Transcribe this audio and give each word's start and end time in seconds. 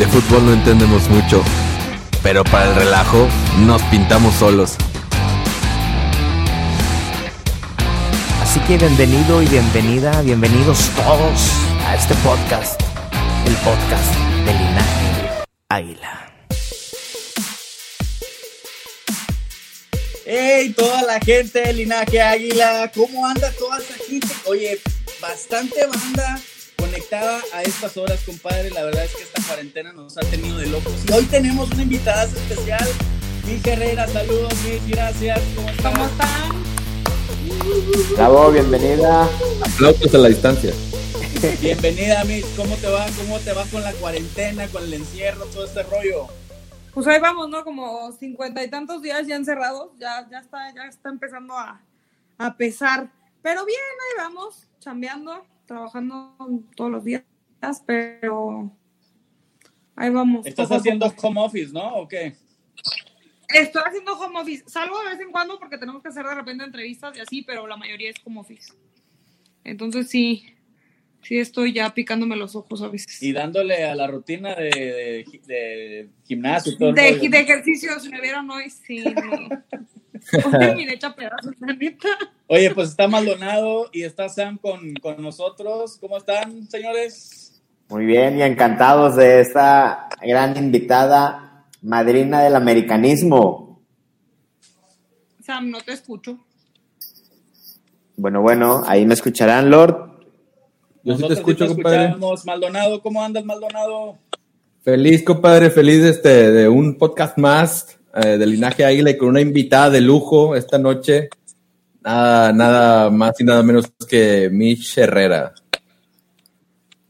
De 0.00 0.06
fútbol 0.06 0.46
no 0.46 0.54
entendemos 0.54 1.10
mucho, 1.10 1.44
pero 2.22 2.42
para 2.42 2.70
el 2.70 2.74
relajo 2.74 3.28
nos 3.66 3.82
pintamos 3.82 4.34
solos. 4.34 4.76
Así 8.42 8.60
que 8.60 8.78
bienvenido 8.78 9.42
y 9.42 9.46
bienvenida, 9.48 10.22
bienvenidos 10.22 10.88
todos 10.96 11.50
a 11.86 11.96
este 11.96 12.14
podcast, 12.24 12.80
el 13.44 13.54
podcast 13.56 14.14
de 14.46 14.52
Linaje 14.54 15.44
Águila. 15.68 16.32
¡Ey! 20.24 20.70
Toda 20.70 21.02
la 21.02 21.20
gente 21.20 21.60
del 21.60 21.76
Linaje 21.76 22.22
Águila, 22.22 22.90
¿cómo 22.94 23.26
anda 23.26 23.52
toda 23.58 23.76
esa 23.76 24.02
gente? 24.08 24.28
Oye, 24.46 24.80
bastante 25.20 25.86
banda 25.86 26.40
conectada 26.80 27.40
a 27.52 27.62
estas 27.62 27.96
horas, 27.96 28.20
compadre. 28.24 28.70
La 28.70 28.82
verdad 28.84 29.04
es 29.04 29.14
que 29.14 29.22
esta 29.22 29.42
cuarentena 29.42 29.92
nos 29.92 30.16
ha 30.16 30.22
tenido 30.22 30.58
de 30.58 30.66
locos. 30.66 30.94
Y 31.08 31.12
hoy 31.12 31.24
tenemos 31.26 31.70
una 31.70 31.82
invitada 31.82 32.24
especial, 32.24 32.88
Miss 33.46 33.64
Herrera. 33.66 34.08
Saludos, 34.08 34.54
Miss, 34.64 34.88
gracias. 34.88 35.40
¿Cómo 35.54 35.68
están? 35.68 35.92
¿Cómo 35.92 36.06
están? 36.06 36.60
Bravo, 38.16 38.50
bienvenida. 38.50 39.28
Aplausos 39.62 40.14
a 40.14 40.18
la 40.18 40.28
distancia. 40.28 40.72
Bienvenida, 41.60 42.24
Miss. 42.24 42.46
¿Cómo 42.56 42.76
te 42.76 42.88
va? 42.88 43.06
¿Cómo 43.18 43.38
te 43.38 43.52
va 43.52 43.64
con 43.66 43.82
la 43.82 43.92
cuarentena, 43.94 44.66
con 44.68 44.82
el 44.82 44.94
encierro, 44.94 45.44
todo 45.46 45.64
este 45.64 45.82
rollo? 45.84 46.26
Pues 46.92 47.06
ahí 47.06 47.20
vamos, 47.20 47.48
¿no? 47.48 47.62
Como 47.62 48.10
cincuenta 48.18 48.64
y 48.64 48.68
tantos 48.68 49.00
días 49.00 49.26
ya 49.26 49.36
encerrados, 49.36 49.90
ya, 49.98 50.26
ya 50.28 50.40
está, 50.40 50.74
ya 50.74 50.86
está 50.86 51.08
empezando 51.08 51.54
a, 51.56 51.80
a 52.36 52.56
pesar. 52.56 53.10
Pero 53.42 53.64
bien, 53.64 53.78
ahí 53.78 54.24
vamos, 54.24 54.66
chambeando, 54.80 55.46
trabajando 55.70 56.34
todos 56.74 56.90
los 56.90 57.04
días, 57.04 57.22
pero 57.86 58.76
ahí 59.94 60.10
vamos. 60.10 60.44
Estás 60.44 60.68
haciendo 60.72 61.08
poco. 61.08 61.28
home 61.28 61.40
office, 61.42 61.72
¿no? 61.72 61.94
¿O 61.94 62.08
qué? 62.08 62.34
Estoy 63.54 63.82
haciendo 63.86 64.18
home 64.18 64.40
office. 64.40 64.64
Salgo 64.66 65.00
de 65.04 65.10
vez 65.10 65.20
en 65.20 65.30
cuando 65.30 65.60
porque 65.60 65.78
tenemos 65.78 66.02
que 66.02 66.08
hacer 66.08 66.26
de 66.26 66.34
repente 66.34 66.64
entrevistas 66.64 67.16
y 67.16 67.20
así, 67.20 67.42
pero 67.42 67.68
la 67.68 67.76
mayoría 67.76 68.10
es 68.10 68.16
home 68.24 68.40
office. 68.40 68.72
Entonces 69.62 70.08
sí, 70.08 70.44
sí 71.22 71.38
estoy 71.38 71.72
ya 71.72 71.94
picándome 71.94 72.34
los 72.34 72.56
ojos 72.56 72.82
a 72.82 72.88
veces. 72.88 73.22
Y 73.22 73.32
dándole 73.32 73.84
a 73.84 73.94
la 73.94 74.08
rutina 74.08 74.56
de, 74.56 74.70
de- 74.70 75.40
de 75.46 76.10
gimnasio 76.26 76.76
todo 76.76 76.92
De, 76.94 77.28
de 77.28 77.38
ejercicios, 77.38 78.08
me 78.08 78.20
vieron 78.20 78.50
hoy, 78.50 78.70
sí. 78.70 79.04
Hecha 80.90 81.14
pedazos, 81.14 81.54
neta. 81.60 82.08
Oye, 82.46 82.74
pues 82.74 82.90
está 82.90 83.08
Maldonado 83.08 83.88
y 83.92 84.02
está 84.02 84.28
Sam 84.28 84.58
con, 84.58 84.94
con 84.94 85.22
nosotros. 85.22 85.98
¿Cómo 86.00 86.16
están, 86.16 86.68
señores? 86.68 87.62
Muy 87.88 88.06
bien 88.06 88.38
y 88.38 88.42
encantados 88.42 89.16
de 89.16 89.40
esta 89.40 90.08
gran 90.22 90.56
invitada, 90.56 91.66
madrina 91.82 92.42
del 92.42 92.54
americanismo. 92.54 93.82
Sam, 95.42 95.70
no 95.70 95.80
te 95.80 95.92
escucho. 95.92 96.38
Bueno, 98.16 98.42
bueno, 98.42 98.82
ahí 98.86 99.06
me 99.06 99.14
escucharán, 99.14 99.70
Lord. 99.70 100.10
Yo 101.02 101.16
sí 101.16 101.26
te 101.26 101.32
escucho, 101.32 101.66
compadre. 101.66 102.04
escuchamos. 102.04 102.44
Maldonado, 102.44 103.00
¿cómo 103.00 103.24
andas, 103.24 103.44
Maldonado? 103.44 104.18
Feliz, 104.82 105.24
compadre, 105.24 105.70
feliz 105.70 106.04
este, 106.04 106.52
de 106.52 106.68
un 106.68 106.96
podcast 106.96 107.38
más 107.38 107.99
eh, 108.14 108.38
de 108.38 108.46
Linaje 108.46 108.84
Águila 108.84 109.10
y 109.10 109.16
con 109.16 109.28
una 109.28 109.40
invitada 109.40 109.90
de 109.90 110.00
lujo 110.00 110.56
esta 110.56 110.78
noche. 110.78 111.28
Nada, 112.02 112.52
nada 112.52 113.10
más 113.10 113.38
y 113.40 113.44
nada 113.44 113.62
menos 113.62 113.92
que 114.08 114.48
Mish 114.50 114.98
Herrera. 114.98 115.52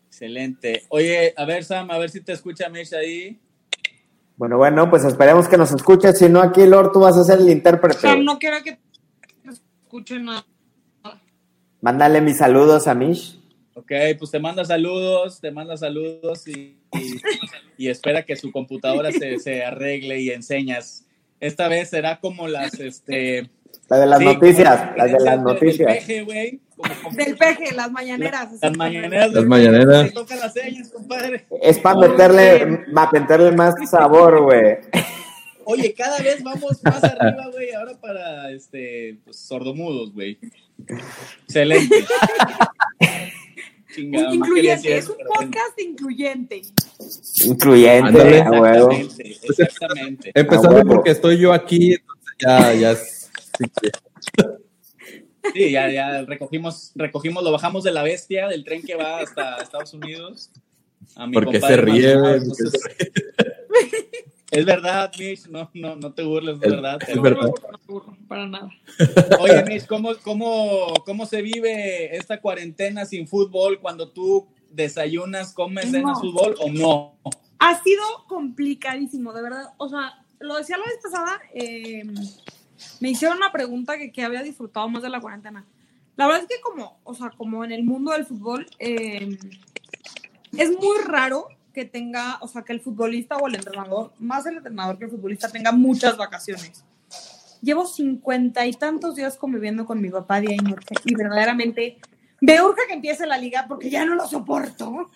Excelente. 0.09 0.85
Oye, 0.89 1.33
a 1.37 1.45
ver, 1.45 1.65
Sam, 1.65 1.91
a 1.91 1.99
ver 1.99 2.11
si 2.11 2.21
te 2.21 2.33
escucha 2.33 2.69
Mish 2.69 2.93
ahí. 2.95 3.39
Bueno, 4.37 4.57
bueno, 4.57 4.89
pues 4.91 5.05
esperemos 5.05 5.49
que 5.49 5.57
nos 5.57 5.71
escuches. 5.73 6.19
Si 6.19 6.29
no, 6.29 6.41
aquí, 6.41 6.67
Lord, 6.67 6.93
tú 6.93 7.01
vas 7.01 7.17
a 7.17 7.25
ser 7.25 7.41
el 7.41 7.51
intérprete. 7.51 8.01
Sam, 8.01 8.25
no 8.25 8.39
quiero 8.39 8.63
que 8.63 8.73
te 9.43 9.51
escuche 9.51 10.19
nada. 10.19 10.45
Mándale 11.81 12.21
mis 12.21 12.39
saludos 12.39 12.87
a 12.89 12.95
Mish. 12.95 13.39
Ok, 13.75 13.93
pues 14.19 14.31
te 14.31 14.39
manda 14.39 14.65
saludos, 14.65 15.41
te 15.41 15.51
manda 15.51 15.77
saludos 15.77 16.47
y, 16.49 16.53
y- 16.93 17.21
y 17.81 17.89
espera 17.89 18.25
que 18.27 18.37
su 18.37 18.53
computadora 18.53 19.11
se, 19.11 19.39
se 19.39 19.65
arregle 19.65 20.21
y 20.21 20.29
enseñas. 20.29 21.07
Esta 21.41 21.67
vez 21.67 21.89
será 21.89 22.21
como 22.21 22.47
las, 22.47 22.75
este... 22.79 23.49
La 23.89 23.97
de 23.99 24.07
las 24.07 24.19
sí, 24.19 24.25
noticias, 24.27 24.81
como 24.83 24.97
las 24.99 25.07
de 25.07 25.13
las 25.13 25.25
del- 25.25 25.31
del 25.33 25.43
noticias. 25.43 25.93
peje, 25.95 26.23
güey, 26.23 26.61
Del 27.13 27.37
peje, 27.39 27.75
las 27.75 27.91
mañaneras. 27.91 28.51
Las 28.61 28.77
mañaneras. 28.77 29.33
Las 29.33 29.45
mañaneras. 29.47 30.07
Te 30.09 30.13
tocan 30.13 30.41
las 30.41 30.53
señas, 30.53 30.91
compadre. 30.91 31.47
Es 31.63 31.79
para 31.79 31.99
meterle, 32.01 32.85
para 32.95 33.11
meterle 33.13 33.53
más 33.53 33.75
sabor, 33.91 34.43
güey. 34.43 34.77
Oye, 35.65 35.95
cada 35.95 36.19
vez 36.19 36.43
vamos 36.43 36.85
más 36.85 37.03
arriba, 37.03 37.47
güey, 37.51 37.73
ahora 37.73 37.99
para, 37.99 38.51
este, 38.51 39.17
pues, 39.25 39.39
sordomudos, 39.39 40.13
güey. 40.13 40.39
Excelente. 41.47 42.05
Chingado, 43.95 44.35
Incluyente, 44.35 44.97
es 44.99 45.09
un 45.09 45.17
podcast 45.27 45.81
incluyente. 45.81 46.63
Incluyente, 47.45 48.09
Ándale. 48.09 48.41
a 48.43 48.51
huevo. 48.51 48.91
Exactamente, 48.93 49.37
exactamente. 49.49 50.33
Empezando 50.35 50.77
huevo. 50.77 50.95
porque 50.95 51.11
estoy 51.11 51.39
yo 51.39 51.53
aquí, 51.53 51.95
entonces 51.95 52.35
ya, 52.39 52.75
ya 52.75 52.91
es- 52.93 53.31
sí 55.55 55.71
ya, 55.73 55.91
ya 55.91 56.23
recogimos, 56.23 56.93
recogimos, 56.95 57.43
lo 57.43 57.53
bajamos 57.53 57.83
de 57.85 57.93
la 57.93 58.03
bestia, 58.03 58.49
del 58.49 58.65
tren 58.65 58.83
que 58.83 58.95
va 58.95 59.21
hasta 59.21 59.57
Estados 59.57 59.93
Unidos. 59.95 60.51
A 61.17 61.27
mi 61.27 61.33
porque 61.33 61.61
se 61.61 61.77
ríe, 61.77 62.13
entonces-. 62.13 62.73
Es 64.53 64.65
verdad, 64.65 65.13
Mish, 65.17 65.47
no, 65.47 65.71
no, 65.75 65.95
no 65.95 66.13
te 66.13 66.25
burles, 66.25 66.57
es 66.57 66.63
Es- 66.65 66.71
verdad. 66.73 66.99
es 67.07 67.09
pero- 67.09 67.23
verdad. 67.23 67.51
Para 68.27 68.47
nada. 68.49 68.69
Oye, 69.41 69.63
Mish, 69.65 69.87
¿cómo, 69.87 70.11
cómo, 70.25 70.93
¿cómo 71.07 71.25
se 71.27 71.41
vive 71.41 72.17
esta 72.17 72.41
cuarentena 72.41 73.05
sin 73.07 73.29
fútbol 73.29 73.79
cuando 73.81 74.09
tú 74.09 74.49
desayunas, 74.71 75.53
comes, 75.53 75.91
cenas 75.91 76.19
No. 76.19 76.21
fútbol 76.21 76.55
o 76.61 76.71
no? 76.71 77.15
Ha 77.59 77.83
sido 77.83 78.03
complicadísimo, 78.29 79.33
de 79.33 79.43
verdad. 79.43 79.75
O 79.77 79.89
sea, 79.89 80.25
lo 80.39 80.57
decía 80.57 80.79
la 80.79 80.87
vez 80.87 80.99
pasada, 81.03 81.41
eh, 81.55 82.03
me 83.01 83.11
hicieron 83.11 83.37
una 83.37 83.53
pregunta 83.53 83.99
que, 83.99 84.11
que 84.11 84.25
había 84.25 84.43
disfrutado 84.43 84.89
más 84.89 85.03
de 85.03 85.11
la 85.11 85.21
cuarentena. 85.21 85.65
La 86.17 86.27
verdad 86.27 86.43
es 86.43 86.49
que 86.49 86.61
como, 86.61 86.99
o 87.05 87.15
sea, 87.15 87.31
como 87.31 87.65
en 87.65 87.73
el 87.73 87.85
mundo 87.85 88.13
del 88.13 88.27
fútbol, 88.27 88.67
eh, 88.79 89.39
es 90.57 90.71
muy 90.79 90.99
raro 91.05 91.49
que 91.73 91.85
tenga, 91.85 92.39
o 92.41 92.49
sea, 92.49 92.63
que 92.63 92.73
el 92.73 92.81
futbolista 92.81 93.37
o 93.37 93.47
el 93.47 93.55
entrenador, 93.55 94.13
más 94.19 94.45
el 94.47 94.57
entrenador 94.57 94.99
que 94.99 95.05
el 95.05 95.11
futbolista, 95.11 95.49
tenga 95.49 95.73
muchas 95.73 96.17
vacaciones. 96.17 96.85
Llevo 97.63 97.87
cincuenta 97.87 98.67
y 98.67 98.73
tantos 98.73 99.15
días 99.17 99.37
conviviendo 99.37 99.85
con 99.85 100.01
mi 100.01 100.09
papá 100.09 100.41
día 100.41 100.55
y 100.55 100.59
noche 100.59 100.95
y 101.05 101.15
verdaderamente 101.15 101.99
me 102.41 102.63
urge 102.63 102.87
que 102.87 102.95
empiece 102.95 103.27
la 103.27 103.37
liga 103.39 103.67
porque 103.69 103.91
ya 103.91 104.05
no 104.05 104.15
lo 104.15 104.27
soporto. 104.27 105.11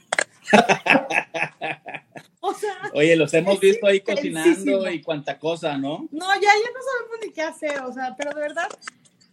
o 2.40 2.54
sea, 2.54 2.74
Oye, 2.92 3.16
los 3.16 3.32
hemos 3.34 3.58
visto 3.60 3.86
ahí 3.86 4.00
cocinando 4.00 4.90
y 4.90 5.02
cuanta 5.02 5.38
cosa, 5.38 5.78
¿no? 5.78 6.06
no, 6.10 6.34
ya, 6.34 6.40
ya 6.40 6.70
no 6.72 6.80
sabemos 6.82 7.18
ni 7.22 7.32
qué 7.32 7.42
hacer, 7.42 7.80
o 7.80 7.92
sea, 7.92 8.14
pero 8.16 8.34
de 8.34 8.40
verdad, 8.40 8.68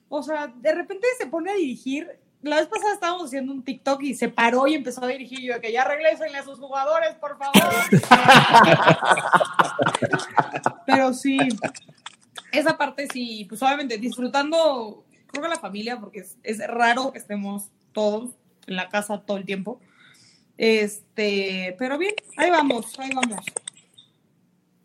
o 0.09 0.23
sea, 0.23 0.47
de 0.47 0.73
repente 0.73 1.07
se 1.17 1.27
pone 1.27 1.51
a 1.51 1.55
dirigir 1.55 2.19
la 2.43 2.57
vez 2.57 2.67
pasada 2.67 2.93
estábamos 2.93 3.25
haciendo 3.25 3.53
un 3.53 3.63
TikTok 3.63 4.01
y 4.01 4.15
se 4.15 4.29
paró 4.29 4.67
y 4.67 4.73
empezó 4.73 5.03
a 5.03 5.07
dirigir 5.07 5.41
yo 5.41 5.61
que 5.61 5.71
ya 5.71 5.83
regresenle 5.83 6.39
a 6.39 6.43
sus 6.43 6.59
jugadores, 6.59 7.13
por 7.15 7.37
favor. 7.37 7.71
Pero 10.87 11.13
sí, 11.13 11.37
esa 12.51 12.77
parte 12.77 13.07
sí, 13.13 13.45
pues 13.47 13.61
obviamente 13.61 13.97
disfrutando, 13.97 15.05
creo 15.27 15.43
que 15.43 15.49
la 15.49 15.59
familia, 15.59 15.99
porque 15.99 16.19
es, 16.19 16.37
es 16.41 16.65
raro 16.67 17.11
que 17.11 17.19
estemos 17.19 17.69
todos 17.93 18.31
en 18.67 18.75
la 18.75 18.89
casa 18.89 19.23
todo 19.25 19.37
el 19.37 19.45
tiempo. 19.45 19.79
Este, 20.57 21.75
pero 21.79 21.97
bien, 21.97 22.13
ahí 22.37 22.49
vamos, 22.49 22.97
ahí 22.99 23.09
vamos. 23.13 23.43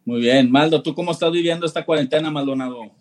Muy 0.04 0.20
bien, 0.20 0.50
Maldo, 0.50 0.82
¿tú 0.82 0.94
cómo 0.94 1.12
estás 1.12 1.32
viviendo 1.32 1.66
esta 1.66 1.84
cuarentena, 1.84 2.30
Maldonado? 2.30 2.92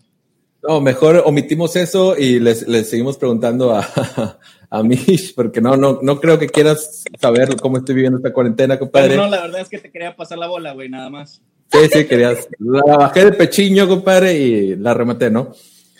No, 0.68 0.81
mejor 0.81 1.22
omitimos 1.25 1.75
eso 1.75 2.18
y 2.18 2.40
les, 2.40 2.68
les 2.68 2.90
seguimos 2.90 3.18
preguntando 3.18 3.75
a, 3.75 3.88
a 4.69 4.84
Mish, 4.84 5.36
porque 5.36 5.62
no, 5.62 5.78
no, 5.78 6.00
no 6.02 6.19
creo 6.19 6.40
que 6.40 6.48
quieras 6.48 7.04
saber 7.19 7.56
cómo 7.58 7.78
estoy 7.78 7.96
viviendo 7.96 8.18
esta 8.18 8.34
cuarentena, 8.34 8.80
compadre. 8.80 9.10
Pero 9.10 9.24
no, 9.24 9.30
la 9.30 9.42
verdad 9.42 9.62
es 9.62 9.69
que 9.69 9.78
te 9.78 9.92
quería 9.92 10.16
pasar 10.16 10.40
la 10.40 10.48
bola, 10.48 10.74
güey, 10.74 10.90
nada 10.90 11.10
más. 11.10 11.42
Sí, 11.72 11.80
sí, 11.92 12.06
querías. 12.06 12.48
La 12.60 12.98
bajé 12.98 13.25
de 13.25 13.31
pechiño, 13.34 13.88
compadre, 13.88 14.34
y 14.34 14.75
la 14.75 14.94
rematé, 14.94 15.30
¿no? 15.30 15.54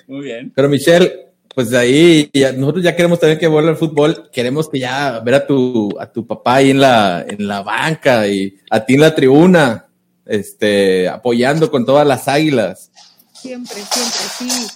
Muy 0.08 0.22
bien. 0.22 0.52
Pero 0.56 0.70
Michelle, 0.70 1.28
pues 1.56 1.70
de 1.70 1.78
ahí, 1.78 2.30
ya- 2.34 2.52
nosotros 2.52 2.84
ya 2.84 2.96
queremos 2.96 3.20
también 3.20 3.40
que 3.40 3.48
vuelva 3.48 3.72
el 3.72 3.78
fútbol, 3.78 4.30
queremos 4.32 4.70
que 4.70 4.80
ya 4.80 5.20
ver 5.22 5.36
a 5.36 5.48
tu, 5.48 5.90
a 6.00 6.12
tu 6.12 6.28
papá 6.28 6.56
ahí 6.56 6.70
en 6.72 6.82
la, 6.82 7.26
en 7.28 7.48
la 7.48 7.62
banca 7.62 8.28
y 8.28 8.58
a 8.70 8.86
ti 8.86 8.96
en 8.96 9.00
la 9.02 9.16
tribuna, 9.16 9.88
este, 10.26 11.08
apoyando 11.08 11.72
con 11.72 11.86
todas 11.86 12.06
las 12.06 12.28
águilas. 12.28 12.92
Siempre, 13.34 13.76
siempre, 13.76 14.22
sí. 14.38 14.68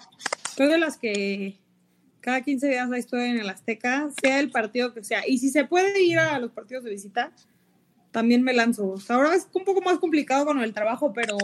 Soy 0.56 0.80
las 0.80 0.98
que 0.98 1.58
cada 2.22 2.42
15 2.42 2.68
días 2.70 2.90
ahí 2.92 3.00
estoy 3.00 3.24
en 3.30 3.40
el 3.40 3.50
Azteca, 3.50 4.10
sea 4.22 4.40
el 4.40 4.50
partido 4.52 4.94
que 4.94 5.04
sea. 5.04 5.28
Y 5.28 5.38
si 5.38 5.50
se 5.50 5.66
puede 5.66 6.02
ir 6.02 6.20
a 6.20 6.40
los 6.40 6.52
partidos 6.52 6.84
de 6.84 6.92
visita, 6.92 7.32
también 8.12 8.42
me 8.44 8.54
lanzo. 8.54 8.96
Ahora 9.10 9.36
es 9.36 9.48
un 9.54 9.64
poco 9.66 9.82
más 9.82 9.98
complicado 10.00 10.46
con 10.46 10.62
el 10.62 10.74
trabajo, 10.74 11.12
pero, 11.14 11.38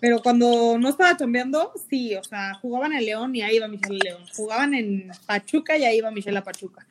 pero 0.00 0.22
cuando 0.22 0.78
no 0.78 0.88
estaba 0.88 1.16
chambeando, 1.16 1.72
sí, 1.88 2.14
o 2.14 2.22
sea, 2.22 2.54
jugaban 2.54 2.92
en 2.92 3.04
León 3.04 3.34
y 3.34 3.42
ahí 3.42 3.56
iba 3.56 3.68
Michelle 3.68 3.98
León. 4.02 4.22
Jugaban 4.34 4.74
en 4.74 5.10
Pachuca 5.26 5.76
y 5.76 5.84
ahí 5.84 5.98
iba 5.98 6.10
Michelle 6.10 6.38
a 6.38 6.44
Pachuca. 6.44 6.86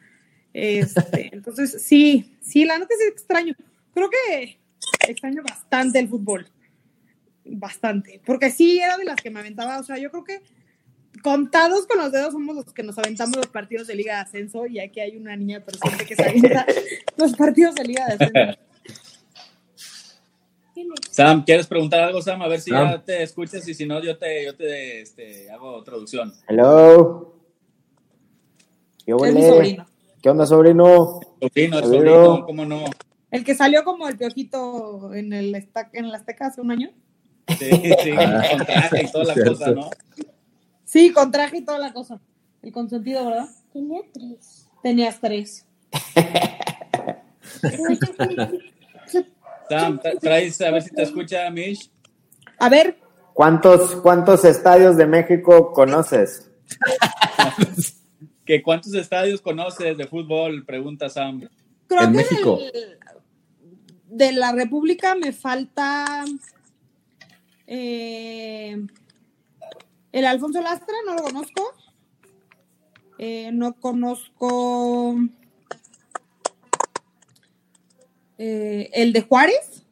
Este, 0.54 1.30
entonces, 1.34 1.82
sí, 1.84 2.36
sí, 2.42 2.66
la 2.66 2.78
neta 2.78 2.94
es 2.94 3.12
extraño. 3.12 3.56
Creo 3.94 4.10
que 4.10 4.60
extraño 5.08 5.42
bastante 5.44 6.00
el 6.00 6.10
fútbol. 6.10 6.48
Bastante. 7.46 8.22
Porque 8.26 8.52
sí, 8.52 8.80
era 8.80 8.98
de 8.98 9.06
las 9.06 9.16
que 9.16 9.30
me 9.30 9.40
aventaba. 9.40 9.80
O 9.80 9.84
sea, 9.84 9.98
yo 9.98 10.12
creo 10.12 10.24
que 10.24 10.42
contados 11.24 11.88
con 11.88 11.98
los 11.98 12.12
dedos 12.12 12.34
somos 12.34 12.56
los 12.56 12.74
que 12.74 12.84
nos 12.84 12.98
aventamos 12.98 13.38
los 13.38 13.48
partidos 13.48 13.88
de 13.88 13.96
Liga 13.96 14.16
de 14.16 14.22
Ascenso 14.22 14.68
y 14.68 14.80
aquí 14.80 15.00
hay 15.00 15.16
una 15.16 15.36
niña 15.36 15.64
presente 15.64 16.06
que 16.06 16.16
se 16.16 16.24
avienta 16.24 16.66
los 17.18 17.36
partidos 17.36 17.76
de 17.76 17.84
Liga 17.86 18.06
de 18.06 18.14
Ascenso. 18.14 18.67
Sam, 21.10 21.44
¿quieres 21.44 21.68
preguntar 21.68 22.02
algo, 22.02 22.22
Sam? 22.22 22.42
A 22.42 22.48
ver 22.48 22.62
si 22.62 22.72
Sam. 22.72 22.92
ya 22.92 23.04
te 23.04 23.24
escuchas 23.24 23.68
y 23.68 23.74
si 23.74 23.86
no, 23.86 24.02
yo 24.02 24.18
te, 24.18 24.46
yo 24.46 24.56
te 24.56 25.02
este, 25.02 25.50
hago 25.50 25.84
traducción. 25.84 26.34
Hello. 26.48 27.36
¿Qué, 29.06 29.14
Es 29.14 29.34
mi 29.34 29.44
sobrino. 29.44 29.86
¿Qué 30.22 30.30
onda, 30.30 30.46
sobrino? 30.46 31.20
Sobrino, 31.40 31.78
el 31.78 31.84
Sobrino. 31.84 32.26
sobrino, 32.26 32.46
¿cómo 32.46 32.66
no? 32.66 32.86
El 33.32 33.44
que 33.44 33.56
salió 33.56 33.84
como 33.84 34.08
el 34.08 34.18
piojito 34.18 35.14
en 35.14 35.34
el 35.34 35.54
en 35.94 36.12
la 36.12 36.18
Azteca 36.18 36.48
hace 36.48 36.62
un 36.62 36.72
año. 36.72 36.92
Sí, 37.58 37.70
sí, 38.04 38.12
con 38.12 38.66
traje 38.66 39.04
y 39.04 39.12
toda 39.12 39.26
la 39.26 39.36
cosa, 39.46 39.72
¿no? 39.72 39.90
Sí, 40.86 41.12
con 41.12 41.32
traje 41.32 41.58
y 41.58 41.66
toda 41.66 41.80
la 41.80 41.94
cosa. 41.94 42.20
El 42.62 42.72
consentido, 42.72 43.26
¿verdad? 43.26 43.50
Tenía 43.72 44.02
tres. 44.14 44.68
Tenías 44.82 45.20
tres. 45.20 45.66
Sam, 49.70 50.00
tra- 50.00 50.20
traes, 50.20 50.60
a 50.62 50.72
ver 50.72 50.82
si 50.82 50.90
te 50.92 51.04
escucha, 51.04 51.50
Mish. 51.50 51.92
A 52.60 52.70
ver, 52.70 52.98
¿Cuántos, 53.34 53.96
¿Cuántos 53.98 54.44
estadios 54.46 54.98
de 54.98 55.06
México 55.06 55.72
conoces? 55.72 56.50
¿Que 58.46 58.64
¿Cuántos 58.64 58.94
estadios 58.96 59.42
conoces 59.42 59.98
de 59.98 60.08
fútbol? 60.08 60.66
Pregunta 60.66 61.08
Sam. 61.10 61.48
creo 61.88 62.02
En 62.02 62.12
que 62.12 62.18
México. 62.18 62.58
del- 62.58 62.98
de 64.10 64.32
la 64.32 64.54
República 64.54 65.14
me 65.16 65.34
falta 65.34 66.24
eh, 67.68 68.78
el 70.12 70.26
Alfonso 70.26 70.62
Lastra, 70.62 70.96
no 71.06 71.14
lo 71.16 71.22
conozco. 71.24 71.74
Eh, 73.20 73.52
no 73.52 73.74
conozco 73.74 75.16
eh, 78.38 78.90
el 78.94 79.14
de 79.14 79.22
Juárez. 79.22 79.84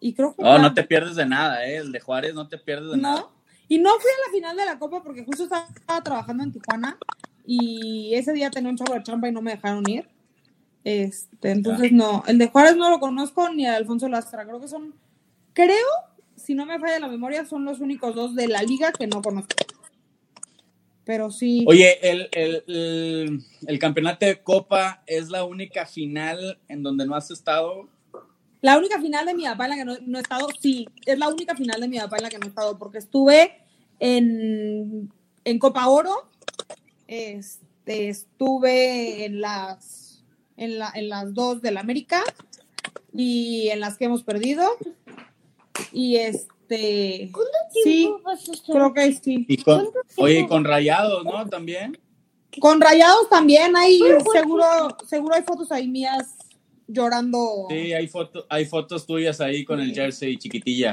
Y 0.00 0.14
creo 0.14 0.34
que 0.34 0.42
Oh, 0.42 0.58
no 0.58 0.72
te 0.72 0.82
pierdes 0.84 1.16
de 1.16 1.26
nada, 1.26 1.66
¿eh? 1.66 1.76
El 1.76 1.92
de 1.92 2.00
Juárez 2.00 2.34
no 2.34 2.48
te 2.48 2.58
pierdes 2.58 2.90
de 2.90 2.96
nada. 2.96 3.20
no. 3.20 3.40
Y 3.68 3.78
no 3.78 3.90
fui 4.00 4.10
a 4.10 4.26
la 4.26 4.32
final 4.32 4.56
de 4.56 4.64
la 4.64 4.78
Copa 4.80 5.00
porque 5.00 5.24
justo 5.24 5.44
estaba, 5.44 5.68
estaba 5.76 6.02
trabajando 6.02 6.42
en 6.42 6.50
Tijuana 6.50 6.98
y 7.46 8.12
ese 8.14 8.32
día 8.32 8.50
tenía 8.50 8.68
un 8.68 8.76
chavo 8.76 8.94
de 8.94 9.02
champa 9.04 9.28
y 9.28 9.32
no 9.32 9.42
me 9.42 9.52
dejaron 9.52 9.88
ir. 9.88 10.08
Este, 10.82 11.52
entonces 11.52 11.92
no, 11.92 12.24
el 12.26 12.38
de 12.38 12.48
Juárez 12.48 12.74
no 12.76 12.90
lo 12.90 12.98
conozco 12.98 13.48
ni 13.50 13.66
el 13.66 13.74
Alfonso 13.74 14.08
Lastra. 14.08 14.44
Creo 14.44 14.60
que 14.60 14.66
son, 14.66 14.94
creo, 15.52 15.86
si 16.34 16.54
no 16.56 16.66
me 16.66 16.80
falla 16.80 16.98
la 16.98 17.06
memoria, 17.06 17.44
son 17.44 17.64
los 17.64 17.78
únicos 17.78 18.16
dos 18.16 18.34
de 18.34 18.48
la 18.48 18.60
liga 18.62 18.90
que 18.90 19.06
no 19.06 19.22
conozco. 19.22 19.54
Pero 21.10 21.28
sí. 21.32 21.64
Oye, 21.66 21.98
el, 22.08 22.28
el, 22.30 22.62
el, 22.68 23.44
el 23.66 23.78
campeonato 23.80 24.26
de 24.26 24.40
Copa 24.40 25.02
es 25.08 25.28
la 25.28 25.42
única 25.42 25.84
final 25.84 26.60
en 26.68 26.84
donde 26.84 27.04
no 27.04 27.16
has 27.16 27.32
estado. 27.32 27.88
La 28.60 28.78
única 28.78 29.00
final 29.00 29.26
de 29.26 29.34
mi 29.34 29.42
papá 29.42 29.64
en 29.64 29.70
la 29.70 29.76
que 29.76 29.84
no, 29.84 29.96
no 30.06 30.18
he 30.18 30.20
estado, 30.20 30.46
sí, 30.60 30.86
es 31.04 31.18
la 31.18 31.28
única 31.28 31.56
final 31.56 31.80
de 31.80 31.88
mi 31.88 31.98
papá 31.98 32.18
en 32.18 32.22
la 32.22 32.28
que 32.28 32.38
no 32.38 32.44
he 32.44 32.48
estado, 32.48 32.78
porque 32.78 32.98
estuve 32.98 33.56
en, 33.98 35.12
en 35.44 35.58
Copa 35.58 35.88
Oro, 35.88 36.30
este, 37.08 38.08
estuve 38.08 39.24
en 39.24 39.40
las, 39.40 40.22
en, 40.56 40.78
la, 40.78 40.92
en 40.94 41.08
las 41.08 41.34
dos 41.34 41.60
del 41.60 41.78
América 41.78 42.22
y 43.12 43.68
en 43.70 43.80
las 43.80 43.98
que 43.98 44.04
hemos 44.04 44.22
perdido. 44.22 44.64
Y 45.90 46.18
este, 46.18 46.54
sí, 46.76 47.30
tiempo 47.82 48.20
vas 48.22 48.48
a 48.48 48.52
estar? 48.52 48.76
creo 48.76 48.94
que 48.94 49.12
sí. 49.14 49.44
Y 49.48 49.56
con, 49.62 49.88
oye, 50.16 50.46
con 50.48 50.64
Rayados, 50.64 51.24
¿no? 51.24 51.48
También. 51.48 51.98
Con 52.58 52.80
Rayados 52.80 53.28
también 53.28 53.76
hay, 53.76 54.00
Pero, 54.00 54.24
¿por 54.24 54.32
qué? 54.32 54.40
seguro, 54.40 54.64
seguro 55.06 55.34
hay 55.34 55.42
fotos 55.42 55.72
ahí 55.72 55.88
mías 55.88 56.36
llorando. 56.86 57.66
Sí, 57.68 57.92
hay, 57.92 58.08
foto, 58.08 58.46
hay 58.48 58.66
fotos 58.66 59.06
tuyas 59.06 59.40
ahí 59.40 59.64
con 59.64 59.80
el 59.80 59.94
jersey 59.94 60.36
chiquitilla. 60.36 60.92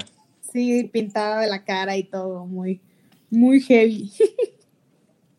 Sí, 0.51 0.83
pintada 0.85 1.41
de 1.41 1.47
la 1.47 1.63
cara 1.63 1.97
y 1.97 2.03
todo, 2.03 2.45
muy, 2.45 2.81
muy 3.29 3.61
heavy. 3.61 4.11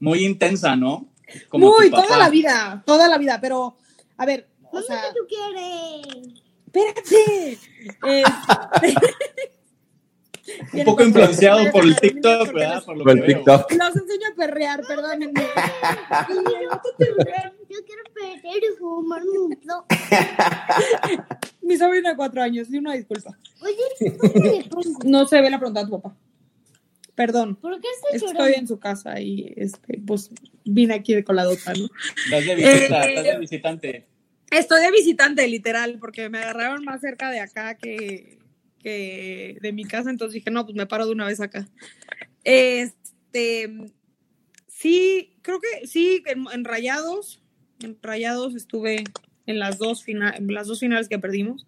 Muy 0.01 0.25
intensa, 0.25 0.77
¿no? 0.77 1.09
Como 1.49 1.71
muy, 1.71 1.91
toda 1.91 2.17
la 2.17 2.31
vida, 2.31 2.85
toda 2.87 3.09
la 3.09 3.19
vida, 3.19 3.41
pero, 3.41 3.77
a 4.17 4.25
ver, 4.25 4.49
o 4.71 4.81
sea, 4.81 5.07
¿qué 5.09 5.19
tú 5.19 5.27
quieres? 5.27 6.45
espérate. 6.67 7.59
Este, 8.09 8.95
Un 10.73 10.85
poco 10.85 11.03
influenciado 11.05 11.71
por 11.71 11.85
el 11.85 11.97
TikTok, 11.97 12.53
¿verdad? 12.53 12.85
Por 12.85 12.97
lo 12.97 13.05
Por 13.05 13.15
que 13.15 13.21
el 13.21 13.27
veo. 13.27 13.37
TikTok. 13.39 13.73
Los 13.73 13.97
enseño 13.97 14.29
a 14.33 14.37
perrear, 14.37 14.81
perdónenme. 14.87 15.41
Yo 17.69 17.77
quiero 17.85 18.03
perder 18.15 18.63
y 18.63 18.79
fumarme 18.79 19.39
un 19.39 19.51
blog. 19.65 19.85
Mi 21.63 21.77
sobrino 21.77 22.09
de 22.09 22.17
cuatro 22.17 22.43
años, 22.43 22.69
y 22.71 22.79
una 22.79 22.95
disculpa. 22.95 23.37
Oye. 23.61 24.69
No 25.05 25.27
se 25.27 25.41
ve 25.41 25.51
la 25.51 25.59
pregunta 25.59 25.81
a 25.81 25.85
tu 25.87 26.01
papá. 26.01 26.17
Perdón. 27.15 27.57
¿Por 27.57 27.81
qué 27.81 27.89
Estoy 28.13 28.33
llorando? 28.33 28.57
en 28.59 28.69
su 28.69 28.79
casa 28.79 29.21
y 29.21 29.53
este, 29.57 30.01
pues 30.07 30.31
vine 30.65 30.95
aquí 30.95 31.15
de 31.15 31.25
coladota, 31.25 31.73
¿no? 31.75 31.89
Estás 32.25 32.47
de 32.47 32.55
visita, 32.55 33.05
Eh, 33.05 33.09
estás 33.11 33.25
de 33.25 33.39
visitante. 33.39 34.07
Estoy 34.51 34.81
de 34.83 34.91
visitante, 34.93 35.47
literal, 35.49 35.99
porque 35.99 36.31
me 36.31 36.39
agarraron 36.39 36.85
más 36.85 37.01
cerca 37.01 37.31
de 37.31 37.41
acá 37.41 37.75
que, 37.75 38.38
que 38.83 39.59
de 39.61 39.73
mi 39.73 39.85
casa, 39.85 40.11
entonces 40.11 40.35
dije, 40.35 40.51
no, 40.51 40.65
pues 40.65 40.77
me 40.77 40.87
paro 40.87 41.07
de 41.07 41.13
una 41.13 41.27
vez 41.27 41.41
acá. 41.41 41.69
Este, 42.45 43.71
sí, 44.67 45.35
creo 45.43 45.61
que 45.61 45.87
sí, 45.87 46.23
en, 46.27 46.45
en 46.53 46.65
Rayados, 46.65 47.43
en 47.83 47.99
Rayados 48.03 48.55
estuve 48.55 49.05
en 49.47 49.59
las 49.59 49.79
dos, 49.79 50.03
fina- 50.03 50.35
en 50.37 50.53
las 50.53 50.67
dos 50.67 50.81
finales 50.81 51.09
que 51.09 51.19
perdimos. 51.19 51.67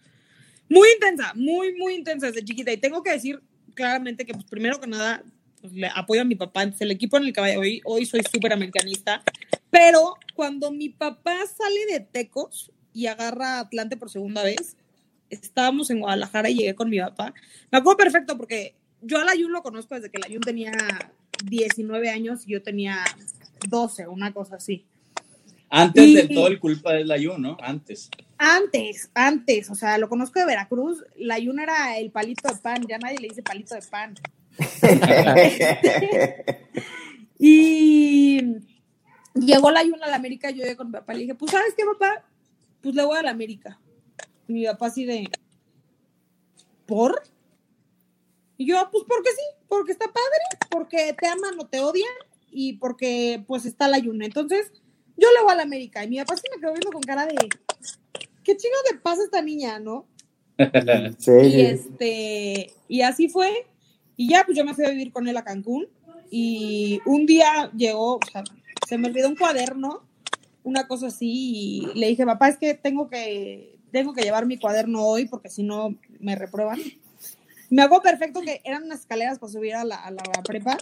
Muy 0.69 0.89
intensa, 0.95 1.33
muy, 1.35 1.75
muy 1.75 1.95
intensa 1.95 2.27
desde 2.27 2.45
chiquita. 2.45 2.73
Y 2.73 2.77
tengo 2.77 3.03
que 3.03 3.11
decir 3.11 3.41
claramente 3.75 4.25
que, 4.25 4.35
pues, 4.35 4.45
primero 4.47 4.81
que 4.81 4.87
nada, 4.87 5.25
pues, 5.61 5.73
le 5.73 5.89
apoyo 5.89 6.21
a 6.23 6.25
mi 6.25 6.37
papá. 6.37 6.63
Entonces, 6.63 6.83
el 6.83 6.93
equipo 6.93 7.17
en 7.17 7.25
el 7.25 7.33
que 7.33 7.41
hoy, 7.41 7.81
hoy 7.85 8.07
soy 8.07 8.21
súper 8.31 8.53
americanista. 8.53 9.23
Pero 9.71 10.15
cuando 10.35 10.71
mi 10.71 10.89
papá 10.89 11.39
sale 11.47 11.87
de 11.93 12.01
Tecos 12.01 12.71
y 12.93 13.07
agarra 13.07 13.61
Atlante 13.61 13.97
por 13.97 14.11
segunda 14.11 14.43
vez, 14.43 14.77
estábamos 15.31 15.91
en 15.91 16.01
Guadalajara 16.01 16.51
y 16.51 16.57
llegué 16.57 16.75
con 16.75 16.91
mi 16.91 16.99
papá. 17.01 17.33
Me 17.71 17.79
acuerdo 17.79 17.99
perfecto 17.99 18.37
porque 18.37 18.75
yo 19.03 19.19
al 19.19 19.29
Ayun 19.29 19.53
lo 19.53 19.63
conozco 19.63 19.95
desde 19.95 20.11
que 20.11 20.19
el 20.19 20.25
Ayun 20.25 20.43
tenía 20.43 20.73
19 21.45 22.11
años 22.11 22.47
y 22.47 22.53
yo 22.53 22.63
tenía 22.63 22.99
12, 23.69 24.09
una 24.09 24.33
cosa 24.33 24.57
así. 24.57 24.85
Antes 25.73 26.05
Y- 26.05 26.15
del 26.17 26.29
todo 26.29 26.49
el 26.49 26.59
culpa 26.59 26.99
es 26.99 27.07
la 27.07 27.17
Yu, 27.17 27.39
¿no? 27.39 27.57
Antes. 27.63 28.11
Antes, 28.39 29.11
antes, 29.15 29.71
o 29.71 29.75
sea, 29.75 29.99
lo 29.99 30.09
conozco 30.09 30.41
de 30.41 30.47
Veracruz, 30.47 31.05
la 31.17 31.39
Yuna 31.39 31.63
era 31.63 31.99
el 31.99 32.11
palito 32.11 32.49
de 32.49 32.57
pan, 32.57 32.85
ya 32.89 32.99
nadie 32.99 33.19
le 33.19 33.29
dice 33.29 33.43
palito 33.43 33.75
de 33.75 33.83
pan. 33.83 34.15
Y 37.43 38.43
llegó 39.35 39.71
la 39.71 39.83
Yuna 39.83 40.05
a 40.07 40.11
la 40.11 40.17
América, 40.17 40.51
yo 40.51 40.59
llegué 40.59 40.77
con 40.77 40.89
mi 40.89 40.93
papá, 40.93 41.15
le 41.15 41.21
dije, 41.21 41.35
pues, 41.35 41.51
¿sabes 41.53 41.73
qué, 41.75 41.85
papá? 41.87 42.23
Pues 42.83 42.95
le 42.95 43.03
voy 43.05 43.17
a 43.17 43.23
la 43.23 43.31
América. 43.31 43.79
Mi 44.51 44.65
papá 44.65 44.87
así 44.87 45.05
de, 45.05 45.29
¿por? 46.87 47.23
Y 48.57 48.67
yo, 48.67 48.77
pues, 48.91 49.05
porque 49.09 49.31
sí, 49.31 49.65
porque 49.69 49.93
está 49.93 50.07
padre, 50.07 50.69
porque 50.71 51.15
te 51.19 51.27
aman 51.27 51.59
o 51.59 51.67
te 51.67 51.81
odian 51.81 52.13
y 52.51 52.75
porque, 52.75 53.43
pues, 53.47 53.65
está 53.65 53.89
la 53.89 53.99
Yuna. 53.99 54.27
Entonces, 54.27 54.73
yo 55.17 55.29
le 55.33 55.43
voy 55.43 55.53
a 55.53 55.57
la 55.57 55.63
América. 55.63 56.05
Y 56.05 56.09
mi 56.09 56.19
papá 56.19 56.37
sí 56.37 56.43
me 56.55 56.61
quedó 56.61 56.73
viendo 56.73 56.91
con 56.91 57.03
cara 57.03 57.27
de, 57.27 57.37
¿qué 58.45 58.57
chingo 58.57 58.75
le 58.91 58.99
pasa 58.99 59.23
esta 59.23 59.41
niña, 59.41 59.79
no? 59.79 60.07
Sí, 61.19 61.31
Y 61.31 61.61
este, 61.63 62.73
y 62.89 63.01
así 63.01 63.29
fue. 63.29 63.67
Y 64.17 64.29
ya, 64.29 64.45
pues 64.45 64.59
yo 64.59 64.65
me 64.65 64.75
fui 64.75 64.85
a 64.85 64.91
vivir 64.91 65.13
con 65.13 65.27
él 65.29 65.37
a 65.37 65.45
Cancún. 65.45 65.89
Y 66.31 67.01
un 67.07 67.25
día 67.25 67.71
llegó, 67.75 68.17
o 68.17 68.21
sea, 68.31 68.45
se 68.87 68.99
me 68.99 69.09
olvidó 69.09 69.29
un 69.29 69.37
cuaderno, 69.37 70.03
una 70.63 70.87
cosa 70.87 71.07
así, 71.07 71.29
y 71.31 71.99
le 71.99 72.09
dije, 72.09 72.27
papá, 72.27 72.49
es 72.49 72.59
que 72.59 72.75
tengo 72.75 73.09
que, 73.09 73.80
tengo 73.91 74.13
que 74.13 74.23
llevar 74.23 74.47
mi 74.47 74.59
cuaderno 74.59 75.05
hoy 75.05 75.27
porque 75.27 75.49
si 75.49 75.63
no 75.63 75.95
me 76.19 76.37
reprueban. 76.37 76.81
Me 77.71 77.83
hago 77.83 78.03
perfecto 78.03 78.41
que 78.41 78.61
eran 78.65 78.85
unas 78.85 79.01
escaleras 79.01 79.39
para 79.39 79.53
subir 79.53 79.75
a 79.75 79.85
la, 79.85 79.97
a 79.97 80.11
la 80.11 80.23
prepa. 80.45 80.77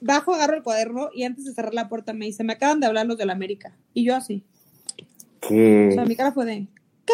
Bajo, 0.00 0.34
agarro 0.34 0.56
el 0.56 0.62
cuaderno 0.62 1.10
y 1.14 1.24
antes 1.24 1.44
de 1.44 1.54
cerrar 1.54 1.72
la 1.72 1.88
puerta 1.88 2.12
me 2.12 2.26
dice, 2.26 2.44
me 2.44 2.54
acaban 2.54 2.80
de 2.80 2.86
hablar 2.86 3.06
los 3.06 3.16
de 3.16 3.24
la 3.24 3.32
América. 3.32 3.74
Y 3.94 4.04
yo 4.04 4.14
así. 4.16 4.44
O 5.88 5.92
sea, 5.92 6.04
mi 6.04 6.16
cara 6.16 6.32
fue 6.32 6.44
de, 6.44 6.66
¿qué? 7.06 7.12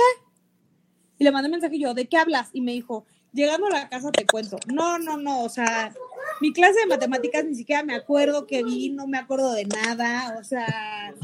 Y 1.18 1.24
le 1.24 1.32
mandé 1.32 1.48
mensaje 1.48 1.76
y 1.76 1.80
yo, 1.80 1.94
¿de 1.94 2.06
qué 2.06 2.16
hablas? 2.16 2.50
Y 2.52 2.60
me 2.60 2.72
dijo, 2.72 3.06
llegando 3.32 3.66
a 3.66 3.70
la 3.70 3.88
casa 3.88 4.10
te 4.10 4.26
cuento. 4.26 4.58
No, 4.72 4.98
no, 4.98 5.16
no, 5.16 5.42
o 5.42 5.48
sea, 5.48 5.92
mi 6.40 6.52
clase 6.52 6.80
de 6.80 6.86
matemáticas 6.86 7.44
ni 7.44 7.54
siquiera 7.54 7.82
me 7.82 7.94
acuerdo 7.94 8.46
que 8.46 8.62
vi, 8.62 8.90
no 8.90 9.06
me 9.06 9.18
acuerdo 9.18 9.52
de 9.52 9.64
nada, 9.64 10.36
o 10.40 10.44
sea, 10.44 11.14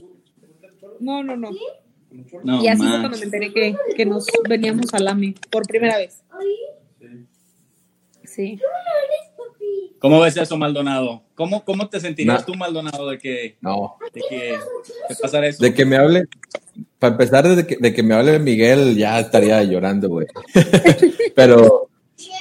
no, 1.01 1.23
no, 1.23 1.37
no. 1.37 1.51
No, 2.43 2.63
y 2.63 2.69
así 2.69 2.83
fue 2.83 3.01
cuando 3.01 3.19
me 3.19 3.25
enteré 3.25 3.53
que, 3.53 3.77
que 3.97 4.07
nos 4.07 4.27
veníamos 4.49 4.93
al 4.95 5.09
AMI 5.09 5.35
por 5.51 5.67
primera 5.67 5.99
vez. 5.99 6.23
Sí. 8.25 8.59
¿Cómo 9.99 10.21
ves 10.21 10.37
eso, 10.37 10.57
Maldonado? 10.59 11.23
¿Cómo, 11.35 11.65
cómo 11.65 11.89
te 11.89 11.99
sentirías 11.99 12.45
tú, 12.45 12.55
Maldonado, 12.55 13.09
de 13.09 13.19
que, 13.19 13.57
No. 13.61 13.97
de 14.13 14.21
que, 14.29 14.59
que 15.09 15.15
pasara 15.21 15.49
eso? 15.49 15.63
De 15.63 15.73
que 15.73 15.85
me 15.85 15.97
hable, 15.97 16.25
para 16.99 17.13
empezar, 17.13 17.49
de 17.49 17.67
que, 17.67 17.77
de 17.81 17.95
que 17.95 18.03
me 18.03 18.15
hable 18.15 18.39
Miguel, 18.39 18.97
ya 18.97 19.19
estaría 19.19 19.63
llorando, 19.63 20.09
güey. 20.09 20.27
pero, 21.35 21.89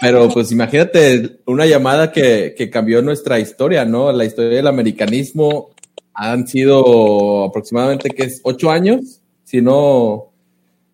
pero 0.01 0.29
pues 0.29 0.51
imagínate 0.51 1.39
una 1.45 1.65
llamada 1.65 2.11
que, 2.11 2.53
que 2.57 2.69
cambió 2.69 3.01
nuestra 3.01 3.39
historia, 3.39 3.85
¿no? 3.85 4.11
La 4.11 4.25
historia 4.25 4.57
del 4.57 4.67
americanismo 4.67 5.69
han 6.13 6.47
sido 6.47 7.45
aproximadamente, 7.45 8.09
¿qué 8.09 8.23
es? 8.23 8.41
¿Ocho 8.43 8.71
años? 8.71 9.21
Si 9.53 9.61
no, 9.61 10.31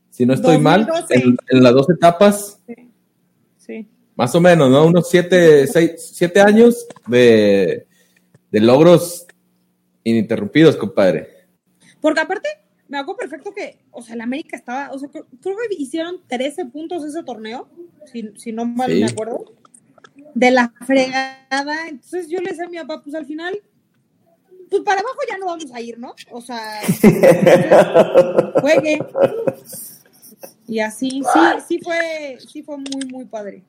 si 0.10 0.26
no 0.26 0.34
estoy 0.34 0.58
mal, 0.58 0.86
2012. 0.86 1.16
en, 1.16 1.38
en 1.48 1.64
las 1.64 1.74
dos 1.74 1.90
etapas, 1.90 2.62
Sí. 3.58 3.88
más 4.18 4.36
o 4.36 4.42
menos, 4.42 4.70
¿no? 4.70 4.86
Unos 4.86 5.10
siete, 5.10 5.66
seis, 5.66 6.10
siete 6.14 6.42
años 6.42 6.86
de, 7.08 7.88
de 8.52 8.60
logros 8.60 9.26
ininterrumpidos, 10.04 10.76
compadre. 10.76 11.30
Porque 12.02 12.20
aparte, 12.20 12.50
me 12.90 12.98
hago 12.98 13.16
perfecto 13.16 13.54
que, 13.54 13.80
o 13.92 14.02
sea, 14.02 14.16
el 14.16 14.20
América 14.22 14.58
estaba, 14.58 14.92
o 14.92 15.00
sea, 15.00 15.08
creo, 15.08 15.26
creo 15.42 15.56
que 15.70 15.76
hicieron 15.82 16.18
13 16.28 16.66
puntos 16.66 17.06
ese 17.06 17.24
torneo, 17.24 17.70
si, 18.12 18.30
si 18.36 18.52
no 18.52 18.66
mal 18.66 18.92
Sí. 18.92 19.00
me 19.00 19.06
acuerdo, 19.06 19.54
de 20.36 20.52
la 20.52 20.74
fregada. 20.86 21.88
Entonces 21.88 22.28
yo 22.28 22.40
le 22.42 22.50
decía 22.50 22.66
a 22.66 22.70
mi 22.70 22.78
papá, 22.78 23.04
pues 23.04 23.16
al 23.16 23.26
final, 23.26 23.58
pues 24.70 24.84
para 24.84 25.02
abajo 25.02 25.18
ya 25.28 25.38
no 25.38 25.48
vamos 25.48 25.72
a 25.74 25.82
ir, 25.82 25.98
¿no? 25.98 26.16
O 26.32 26.42
sea, 26.42 26.82
juegue. 28.62 29.00
Y 30.68 30.80
así, 30.80 31.10
sí, 31.10 31.40
sí 31.68 31.80
fue, 31.80 32.38
sí 32.48 32.62
fue 32.62 32.78
muy, 32.78 33.06
muy 33.12 33.26
padre. 33.26 33.64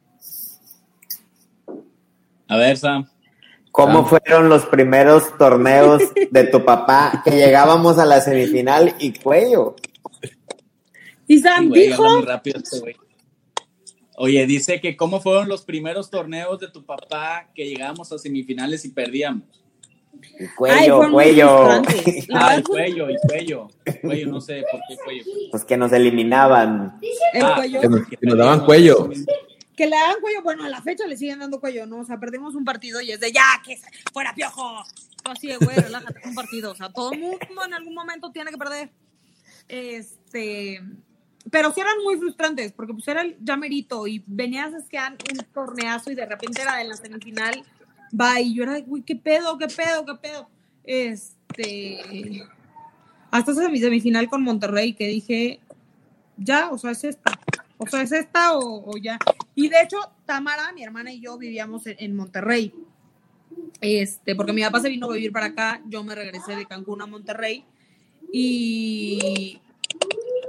A 2.46 2.56
ver, 2.56 2.76
Sam. 2.76 3.08
¿Cómo 3.70 4.04
fueron 4.04 4.48
los 4.48 4.66
primeros 4.66 5.36
torneos 5.38 6.02
de 6.30 6.44
tu 6.44 6.64
papá 6.64 7.22
que 7.24 7.30
llegábamos 7.30 7.98
a 7.98 8.04
la 8.04 8.20
semifinal 8.20 8.96
y 8.98 9.12
cuello? 9.12 9.76
Y 11.26 11.36
Sí, 11.36 11.42
Sam 11.42 11.68
güey, 11.68 11.88
dijo, 11.88 12.04
habla 12.04 12.16
muy 12.18 12.26
rápido 12.26 12.58
este 12.58 12.80
güey. 12.80 12.96
Oye, 14.16 14.44
dice 14.46 14.80
que 14.80 14.96
cómo 14.96 15.20
fueron 15.20 15.48
los 15.48 15.62
primeros 15.62 16.10
torneos 16.10 16.58
de 16.60 16.68
tu 16.68 16.84
papá 16.84 17.48
que 17.54 17.66
llegábamos 17.66 18.12
a 18.12 18.18
semifinales 18.18 18.84
y 18.84 18.90
perdíamos. 18.90 19.44
Y 20.12 20.44
ay, 20.44 20.48
cuello, 20.56 21.02
muy 21.02 21.10
cuello. 21.12 21.82
Ah, 22.34 22.54
el 22.56 22.64
cuello, 22.64 23.10
y 23.10 23.16
cuello. 23.26 23.68
Cuello, 24.02 24.28
no 24.28 24.40
sé 24.40 24.64
por 24.70 24.80
qué 24.88 24.96
cuello. 25.04 25.24
Pues 25.50 25.64
que 25.64 25.76
nos 25.76 25.92
eliminaban. 25.92 26.98
el 27.32 27.42
Ah, 27.44 27.54
cuello. 27.56 27.80
Que 27.80 27.88
nos, 27.88 28.06
que 28.08 28.18
nos 28.22 28.38
daban 28.38 28.64
cuello. 28.64 29.08
que 29.76 29.86
le 29.86 29.96
dan 29.96 30.20
cuello, 30.20 30.42
bueno, 30.42 30.64
a 30.64 30.68
la 30.68 30.82
fecha 30.82 31.06
le 31.06 31.16
siguen 31.16 31.38
dando 31.38 31.60
cuello, 31.60 31.86
¿no? 31.86 31.98
O 32.00 32.04
sea, 32.04 32.18
perdimos 32.18 32.54
un 32.54 32.64
partido 32.64 33.00
y 33.00 33.12
es 33.12 33.20
de 33.20 33.32
ya, 33.32 33.44
que 33.64 33.78
fuera 34.12 34.34
piojo. 34.34 34.82
Así 35.24 35.48
de, 35.48 35.56
güey, 35.58 35.76
relájate, 35.76 36.20
un 36.28 36.34
partido. 36.34 36.72
O 36.72 36.74
sea, 36.74 36.90
todo 36.92 37.12
el 37.12 37.20
mundo 37.20 37.64
en 37.66 37.74
algún 37.74 37.94
momento 37.94 38.30
tiene 38.32 38.50
que 38.50 38.58
perder. 38.58 38.90
Este. 39.68 40.80
Pero 41.50 41.72
sí 41.72 41.80
eran 41.80 41.96
muy 42.04 42.16
frustrantes, 42.18 42.72
porque 42.72 42.92
pues 42.92 43.08
era 43.08 43.22
el 43.22 43.36
ya 43.40 43.56
merito 43.56 44.06
y 44.06 44.22
venías 44.26 44.74
es 44.74 44.86
que 44.88 44.98
un 44.98 45.38
torneazo 45.54 46.10
y 46.10 46.14
de 46.14 46.26
repente 46.26 46.60
era 46.60 46.80
en 46.82 46.90
la 46.90 46.96
semifinal, 46.96 47.64
va 48.18 48.40
y 48.40 48.54
yo 48.54 48.62
era, 48.62 48.80
güey, 48.80 49.02
qué 49.02 49.16
pedo, 49.16 49.58
qué 49.58 49.68
pedo, 49.68 50.04
qué 50.04 50.14
pedo. 50.14 50.48
Este. 50.84 52.42
Hasta 53.30 53.52
esa 53.52 53.68
semifinal 53.68 54.28
con 54.28 54.42
Monterrey 54.42 54.92
que 54.92 55.06
dije, 55.06 55.60
ya, 56.36 56.70
o 56.70 56.78
sea, 56.78 56.90
es 56.90 57.04
esta. 57.04 57.38
O 57.78 57.86
sea, 57.86 58.02
es 58.02 58.12
esta 58.12 58.58
o, 58.58 58.96
ya. 58.96 59.18
Y 59.54 59.68
de 59.68 59.76
hecho, 59.82 59.98
Tamara, 60.26 60.72
mi 60.72 60.82
hermana 60.82 61.12
y 61.12 61.20
yo 61.20 61.38
vivíamos 61.38 61.86
en, 61.86 61.96
en 61.98 62.16
Monterrey. 62.16 62.74
Este, 63.80 64.34
porque 64.34 64.52
mi 64.52 64.62
papá 64.62 64.80
se 64.80 64.88
vino 64.88 65.10
a 65.10 65.14
vivir 65.14 65.32
para 65.32 65.46
acá, 65.46 65.80
yo 65.86 66.04
me 66.04 66.14
regresé 66.14 66.56
de 66.56 66.66
Cancún 66.66 67.02
a 67.02 67.06
Monterrey. 67.06 67.64
Y, 68.32 69.60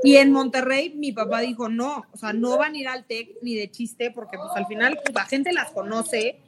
y 0.04 0.16
en 0.18 0.32
Monterrey 0.32 0.94
mi 0.96 1.12
papá 1.12 1.40
dijo, 1.42 1.70
no, 1.70 2.04
o 2.12 2.18
sea, 2.18 2.34
no 2.34 2.58
van 2.58 2.74
a 2.74 2.78
ir 2.78 2.88
al 2.88 3.06
TEC 3.06 3.38
ni 3.42 3.56
de 3.56 3.72
chiste, 3.72 4.12
porque 4.12 4.38
pues 4.38 4.52
al 4.56 4.66
final 4.68 5.00
pues, 5.04 5.16
la 5.16 5.26
gente 5.26 5.54
las 5.54 5.72
conoce 5.72 6.40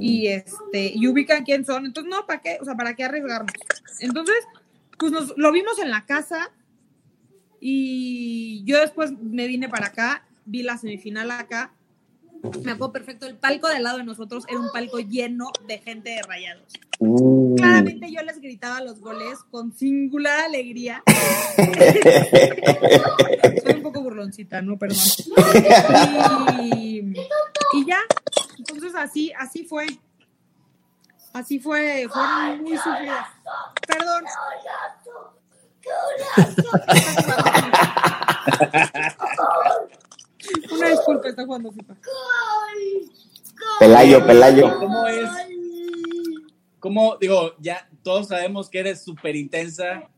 y 0.00 0.26
este 0.26 0.92
y 0.94 1.06
ubican 1.06 1.44
quién 1.44 1.64
son. 1.64 1.86
Entonces, 1.86 2.10
no, 2.10 2.26
¿para 2.26 2.40
qué? 2.40 2.58
O 2.60 2.64
sea, 2.64 2.76
¿para 2.76 2.94
qué 2.94 3.04
arriesgarnos? 3.04 3.52
Entonces, 4.00 4.36
pues 4.98 5.12
nos, 5.12 5.34
lo 5.36 5.52
vimos 5.52 5.78
en 5.78 5.90
la 5.90 6.06
casa 6.06 6.50
y 7.60 8.62
yo 8.64 8.80
después 8.80 9.12
me 9.20 9.46
vine 9.46 9.68
para 9.68 9.86
acá, 9.86 10.24
vi 10.44 10.62
la 10.62 10.78
semifinal 10.78 11.30
acá. 11.30 11.72
Me 12.64 12.72
acuerdo 12.72 12.92
perfecto, 12.92 13.26
el 13.26 13.36
palco 13.36 13.68
de 13.68 13.76
al 13.76 13.82
lado 13.82 13.98
de 13.98 14.04
nosotros 14.04 14.44
era 14.48 14.58
un 14.58 14.70
palco 14.72 14.98
lleno 14.98 15.52
de 15.66 15.78
gente 15.78 16.10
de 16.10 16.22
rayados. 16.22 16.72
Uh. 16.98 17.54
Claramente 17.56 18.10
yo 18.10 18.22
les 18.22 18.40
gritaba 18.40 18.80
los 18.80 19.00
goles 19.00 19.40
con 19.50 19.72
singular 19.72 20.40
alegría. 20.40 21.02
Soy 23.62 23.74
un 23.74 23.82
poco 23.82 24.02
burloncita, 24.02 24.62
¿no? 24.62 24.78
Perdón. 24.78 24.98
Y, 26.64 27.12
y 27.74 27.86
ya, 27.86 27.98
entonces 28.90 29.10
así, 29.10 29.32
así 29.38 29.64
fue. 29.64 29.86
Así 31.32 31.60
fue, 31.60 32.08
fueron 32.12 32.62
muy 32.62 32.76
sufridas. 32.76 33.26
Perdón. 33.86 34.24
Una 40.72 40.88
disculpa, 40.88 41.28
está 41.28 41.44
jugando 41.44 41.70
FIFA. 41.72 41.94
Pelayo, 43.78 44.26
Pelayo. 44.26 44.78
¿Cómo 44.78 45.06
es? 45.06 45.30
¿Cómo, 46.78 47.16
digo, 47.20 47.54
ya 47.58 47.88
todos 48.02 48.28
sabemos 48.28 48.70
que 48.70 48.78
eres 48.80 49.02
súper 49.04 49.36
intensa 49.36 50.08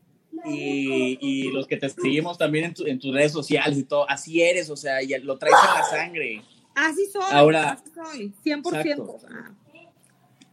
y, 0.45 1.17
y 1.19 1.51
los 1.51 1.67
que 1.67 1.75
te 1.77 1.89
seguimos 1.89 2.37
también 2.37 2.65
en, 2.65 2.73
tu- 2.73 2.85
en 2.85 2.99
tus 2.99 3.13
redes 3.13 3.33
sociales 3.33 3.77
y 3.77 3.83
todo, 3.83 4.09
así 4.09 4.41
eres, 4.41 4.69
o 4.69 4.77
sea, 4.77 5.03
y 5.03 5.09
lo 5.19 5.37
traes 5.37 5.55
en 5.61 5.73
la 5.73 5.83
sangre. 5.85 6.41
Así 6.75 7.05
soy, 7.11 7.23
Ahora- 7.31 7.71
así 7.71 7.91
soy, 7.93 8.33
100%. 8.43 8.75
Exacto. 8.81 9.11
o 9.13 9.19
sea, 9.19 9.53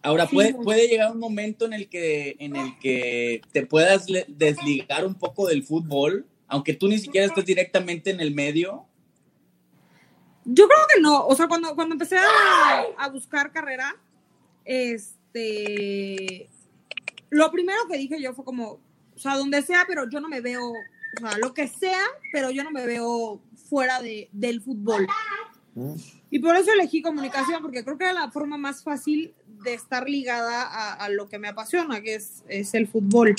Ahora, 0.03 0.27
Sí, 0.27 0.35
puede, 0.35 0.55
puede 0.55 0.89
llegar 0.89 1.13
un 1.13 1.19
momento 1.19 1.67
en 1.67 1.75
el 1.75 1.89
que, 1.91 2.35
en 2.39 2.57
el 2.57 2.79
que 2.79 3.43
te 3.53 3.67
puedas 3.67 4.07
desligar 4.29 5.05
un 5.05 5.15
poco 5.15 5.47
del 5.47 5.63
fútbol, 5.63 6.27
aunque 6.49 6.73
tú 6.73 6.89
ni 6.89 6.99
siquiera 6.99 7.27
estés 7.27 7.45
directamente 7.45 8.09
en 8.11 8.21
el 8.21 8.35
medio. 8.35 8.87
Yo 10.47 10.67
creo 10.67 10.79
que 10.95 11.03
no, 11.03 11.27
o 11.27 11.37
sea, 11.37 11.49
cuando, 11.49 11.75
cuando 11.75 11.95
empecé 11.95 12.17
a, 12.17 12.25
a 12.97 13.09
buscar 13.11 13.53
carrera, 13.53 13.95
este, 14.65 16.49
lo 17.29 17.51
primero 17.53 17.79
que 17.91 17.99
dije 17.99 18.21
yo 18.23 18.33
fue 18.33 18.45
como, 18.45 18.81
o 19.15 19.19
sea, 19.19 19.37
donde 19.37 19.61
sea, 19.63 19.85
pero 19.87 20.09
yo 20.09 20.21
no 20.21 20.29
me 20.31 20.41
veo, 20.41 20.71
o 20.71 21.21
sea, 21.21 21.37
lo 21.39 21.53
que 21.53 21.69
sea, 21.69 22.01
pero 22.33 22.51
yo 22.51 22.65
no 22.65 22.71
me 22.71 22.87
veo 22.87 23.43
fuera 23.69 24.01
de, 24.01 24.29
del 24.33 24.63
fútbol. 24.63 25.07
Y 26.31 26.39
por 26.39 26.57
eso 26.57 26.73
elegí 26.73 27.03
comunicación, 27.03 27.63
porque 27.63 27.85
creo 27.85 27.97
que 27.97 28.05
era 28.05 28.13
la 28.13 28.31
forma 28.31 28.57
más 28.57 28.83
fácil 28.83 29.33
de 29.63 29.75
estar 29.75 30.09
ligada 30.09 30.95
a, 30.95 31.09
lo 31.09 31.29
que 31.29 31.39
me 31.39 31.49
apasiona, 31.49 32.01
que 32.01 32.15
es, 32.15 32.45
es 32.49 32.75
el 32.75 32.87
fútbol. 32.87 33.35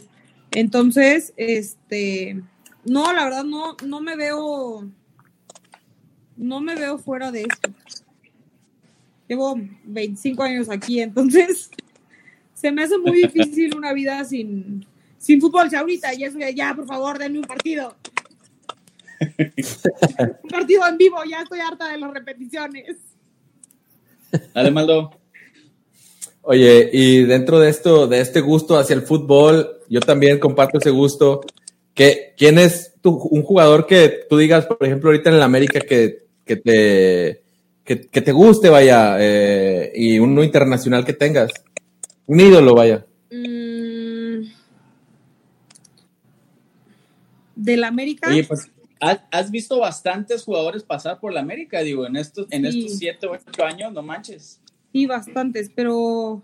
Entonces, 0.52 1.34
este, 1.38 2.42
no, 2.86 3.14
la 3.14 3.26
verdad 3.26 3.44
no, 3.44 3.76
no 3.86 4.02
me 4.02 4.16
veo, 4.16 4.90
no 6.38 6.62
me 6.62 6.76
veo 6.76 6.98
fuera 6.98 7.32
de 7.32 7.44
esto. 7.44 7.70
Llevo 9.28 9.58
25 9.86 10.44
años 10.44 10.70
aquí, 10.70 11.00
entonces 11.00 11.70
se 12.54 12.72
me 12.72 12.84
hace 12.84 12.98
muy 12.98 13.24
difícil 13.24 13.76
una 13.76 13.94
vida 13.94 14.24
sin, 14.26 14.86
sin 15.18 15.40
fútbol. 15.40 15.70
Si 15.70 15.76
ahorita 15.76 16.14
ya, 16.14 16.30
ya, 16.50 16.74
por 16.76 16.86
favor, 16.86 17.18
denme 17.18 17.40
un 17.40 17.46
partido. 17.46 17.96
un 20.44 20.50
partido 20.50 20.88
en 20.88 20.98
vivo, 20.98 21.18
ya 21.30 21.42
estoy 21.42 21.60
harta 21.60 21.92
de 21.92 21.98
las 21.98 22.14
repeticiones. 22.14 22.98
Dale, 24.54 24.72
Maldo. 24.72 25.12
Oye, 26.44 26.90
y 26.92 27.24
dentro 27.24 27.60
de 27.60 27.70
esto, 27.70 28.08
de 28.08 28.20
este 28.20 28.42
gusto 28.42 28.78
hacia 28.78 28.96
el 28.96 29.04
fútbol, 29.04 29.82
yo 29.90 30.00
también 30.00 30.40
comparto 30.40 30.80
ese 30.80 30.90
gusto. 30.90 31.42
¿Qué, 31.94 32.34
¿Quién 32.38 32.58
es 32.58 32.96
tu, 33.02 33.12
un 33.12 33.44
jugador 33.44 33.86
que 33.86 34.26
tú 34.30 34.38
digas, 34.38 34.66
por 34.66 34.84
ejemplo, 34.84 35.10
ahorita 35.10 35.30
en 35.30 35.36
el 35.36 35.42
América 35.44 35.82
que, 35.82 36.26
que 36.46 36.56
te 36.56 37.44
que, 37.84 38.08
que 38.08 38.22
te 38.22 38.32
guste, 38.32 38.70
vaya, 38.70 39.18
eh, 39.20 39.92
y 39.96 40.20
uno 40.20 40.44
internacional 40.44 41.06
que 41.06 41.14
tengas? 41.14 41.52
Un 42.26 42.40
ídolo, 42.40 42.74
vaya. 42.74 43.06
Mm, 43.30 44.46
Del 47.56 47.84
América. 47.84 48.30
Oye, 48.30 48.44
pues, 48.46 48.72
¿has, 49.02 49.20
has 49.32 49.52
visto 49.52 49.80
bastantes 49.80 50.44
jugadores 50.44 50.84
pasar 50.84 51.20
por 51.20 51.34
la 51.34 51.42
América? 51.42 51.82
Digo, 51.82 52.06
en 52.06 52.16
estos, 52.16 52.48
en 52.52 52.72
Sí. 52.72 52.80
estos 52.86 52.98
siete 53.00 53.28
o 53.28 53.32
ocho 53.34 53.66
años, 53.66 53.92
no 53.92 54.02
manches. 54.02 54.62
Sí, 54.94 55.06
bastantes, 55.06 55.70
pero 55.76 56.42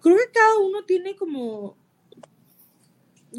creo 0.00 0.16
que 0.16 0.32
cada 0.32 0.58
uno 0.58 0.84
tiene 0.84 1.14
como 1.16 1.76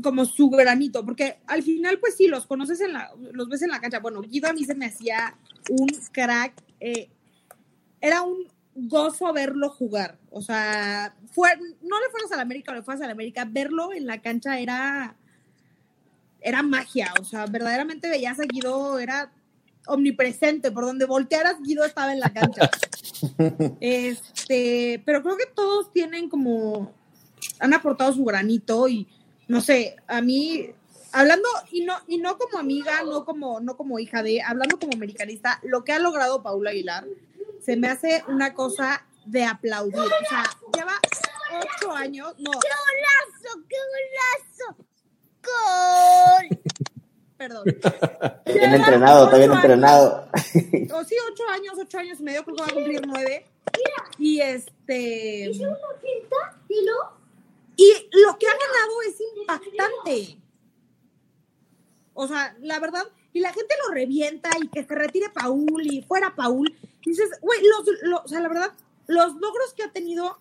como 0.04 0.26
su 0.26 0.50
granito, 0.50 1.06
porque 1.06 1.38
al 1.48 1.64
final 1.64 2.00
pues 2.00 2.16
sí, 2.18 2.28
los 2.28 2.46
conoces 2.46 2.82
en 2.82 2.92
la, 2.92 3.12
los 3.32 3.48
ves 3.48 3.62
en 3.62 3.70
la 3.70 3.80
cancha. 3.80 4.00
Bueno, 4.00 4.22
Guido 4.22 4.50
a 4.50 4.54
mí 4.54 4.66
se 4.66 4.76
me 4.76 4.88
hacía 4.88 5.38
un 5.70 5.88
crack, 6.12 6.54
eh, 6.82 7.08
era 8.02 8.22
un 8.22 8.46
gozo 8.76 9.32
verlo 9.32 9.70
jugar, 9.70 10.18
o 10.32 10.42
sea, 10.42 11.16
fue, 11.32 11.50
no 11.82 11.98
le 12.02 12.10
fueras 12.12 12.30
a 12.34 12.36
la 12.36 12.42
América 12.42 12.74
le 12.74 12.84
fueras 12.84 13.02
a 13.04 13.06
la 13.06 13.14
América, 13.14 13.48
verlo 13.50 13.94
en 13.94 14.06
la 14.06 14.22
cancha 14.22 14.60
era, 14.60 15.16
era 16.46 16.62
magia, 16.62 17.12
o 17.20 17.26
sea, 17.26 17.48
verdaderamente 17.48 18.08
veías 18.08 18.40
a 18.40 18.44
Guido, 18.44 19.00
era 19.00 19.32
omnipresente, 19.88 20.72
por 20.72 20.86
donde 20.86 21.06
voltearas 21.06 21.62
Guido 21.62 21.84
estaba 21.84 22.14
en 22.14 22.20
la 22.20 22.32
cancha. 22.32 22.70
Este, 23.80 25.02
pero 25.06 25.24
creo 25.24 25.38
que 25.38 25.48
todos 25.48 25.92
tienen 25.92 26.30
como, 26.30 26.94
han 27.60 27.74
aportado 27.74 28.14
su 28.14 28.24
granito 28.24 28.88
y 28.88 29.08
no 29.48 29.62
sé, 29.62 29.96
a 30.08 30.22
mí, 30.22 30.70
hablando, 31.12 31.48
y 31.72 31.82
no, 31.86 31.96
y 32.08 32.18
no 32.20 32.38
como 32.38 32.60
amiga, 32.60 33.02
no 33.04 33.26
como, 33.26 33.60
no 33.62 33.78
como 33.78 33.98
hija 33.98 34.22
de, 34.22 34.42
hablando 34.42 34.78
como 34.78 34.94
americanista, 34.94 35.60
lo 35.64 35.84
que 35.84 35.94
ha 35.94 36.00
logrado 36.00 36.44
Paula 36.44 36.70
Aguilar 36.70 37.06
se 37.66 37.76
me 37.76 37.88
hace 37.88 38.24
una 38.28 38.54
cosa 38.54 39.04
de 39.26 39.44
aplaudir. 39.44 40.00
O 40.00 40.30
sea, 40.30 40.44
lleva 40.76 40.94
ocho 41.60 41.92
años, 41.92 42.36
no, 42.38 42.52
¡Qué 42.52 42.70
golazo! 42.86 43.66
¡Qué 43.68 43.78
golazo! 43.92 44.86
¡Gol! 45.46 46.60
Perdón. 47.48 47.64
Bien 48.46 48.74
entrenado, 48.74 49.26
está 49.26 49.38
bien 49.38 49.52
entrenado. 49.52 50.28
O 50.94 51.04
sí, 51.04 51.16
ocho 51.32 51.44
años, 51.52 51.74
ocho 51.80 51.98
años 51.98 52.20
y 52.20 52.24
medio, 52.24 52.44
creo 52.44 52.56
que 52.56 52.62
va 52.62 52.68
a 52.68 52.74
cumplir 52.74 53.02
nueve. 53.06 53.46
Y 54.18 54.40
este. 54.40 55.52
¿Una 55.60 55.76
pinta? 56.02 56.60
¿Y 56.70 56.86
no? 56.86 56.94
Y 57.78 57.92
lo 58.24 58.38
que 58.38 58.48
ha 58.48 58.52
ganado 58.54 59.02
es 59.08 59.16
impactante. 59.38 60.38
O 62.14 62.28
sea, 62.28 62.56
la 62.62 62.80
verdad, 62.80 63.04
y 63.34 63.42
la 63.42 63.52
gente 63.52 63.76
lo 63.86 63.94
revienta 63.94 64.50
y 64.64 64.68
que 64.70 64.86
se 64.86 64.96
retire 64.96 65.30
Paul 65.30 65.82
y 65.86 66.02
fuera 66.04 66.34
Paul. 66.36 66.74
Y 67.02 67.10
dices, 67.10 67.30
güey, 67.42 67.60
los, 67.64 67.86
lo- 68.04 68.22
o 68.24 68.28
sea, 68.28 68.40
la 68.40 68.48
verdad, 68.48 68.72
los 69.08 69.34
logros 69.36 69.74
que 69.76 69.84
ha 69.84 69.92
tenido 69.92 70.40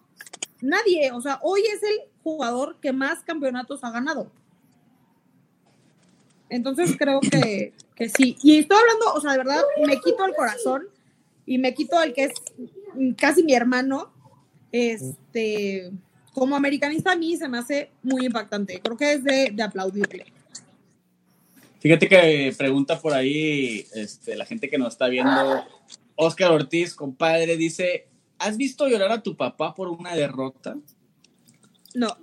nadie, 0.61 1.11
o 1.13 1.21
sea, 1.21 1.41
hoy 1.43 1.63
es 1.67 1.83
el 1.83 1.99
jugador 2.23 2.77
que 2.81 2.93
más 2.93 3.25
campeonatos 3.25 3.83
ha 3.83 3.91
ganado. 3.91 4.31
Entonces 6.49 6.95
creo 6.99 7.21
que, 7.21 7.73
que 7.95 8.09
sí. 8.09 8.37
Y 8.43 8.59
estoy 8.59 8.79
hablando, 8.79 9.15
o 9.15 9.21
sea, 9.21 9.33
de 9.33 9.39
verdad, 9.39 9.63
me 9.87 10.01
quito 10.01 10.25
el 10.25 10.35
corazón 10.35 10.89
y 11.47 11.59
me 11.59 11.75
quito 11.75 12.03
el 12.03 12.13
que 12.13 12.25
es 12.25 12.33
casi 13.17 13.43
mi 13.43 13.55
hermano. 13.55 14.13
Este, 14.73 15.93
como 16.33 16.57
americanista 16.57 17.13
a 17.13 17.17
mí 17.17 17.37
se 17.37 17.49
me 17.49 17.59
hace 17.59 17.91
muy 18.03 18.27
impactante. 18.27 18.81
Creo 18.81 18.97
que 18.97 19.13
es 19.15 19.25
de, 19.25 19.51
de 19.53 19.63
aplaudirle. 19.63 20.27
Fíjate 21.79 22.09
que 22.09 22.55
pregunta 22.57 22.99
por 22.99 23.13
ahí 23.13 23.87
este, 23.95 24.37
la 24.37 24.47
gente 24.47 24.71
que 24.71 24.79
nos 24.79 24.95
está 24.95 25.09
viendo. 25.09 25.65
Oscar 26.17 26.51
Ortiz, 26.51 26.95
compadre, 26.95 27.57
dice: 27.57 28.09
¿Has 28.39 28.57
visto 28.57 28.89
llorar 28.89 29.13
a 29.13 29.23
tu 29.23 29.37
papá 29.37 29.75
por 29.75 29.89
una 29.89 30.15
derrota? 30.15 30.77
No. 31.95 32.17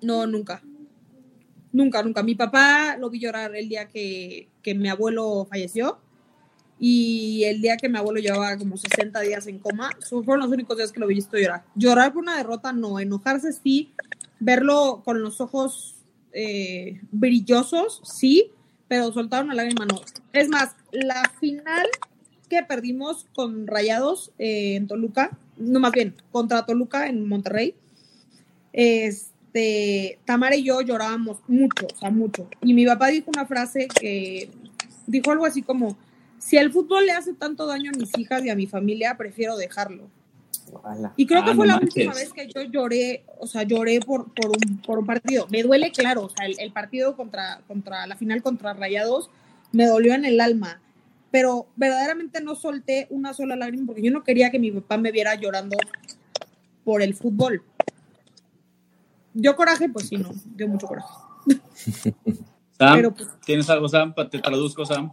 No, 0.00 0.26
nunca. 0.26 0.62
Nunca, 1.72 2.02
nunca. 2.02 2.22
Mi 2.22 2.34
papá 2.34 2.96
lo 2.98 3.10
vi 3.10 3.20
llorar 3.20 3.54
el 3.54 3.68
día 3.68 3.88
que, 3.88 4.48
que 4.62 4.74
mi 4.74 4.88
abuelo 4.88 5.46
falleció 5.48 5.98
y 6.80 7.44
el 7.44 7.60
día 7.60 7.76
que 7.76 7.88
mi 7.88 7.98
abuelo 7.98 8.20
llevaba 8.20 8.56
como 8.56 8.76
60 8.76 9.20
días 9.20 9.46
en 9.46 9.58
coma. 9.58 9.90
Fueron 10.08 10.40
los 10.40 10.50
únicos 10.50 10.76
días 10.76 10.92
que 10.92 11.00
lo 11.00 11.06
vi 11.06 11.16
visto 11.16 11.36
llorar. 11.36 11.64
Llorar 11.74 12.12
por 12.12 12.22
una 12.22 12.36
derrota, 12.36 12.72
no. 12.72 13.00
Enojarse, 13.00 13.52
sí. 13.52 13.92
Verlo 14.38 15.02
con 15.04 15.20
los 15.20 15.40
ojos 15.40 15.96
eh, 16.32 17.00
brillosos, 17.10 18.00
sí. 18.04 18.52
Pero 18.86 19.12
soltar 19.12 19.44
una 19.44 19.54
lágrima, 19.54 19.86
no. 19.86 20.00
Es 20.32 20.48
más, 20.48 20.76
la 20.92 21.30
final 21.40 21.86
que 22.48 22.62
perdimos 22.62 23.26
con 23.34 23.66
Rayados 23.66 24.32
eh, 24.38 24.76
en 24.76 24.86
Toluca, 24.86 25.36
no 25.58 25.80
más 25.80 25.92
bien, 25.92 26.14
contra 26.32 26.64
Toluca 26.64 27.08
en 27.08 27.28
Monterrey, 27.28 27.74
este, 28.72 29.37
Tamara 30.24 30.56
y 30.56 30.64
yo 30.64 30.80
llorábamos 30.80 31.38
mucho, 31.48 31.86
o 31.92 31.96
sea, 31.98 32.10
mucho. 32.10 32.48
Y 32.62 32.74
mi 32.74 32.86
papá 32.86 33.08
dijo 33.08 33.30
una 33.34 33.46
frase 33.46 33.88
que 33.88 34.50
dijo 35.06 35.30
algo 35.30 35.46
así 35.46 35.62
como, 35.62 35.96
si 36.38 36.56
el 36.56 36.70
fútbol 36.72 37.06
le 37.06 37.12
hace 37.12 37.32
tanto 37.34 37.66
daño 37.66 37.90
a 37.94 37.98
mis 37.98 38.16
hijas 38.18 38.44
y 38.44 38.50
a 38.50 38.54
mi 38.54 38.66
familia, 38.66 39.16
prefiero 39.16 39.56
dejarlo. 39.56 40.08
Ojalá. 40.72 41.12
Y 41.16 41.26
creo 41.26 41.40
Ah, 41.42 41.44
que 41.46 41.54
fue 41.54 41.66
no 41.66 41.72
la 41.72 41.80
manches. 41.80 41.96
última 41.96 42.14
vez 42.14 42.32
que 42.32 42.46
yo 42.54 42.62
lloré, 42.62 43.24
o 43.38 43.46
sea, 43.46 43.62
lloré 43.62 44.00
por, 44.00 44.32
por, 44.34 44.48
un, 44.50 44.78
por 44.78 44.98
un 44.98 45.06
partido. 45.06 45.46
Me 45.50 45.62
duele, 45.62 45.90
claro, 45.92 46.24
o 46.24 46.28
sea, 46.28 46.46
el, 46.46 46.60
el 46.60 46.72
partido 46.72 47.16
contra, 47.16 47.62
contra 47.66 48.06
la 48.06 48.16
final 48.16 48.42
contra 48.42 48.74
Rayados 48.74 49.30
me 49.72 49.86
dolió 49.86 50.14
en 50.14 50.24
el 50.26 50.40
alma, 50.40 50.80
pero 51.30 51.66
verdaderamente 51.76 52.42
no 52.42 52.54
solté 52.54 53.06
una 53.10 53.32
sola 53.34 53.56
lágrima 53.56 53.86
porque 53.86 54.02
yo 54.02 54.10
no 54.10 54.24
quería 54.24 54.50
que 54.50 54.58
mi 54.58 54.70
papá 54.70 54.98
me 54.98 55.10
viera 55.10 55.34
llorando 55.36 55.76
por 56.84 57.00
el 57.02 57.14
fútbol. 57.14 57.62
Yo 59.40 59.54
coraje, 59.56 59.88
pues 59.88 60.08
sí, 60.08 60.16
no, 60.16 60.30
dio 60.56 60.66
mucho 60.68 60.86
coraje. 60.86 61.08
Sam, 62.78 62.96
Pero, 62.96 63.14
pues- 63.14 63.28
¿tienes 63.44 63.68
algo, 63.70 63.88
Sam? 63.88 64.14
Te 64.30 64.38
traduzco, 64.40 64.84
Sam. 64.84 65.12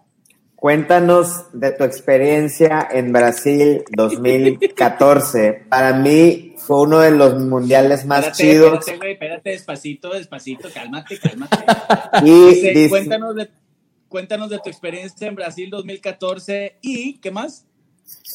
Cuéntanos 0.55 1.45
de 1.53 1.71
tu 1.73 1.83
experiencia 1.83 2.88
en 2.91 3.11
Brasil 3.13 3.83
2014. 3.95 5.65
Para 5.69 5.93
mí 5.93 6.55
fue 6.57 6.81
uno 6.81 6.99
de 6.99 7.11
los 7.11 7.39
mundiales 7.39 8.05
más 8.05 8.19
Espérate, 8.27 8.43
chidos. 8.43 8.73
espérate, 8.79 8.97
güey, 8.97 9.11
espérate, 9.13 9.49
despacito, 9.51 10.09
despacito, 10.13 10.69
cálmate, 10.73 11.19
cálmate. 11.19 11.57
Y 12.23 12.45
Dice, 12.55 12.73
dis- 12.73 12.89
cuéntanos, 12.89 13.35
de, 13.35 13.49
cuéntanos 14.07 14.49
de 14.49 14.59
tu 14.59 14.69
experiencia 14.69 15.27
en 15.27 15.35
Brasil 15.35 15.69
2014 15.69 16.77
y 16.81 17.19
¿qué 17.19 17.31
más? 17.31 17.65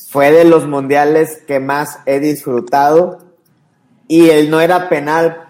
fue 0.08 0.30
de 0.32 0.44
los 0.44 0.66
mundiales 0.66 1.42
que 1.46 1.58
más 1.60 1.98
he 2.06 2.20
disfrutado. 2.20 3.18
Y 4.08 4.30
el 4.30 4.50
no 4.50 4.60
era 4.60 4.88
penal. 4.88 5.46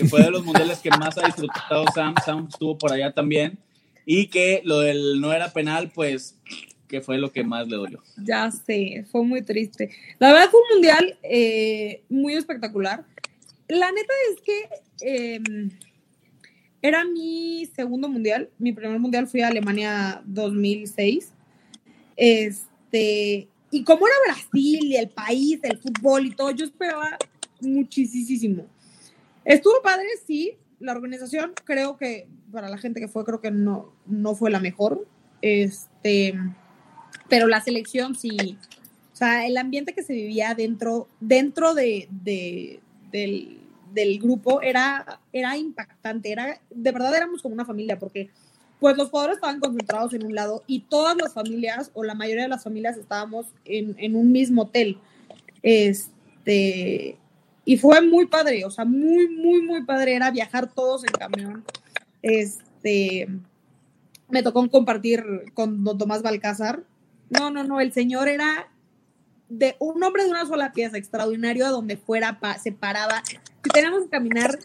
Que 0.00 0.08
fue 0.08 0.22
de 0.22 0.30
los 0.30 0.44
mundiales 0.44 0.78
que 0.78 0.88
más 0.90 1.18
ha 1.18 1.26
disfrutado 1.26 1.84
Sam. 1.94 2.14
Sam 2.24 2.48
estuvo 2.48 2.78
por 2.78 2.90
allá 2.90 3.12
también. 3.12 3.58
Y 4.06 4.28
que 4.28 4.62
lo 4.64 4.80
del 4.80 5.20
no 5.20 5.30
era 5.32 5.52
penal, 5.52 5.90
pues, 5.94 6.38
que 6.88 7.02
fue 7.02 7.18
lo 7.18 7.30
que 7.30 7.44
más 7.44 7.68
le 7.68 7.76
dolió. 7.76 8.02
Ya 8.16 8.50
sé, 8.50 9.04
fue 9.12 9.22
muy 9.24 9.42
triste. 9.42 9.90
La 10.18 10.32
verdad 10.32 10.48
fue 10.50 10.60
un 10.60 10.76
mundial 10.76 11.18
eh, 11.22 12.02
muy 12.08 12.32
espectacular. 12.32 13.04
La 13.68 13.92
neta 13.92 14.12
es 14.32 14.40
que 14.40 14.68
eh, 15.02 15.40
era 16.80 17.04
mi 17.04 17.68
segundo 17.76 18.08
mundial. 18.08 18.48
Mi 18.58 18.72
primer 18.72 18.98
mundial 18.98 19.26
fui 19.26 19.42
a 19.42 19.48
Alemania 19.48 20.22
2006. 20.24 21.30
Este, 22.16 23.48
y 23.70 23.84
como 23.84 24.06
era 24.06 24.16
Brasil 24.26 24.80
y 24.82 24.96
el 24.96 25.10
país, 25.10 25.60
el 25.62 25.76
fútbol 25.78 26.24
y 26.24 26.30
todo, 26.30 26.52
yo 26.52 26.64
esperaba 26.64 27.18
muchísimo. 27.60 28.66
Estuvo 29.44 29.80
padre, 29.82 30.06
sí. 30.26 30.56
La 30.78 30.92
organización, 30.92 31.52
creo 31.64 31.96
que 31.96 32.26
para 32.52 32.68
la 32.68 32.78
gente 32.78 33.00
que 33.00 33.08
fue, 33.08 33.24
creo 33.24 33.40
que 33.40 33.50
no, 33.50 33.92
no 34.06 34.34
fue 34.34 34.50
la 34.50 34.60
mejor. 34.60 35.06
Este, 35.42 36.34
pero 37.28 37.46
la 37.46 37.60
selección 37.60 38.14
sí. 38.14 38.58
O 39.12 39.16
sea, 39.16 39.46
el 39.46 39.56
ambiente 39.58 39.92
que 39.92 40.02
se 40.02 40.14
vivía 40.14 40.54
dentro, 40.54 41.08
dentro 41.20 41.74
de, 41.74 42.08
de- 42.10 42.80
del, 43.12 43.58
del 43.92 44.18
grupo 44.18 44.62
era, 44.62 45.20
era 45.32 45.56
impactante. 45.56 46.32
Era, 46.32 46.60
de 46.70 46.92
verdad 46.92 47.14
éramos 47.14 47.42
como 47.42 47.54
una 47.54 47.66
familia, 47.66 47.98
porque 47.98 48.30
pues 48.78 48.96
los 48.96 49.10
jugadores 49.10 49.36
estaban 49.36 49.60
concentrados 49.60 50.14
en 50.14 50.24
un 50.24 50.34
lado 50.34 50.64
y 50.66 50.80
todas 50.80 51.14
las 51.18 51.34
familias, 51.34 51.90
o 51.92 52.02
la 52.02 52.14
mayoría 52.14 52.44
de 52.44 52.48
las 52.48 52.64
familias, 52.64 52.96
estábamos 52.96 53.46
en, 53.66 53.94
en 53.98 54.16
un 54.16 54.32
mismo 54.32 54.62
hotel. 54.62 54.96
Este, 55.62 57.18
y 57.70 57.76
fue 57.76 58.00
muy 58.00 58.26
padre, 58.26 58.64
o 58.64 58.70
sea, 58.72 58.84
muy, 58.84 59.28
muy, 59.28 59.62
muy 59.62 59.84
padre. 59.84 60.16
Era 60.16 60.32
viajar 60.32 60.72
todos 60.74 61.04
en 61.04 61.12
camión. 61.12 61.64
Este, 62.20 63.28
me 64.28 64.42
tocó 64.42 64.68
compartir 64.68 65.24
con 65.54 65.84
don 65.84 65.96
Tomás 65.96 66.20
Balcázar. 66.22 66.82
No, 67.28 67.52
no, 67.52 67.62
no, 67.62 67.80
el 67.80 67.92
señor 67.92 68.26
era 68.26 68.68
de 69.48 69.76
un 69.78 70.02
hombre 70.02 70.24
de 70.24 70.30
una 70.30 70.46
sola 70.46 70.72
pieza, 70.72 70.98
extraordinario, 70.98 71.64
a 71.64 71.70
donde 71.70 71.96
fuera 71.96 72.40
pa- 72.40 72.58
se 72.58 72.72
paraba. 72.72 73.22
Teníamos 73.72 74.02
que 74.02 74.08
caminar 74.10 74.58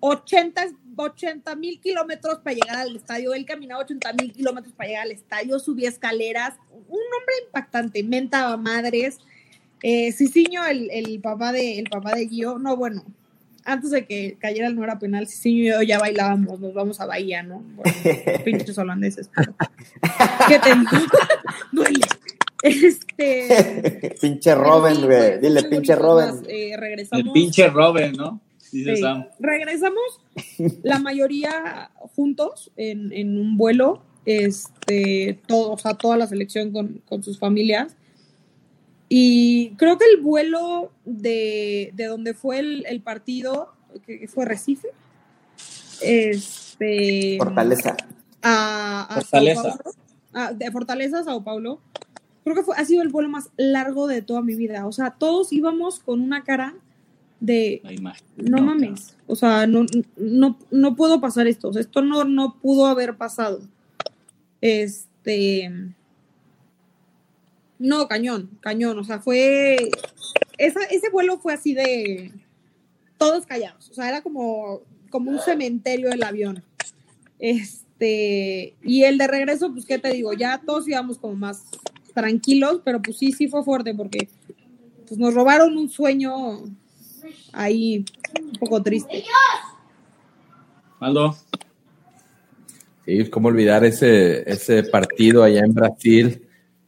80 0.00 1.54
mil 1.56 1.80
kilómetros 1.80 2.40
para 2.40 2.54
llegar 2.54 2.76
al 2.76 2.96
estadio, 2.96 3.32
él 3.32 3.46
caminaba 3.46 3.80
80 3.80 4.12
mil 4.12 4.30
kilómetros 4.32 4.74
para 4.74 4.88
llegar 4.88 5.04
al 5.04 5.12
estadio, 5.12 5.58
subía 5.58 5.88
escaleras, 5.88 6.52
un 6.70 7.00
hombre 7.00 7.34
impactante, 7.46 8.02
mentaba 8.02 8.58
madres. 8.58 9.16
Eh, 9.88 10.10
Cicinho, 10.10 10.66
el, 10.66 10.90
el 10.90 11.20
papá 11.20 11.52
de, 11.52 11.78
el 11.78 11.88
papá 11.88 12.12
de 12.16 12.26
Gio, 12.28 12.58
no, 12.58 12.76
bueno, 12.76 13.04
antes 13.64 13.90
de 13.92 14.04
que 14.04 14.36
cayera 14.40 14.66
el 14.66 14.74
no 14.74 14.82
era 14.82 14.98
penal, 14.98 15.28
Cicinho 15.28 15.62
y 15.62 15.66
yo 15.68 15.82
ya 15.82 16.00
bailábamos, 16.00 16.58
nos 16.58 16.74
vamos 16.74 17.00
a 17.00 17.06
Bahía, 17.06 17.44
¿no? 17.44 17.60
Bueno, 17.76 17.92
pinches 18.44 18.76
holandeses, 18.78 19.30
pero 19.36 19.54
¿qué 20.48 20.58
te 20.58 20.70
digo? 20.74 20.90
Duele. 21.70 22.00
Este, 22.62 24.16
pinche 24.20 24.54
Robin, 24.56 25.04
güey. 25.04 25.40
Dile, 25.40 25.62
pinche 25.64 25.94
Robin. 25.94 26.42
eh, 26.48 26.74
regresamos. 26.76 27.26
El 27.26 27.32
pinche 27.32 27.68
Robin, 27.68 28.12
¿no? 28.12 28.40
Dice 28.72 28.96
Sí. 28.96 29.02
Sam. 29.02 29.26
Regresamos 29.38 30.20
la 30.82 30.98
mayoría 30.98 31.90
juntos 32.16 32.72
en, 32.76 33.12
en 33.12 33.38
un 33.38 33.56
vuelo, 33.56 34.02
este, 34.24 35.38
todo, 35.46 35.72
o 35.72 35.78
sea, 35.78 35.94
toda 35.94 36.16
la 36.16 36.26
selección 36.26 36.72
con, 36.72 37.00
con 37.08 37.22
sus 37.22 37.38
familias. 37.38 37.96
Y 39.08 39.70
creo 39.76 39.98
que 39.98 40.04
el 40.14 40.20
vuelo 40.22 40.90
de, 41.04 41.92
de 41.94 42.06
donde 42.06 42.34
fue 42.34 42.58
el, 42.58 42.84
el 42.86 43.00
partido, 43.02 43.72
que 44.06 44.26
fue 44.28 44.44
Recife, 44.44 44.88
este, 46.02 47.36
Fortaleza. 47.38 47.96
a, 48.42 49.02
a 49.02 49.14
Sao 49.14 49.22
Fortaleza. 49.22 49.62
Paulo, 49.62 49.78
a- 50.32 50.52
de 50.52 50.70
Fortaleza 50.70 51.18
a 51.20 51.24
Sao 51.24 51.44
Paulo, 51.44 51.80
creo 52.44 52.56
que 52.56 52.62
fue, 52.62 52.76
ha 52.76 52.84
sido 52.84 53.02
el 53.02 53.08
vuelo 53.08 53.28
más 53.28 53.50
largo 53.56 54.06
de 54.06 54.22
toda 54.22 54.42
mi 54.42 54.54
vida. 54.54 54.86
O 54.86 54.92
sea, 54.92 55.12
todos 55.12 55.52
íbamos 55.52 56.00
con 56.00 56.20
una 56.20 56.44
cara 56.44 56.74
de 57.40 57.80
no 58.36 58.58
mames, 58.62 59.14
o 59.26 59.36
sea, 59.36 59.66
no, 59.66 59.84
no, 60.16 60.58
no 60.70 60.96
puedo 60.96 61.20
pasar 61.20 61.46
esto, 61.46 61.68
o 61.68 61.72
sea, 61.72 61.80
esto 61.82 62.02
no, 62.02 62.24
no 62.24 62.56
pudo 62.60 62.86
haber 62.86 63.16
pasado. 63.16 63.60
Este, 64.60 65.70
no, 67.78 68.08
cañón, 68.08 68.50
cañón, 68.60 68.98
o 68.98 69.04
sea, 69.04 69.20
fue, 69.20 69.90
esa, 70.58 70.80
ese 70.84 71.10
vuelo 71.10 71.38
fue 71.38 71.52
así 71.52 71.74
de 71.74 72.32
todos 73.18 73.46
callados, 73.46 73.90
o 73.90 73.94
sea, 73.94 74.08
era 74.08 74.22
como, 74.22 74.82
como 75.10 75.30
un 75.30 75.38
cementerio 75.40 76.10
el 76.10 76.22
avión. 76.22 76.62
Este, 77.38 78.74
y 78.82 79.04
el 79.04 79.18
de 79.18 79.26
regreso, 79.26 79.72
pues, 79.72 79.84
¿qué 79.84 79.98
te 79.98 80.12
digo? 80.12 80.32
Ya 80.32 80.60
todos 80.64 80.88
íbamos 80.88 81.18
como 81.18 81.34
más 81.34 81.64
tranquilos, 82.14 82.80
pero 82.84 83.02
pues 83.02 83.18
sí, 83.18 83.32
sí 83.32 83.46
fue 83.46 83.62
fuerte 83.62 83.94
porque 83.94 84.28
pues 85.06 85.18
nos 85.18 85.34
robaron 85.34 85.76
un 85.76 85.90
sueño 85.90 86.64
ahí 87.52 88.04
un 88.40 88.52
poco 88.52 88.82
triste. 88.82 89.22
Aldo. 90.98 91.36
Sí, 93.04 93.28
cómo 93.28 93.48
olvidar 93.48 93.84
ese, 93.84 94.50
ese 94.50 94.82
partido 94.82 95.42
allá 95.42 95.60
en 95.60 95.74
Brasil. 95.74 96.45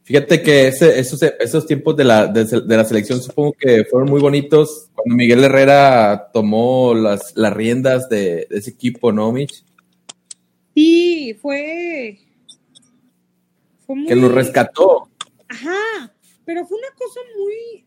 Fíjate 0.09 0.41
que 0.41 0.69
ese, 0.69 0.99
esos, 0.99 1.21
esos 1.21 1.67
tiempos 1.67 1.95
de 1.95 2.03
la, 2.03 2.25
de, 2.25 2.43
de 2.43 2.77
la 2.77 2.83
selección 2.83 3.21
supongo 3.21 3.53
que 3.53 3.85
fueron 3.85 4.09
muy 4.09 4.19
bonitos 4.19 4.89
cuando 4.95 5.15
Miguel 5.15 5.43
Herrera 5.43 6.31
tomó 6.33 6.95
las, 6.95 7.37
las 7.37 7.53
riendas 7.53 8.09
de, 8.09 8.47
de 8.49 8.57
ese 8.57 8.71
equipo, 8.71 9.11
¿no, 9.11 9.31
Mitch? 9.31 9.63
Sí, 10.73 11.37
fue, 11.39 12.17
fue 13.85 13.97
muy... 13.97 14.07
Que 14.07 14.15
nos 14.15 14.31
rescató. 14.31 15.09
Ajá, 15.47 16.11
pero 16.43 16.65
fue 16.65 16.79
una 16.79 16.95
cosa 16.97 17.19
muy, 17.37 17.85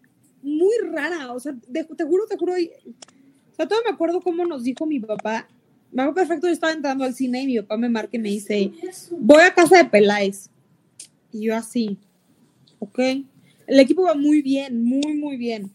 muy 0.59 0.75
rara, 0.93 1.33
o 1.33 1.41
sea, 1.41 1.53
te 1.73 2.05
juro, 2.05 2.27
te 2.29 2.37
juro, 2.37 2.53
o 2.53 3.57
sea, 3.57 3.67
todavía 3.67 3.91
me 3.91 3.95
acuerdo 3.95 4.21
cómo 4.21 4.45
nos 4.45 4.63
dijo 4.63 4.87
mi 4.87 5.01
papá, 5.01 5.49
me 5.91 6.03
acuerdo 6.03 6.21
perfecto, 6.21 6.47
yo 6.47 6.53
estaba 6.53 6.73
entrando 6.73 7.03
al 7.03 7.15
cine 7.15 7.43
y 7.43 7.47
mi 7.47 7.61
papá 7.63 7.79
me 7.79 7.89
marca 7.89 8.17
y 8.17 8.21
me 8.21 8.29
dice, 8.29 8.71
voy 9.11 9.43
a 9.43 9.53
casa 9.53 9.79
de 9.79 9.87
Peláez, 9.87 10.51
y 11.33 11.47
yo 11.47 11.57
así, 11.57 11.99
ok, 12.83 12.99
el 12.99 13.79
equipo 13.79 14.03
va 14.03 14.15
muy 14.15 14.43
bien, 14.43 14.83
muy, 14.83 15.15
muy 15.15 15.37
bien, 15.37 15.71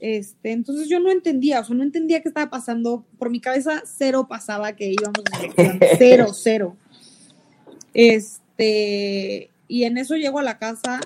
este, 0.00 0.52
entonces 0.52 0.86
yo 0.86 1.00
no 1.00 1.10
entendía, 1.10 1.60
o 1.60 1.64
sea, 1.64 1.74
no 1.74 1.82
entendía 1.82 2.20
qué 2.20 2.28
estaba 2.28 2.50
pasando, 2.50 3.06
por 3.18 3.30
mi 3.30 3.40
cabeza 3.40 3.82
cero 3.86 4.26
pasaba 4.28 4.76
que 4.76 4.92
íbamos 4.92 5.22
a 5.32 5.36
selección, 5.38 5.80
cero, 5.98 6.26
cero, 6.34 6.76
este, 7.94 9.48
y 9.66 9.84
en 9.84 9.96
eso 9.96 10.14
llego 10.16 10.40
a 10.40 10.42
la 10.42 10.58
casa, 10.58 11.00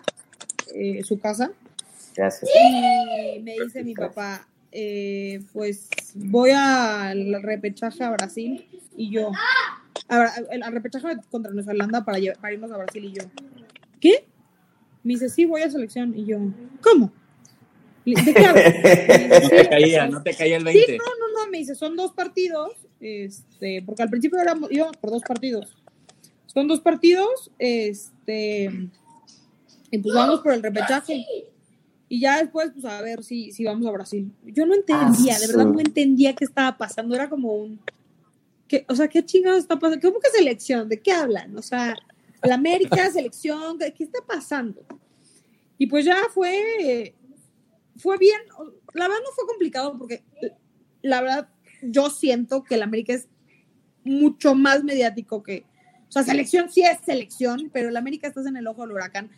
eh, 0.75 1.05
su 1.05 1.21
casa, 1.21 1.53
Gracias. 2.17 2.51
y 2.53 3.41
me 3.43 3.55
dice 3.63 3.85
mi 3.85 3.95
papá, 3.95 4.49
eh, 4.73 5.45
pues 5.53 5.89
voy 6.15 6.51
al 6.51 7.41
repechaje 7.41 8.03
a 8.03 8.11
Brasil 8.11 8.67
y 8.97 9.11
yo, 9.11 9.31
al, 10.09 10.73
repechaje 10.73 11.07
contra 11.31 11.53
Nueva 11.53 11.71
Zelanda 11.71 12.05
para, 12.05 12.19
para 12.41 12.53
irnos 12.53 12.73
a 12.73 12.79
Brasil 12.79 13.05
y 13.05 13.13
yo, 13.13 13.23
¿qué? 14.01 14.25
Me 15.07 15.13
dice, 15.13 15.29
sí, 15.29 15.45
voy 15.45 15.63
a 15.63 15.71
selección 15.71 16.19
y 16.19 16.25
yo, 16.25 16.39
¿cómo? 16.83 17.13
¿De 18.05 18.35
qué 18.35 18.45
hablas? 18.45 18.75
No 19.31 19.41
"Sí, 19.41 19.49
te 19.57 19.69
caía, 19.69 20.07
no 20.09 20.23
te 20.25 20.35
caía 20.35 20.57
el 20.57 20.67
Sí, 20.67 20.75
20. 20.79 20.99
no, 20.99 21.05
no, 21.05 21.45
no, 21.45 21.51
me 21.51 21.59
dice, 21.59 21.77
son 21.77 21.95
dos 21.95 22.13
partidos, 22.13 22.73
este, 22.99 23.83
porque 23.87 24.03
al 24.03 24.11
principio 24.11 24.41
éramos, 24.41 24.69
íbamos 24.73 24.97
por 24.97 25.11
dos 25.13 25.23
partidos. 25.23 25.77
Son 26.47 26.67
dos 26.67 26.81
partidos, 26.81 27.53
este, 27.61 28.89
y 29.93 29.99
pues 29.99 30.13
vamos 30.13 30.41
por 30.41 30.53
el 30.55 30.63
repechaje. 30.65 31.25
Y 32.09 32.21
ya 32.21 32.41
después, 32.41 32.73
pues 32.73 32.85
a 32.85 33.01
ver 33.01 33.23
si, 33.23 33.53
si 33.53 33.65
vamos 33.65 33.87
a 33.87 33.93
Brasil. 33.93 34.33
Yo 34.45 34.67
no 34.67 34.75
entendía, 34.75 35.39
de 35.39 35.47
verdad 35.47 35.67
no 35.67 35.79
entendía 35.79 36.35
qué 36.35 36.45
estaba 36.45 36.77
pasando. 36.77 37.15
Era 37.15 37.29
como 37.31 37.53
un. 37.53 37.79
¿qué, 38.67 38.85
o 38.89 38.97
sea, 38.97 39.07
¿qué 39.07 39.25
chingados 39.25 39.61
está 39.61 39.79
pasando? 39.79 40.05
¿Cómo 40.09 40.19
que 40.19 40.31
selección? 40.31 40.89
¿De 40.89 41.01
qué 41.01 41.13
hablan? 41.13 41.57
O 41.57 41.63
sea, 41.63 41.97
la 42.43 42.55
América, 42.55 43.11
selección, 43.11 43.79
¿qué, 43.79 44.05
está 44.05 44.21
pasando? 44.27 44.85
Y 45.79 45.87
pues 45.87 46.05
ya 46.05 46.17
fue. 46.33 47.15
Fue 47.99 48.19
bien. 48.19 48.41
La 48.95 49.09
verdad 49.09 49.23
no 49.23 49.33
fue 49.35 49.47
complicado 49.47 49.97
porque 49.99 50.23
la 51.03 51.21
verdad 51.21 51.49
yo 51.83 52.11
siento 52.11 52.63
que 52.63 52.75
el 52.75 52.83
América 52.83 53.15
es 53.15 53.29
mucho 54.05 54.55
más 54.55 54.85
mediático 54.85 55.43
que. 55.43 55.65
O 56.09 56.13
sea, 56.13 56.23
selección 56.23 56.71
sí 56.71 56.83
es 56.83 56.99
selección, 57.05 57.71
pero 57.73 57.89
el 57.89 57.97
América 57.97 58.29
estás 58.29 58.47
en 58.47 58.57
el 58.57 58.67
ojo 58.67 58.83
del 58.83 58.93
huracán. 58.93 59.31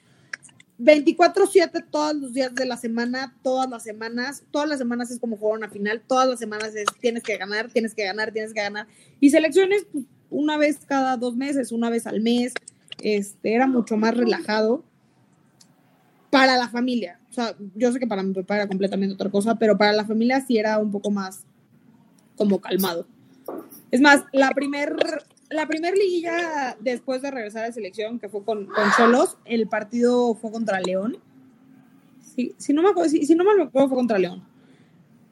24-7 0.79 1.87
todos 1.91 2.15
los 2.15 2.33
días 2.33 2.55
de 2.55 2.65
la 2.65 2.77
semana, 2.77 3.35
todas 3.43 3.69
las 3.69 3.83
semanas, 3.83 4.45
todas 4.53 4.69
las 4.69 4.79
semanas 4.79 5.11
es 5.11 5.19
como 5.19 5.37
jugar 5.37 5.59
una 5.59 5.69
final, 5.69 6.03
todas 6.07 6.29
las 6.29 6.39
semanas 6.39 6.75
es 6.77 6.87
tienes 7.01 7.25
que 7.25 7.37
ganar, 7.37 7.69
tienes 7.73 7.95
que 7.95 8.05
ganar, 8.05 8.33
tienes 8.33 8.55
que 8.55 8.61
ganar. 8.61 8.87
Y 9.19 9.31
selecciones 9.31 9.87
pues, 9.91 10.05
una 10.31 10.57
vez 10.57 10.79
cada 10.87 11.17
dos 11.17 11.37
meses, 11.37 11.73
una 11.73 11.91
vez 11.91 12.07
al 12.07 12.21
mes, 12.21 12.53
este, 13.03 13.55
era 13.55 13.67
mucho 13.67 13.97
más 13.97 14.17
relajado 14.17 14.85
para 16.31 16.57
la 16.57 16.69
familia. 16.69 17.19
O 17.31 17.33
sea, 17.33 17.55
yo 17.75 17.93
sé 17.93 17.99
que 17.99 18.07
para 18.07 18.23
mi 18.23 18.35
papá 18.35 18.57
era 18.57 18.69
completamente 18.69 19.15
otra 19.15 19.31
cosa, 19.31 19.57
pero 19.57 19.77
para 19.79 19.93
la 19.93 20.05
familia 20.05 20.41
sí 20.41 20.59
era 20.59 20.79
un 20.79 20.91
poco 20.91 21.11
más 21.11 21.45
como 22.37 22.61
calmado. 22.61 23.07
Es 23.91 24.01
más, 24.01 24.25
la 24.33 24.51
primer, 24.51 24.97
la 25.51 25.67
primer 25.67 25.97
liguilla 25.97 26.77
después 26.81 27.23
de 27.23 27.31
regresar 27.31 27.65
a 27.65 27.73
selección, 27.73 28.19
que 28.19 28.29
fue 28.29 28.45
con, 28.45 28.67
con 28.67 28.85
Cholos, 28.97 29.39
el 29.45 29.69
partido 29.69 30.35
fue 30.35 30.53
contra 30.53 30.81
León. 30.81 31.19
Sí, 32.35 32.55
si 32.59 32.73
no 32.73 32.83
me 32.83 32.91
acuerdo, 32.91 33.11
si, 33.11 33.25
si 33.25 33.35
no 33.35 33.45
me 33.45 33.63
acuerdo, 33.63 33.89
fue 33.89 33.97
contra 33.97 34.19
León. 34.19 34.45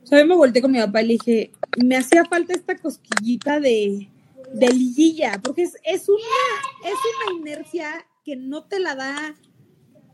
O 0.02 0.07
sea, 0.07 0.20
yo 0.20 0.26
me 0.26 0.37
volteé 0.37 0.62
con 0.62 0.70
mi 0.70 0.79
papá 0.79 1.02
y 1.02 1.07
le 1.07 1.12
dije, 1.14 1.50
me 1.85 1.96
hacía 1.96 2.24
falta 2.24 2.55
esta 2.55 2.76
cosquillita 2.76 3.59
de, 3.61 4.09
de 4.53 4.69
liguilla, 4.69 5.41
porque 5.43 5.63
es, 5.63 5.77
es, 5.85 6.09
una, 6.09 6.21
es 6.85 6.95
una 6.95 7.39
inercia 7.39 8.07
que 8.25 8.37
no 8.37 8.65
te 8.65 8.81
la 8.81 8.95
da 8.95 9.35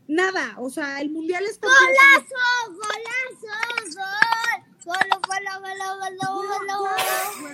nada. 0.07 0.55
O 0.59 0.69
sea, 0.69 1.01
el 1.01 1.09
mundial 1.09 1.43
es. 1.45 1.59
¡Golazo! 1.59 2.35
¡Golazo! 2.67 3.95
¡Gol! 3.95 4.73
Follow, 4.83 5.19
follow, 5.25 5.57
follow, 5.63 5.93
follow, 6.19 6.49
follow. 6.67 7.53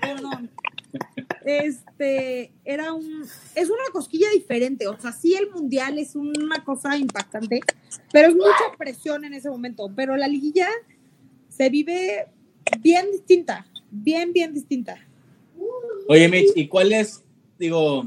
Perdón. 0.00 0.50
Este, 1.44 2.52
era 2.64 2.92
un, 2.94 3.24
es 3.54 3.68
una 3.68 3.84
cosquilla 3.92 4.30
diferente, 4.30 4.88
o 4.88 4.98
sea, 4.98 5.12
sí 5.12 5.34
el 5.34 5.50
mundial 5.50 5.98
es 5.98 6.16
una 6.16 6.64
cosa 6.64 6.96
impactante, 6.96 7.60
pero 8.10 8.28
es 8.28 8.34
mucha 8.34 8.76
presión 8.78 9.26
en 9.26 9.34
ese 9.34 9.50
momento, 9.50 9.92
pero 9.94 10.16
la 10.16 10.26
liguilla 10.26 10.68
se 11.50 11.68
vive 11.68 12.28
bien 12.80 13.10
distinta, 13.12 13.66
bien, 13.90 14.32
bien 14.32 14.54
distinta. 14.54 14.96
Oye, 16.06 16.28
Mitch, 16.28 16.52
¿y 16.54 16.68
cuál 16.68 16.92
es, 16.92 17.24
digo, 17.58 18.04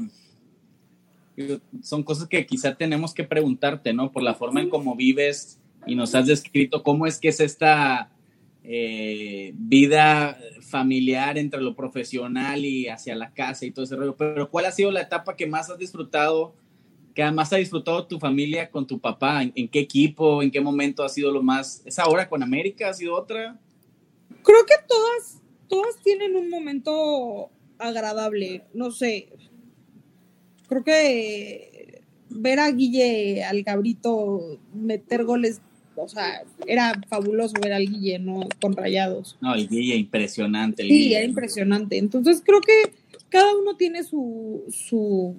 son 1.82 2.02
cosas 2.02 2.28
que 2.28 2.46
quizá 2.46 2.76
tenemos 2.76 3.12
que 3.12 3.24
preguntarte, 3.24 3.92
¿no? 3.92 4.12
Por 4.12 4.22
la 4.22 4.34
forma 4.34 4.60
en 4.60 4.70
cómo 4.70 4.94
vives 4.94 5.58
y 5.86 5.94
nos 5.94 6.14
has 6.14 6.26
descrito 6.26 6.82
cómo 6.82 7.06
es 7.06 7.18
que 7.18 7.28
es 7.28 7.40
esta 7.40 8.10
eh, 8.62 9.52
vida 9.54 10.38
familiar 10.60 11.38
entre 11.38 11.60
lo 11.60 11.74
profesional 11.74 12.64
y 12.64 12.88
hacia 12.88 13.16
la 13.16 13.32
casa 13.32 13.66
y 13.66 13.72
todo 13.72 13.84
ese 13.84 13.96
rollo. 13.96 14.16
Pero 14.16 14.48
¿cuál 14.50 14.66
ha 14.66 14.72
sido 14.72 14.92
la 14.92 15.02
etapa 15.02 15.34
que 15.34 15.46
más 15.46 15.68
has 15.68 15.78
disfrutado, 15.78 16.54
que 17.14 17.28
más 17.32 17.52
ha 17.52 17.56
disfrutado 17.56 18.06
tu 18.06 18.20
familia 18.20 18.70
con 18.70 18.86
tu 18.86 19.00
papá? 19.00 19.42
¿En, 19.42 19.52
en 19.56 19.68
qué 19.68 19.80
equipo, 19.80 20.40
en 20.42 20.52
qué 20.52 20.60
momento 20.60 21.02
ha 21.02 21.08
sido 21.08 21.32
lo 21.32 21.42
más? 21.42 21.82
¿Es 21.84 21.98
ahora 21.98 22.28
con 22.28 22.44
América? 22.44 22.90
¿Ha 22.90 22.94
sido 22.94 23.16
otra? 23.16 23.58
Creo 24.44 24.66
que 24.66 24.74
todas, 24.86 25.42
todas 25.68 25.96
tienen 26.02 26.36
un 26.36 26.48
momento 26.48 27.50
agradable, 27.78 28.64
no 28.74 28.90
sé. 28.90 29.28
Creo 30.68 30.84
que 30.84 32.02
ver 32.30 32.60
a 32.60 32.70
Guille 32.70 33.42
al 33.44 33.64
cabrito 33.64 34.58
meter 34.74 35.24
goles, 35.24 35.60
o 35.96 36.08
sea, 36.08 36.42
era 36.66 37.00
fabuloso 37.08 37.54
ver 37.60 37.72
al 37.72 37.86
Guille, 37.88 38.18
¿no? 38.18 38.40
Con 38.60 38.76
rayados. 38.76 39.36
No, 39.40 39.54
el 39.54 39.68
Guille, 39.68 39.96
impresionante. 39.96 40.82
El 40.82 40.88
Sí, 40.88 40.94
Guille. 40.94 41.16
era 41.16 41.24
impresionante. 41.24 41.98
Entonces 41.98 42.42
creo 42.44 42.60
que 42.60 42.92
cada 43.30 43.56
uno 43.56 43.76
tiene 43.76 44.02
su, 44.04 44.62
su, 44.70 45.34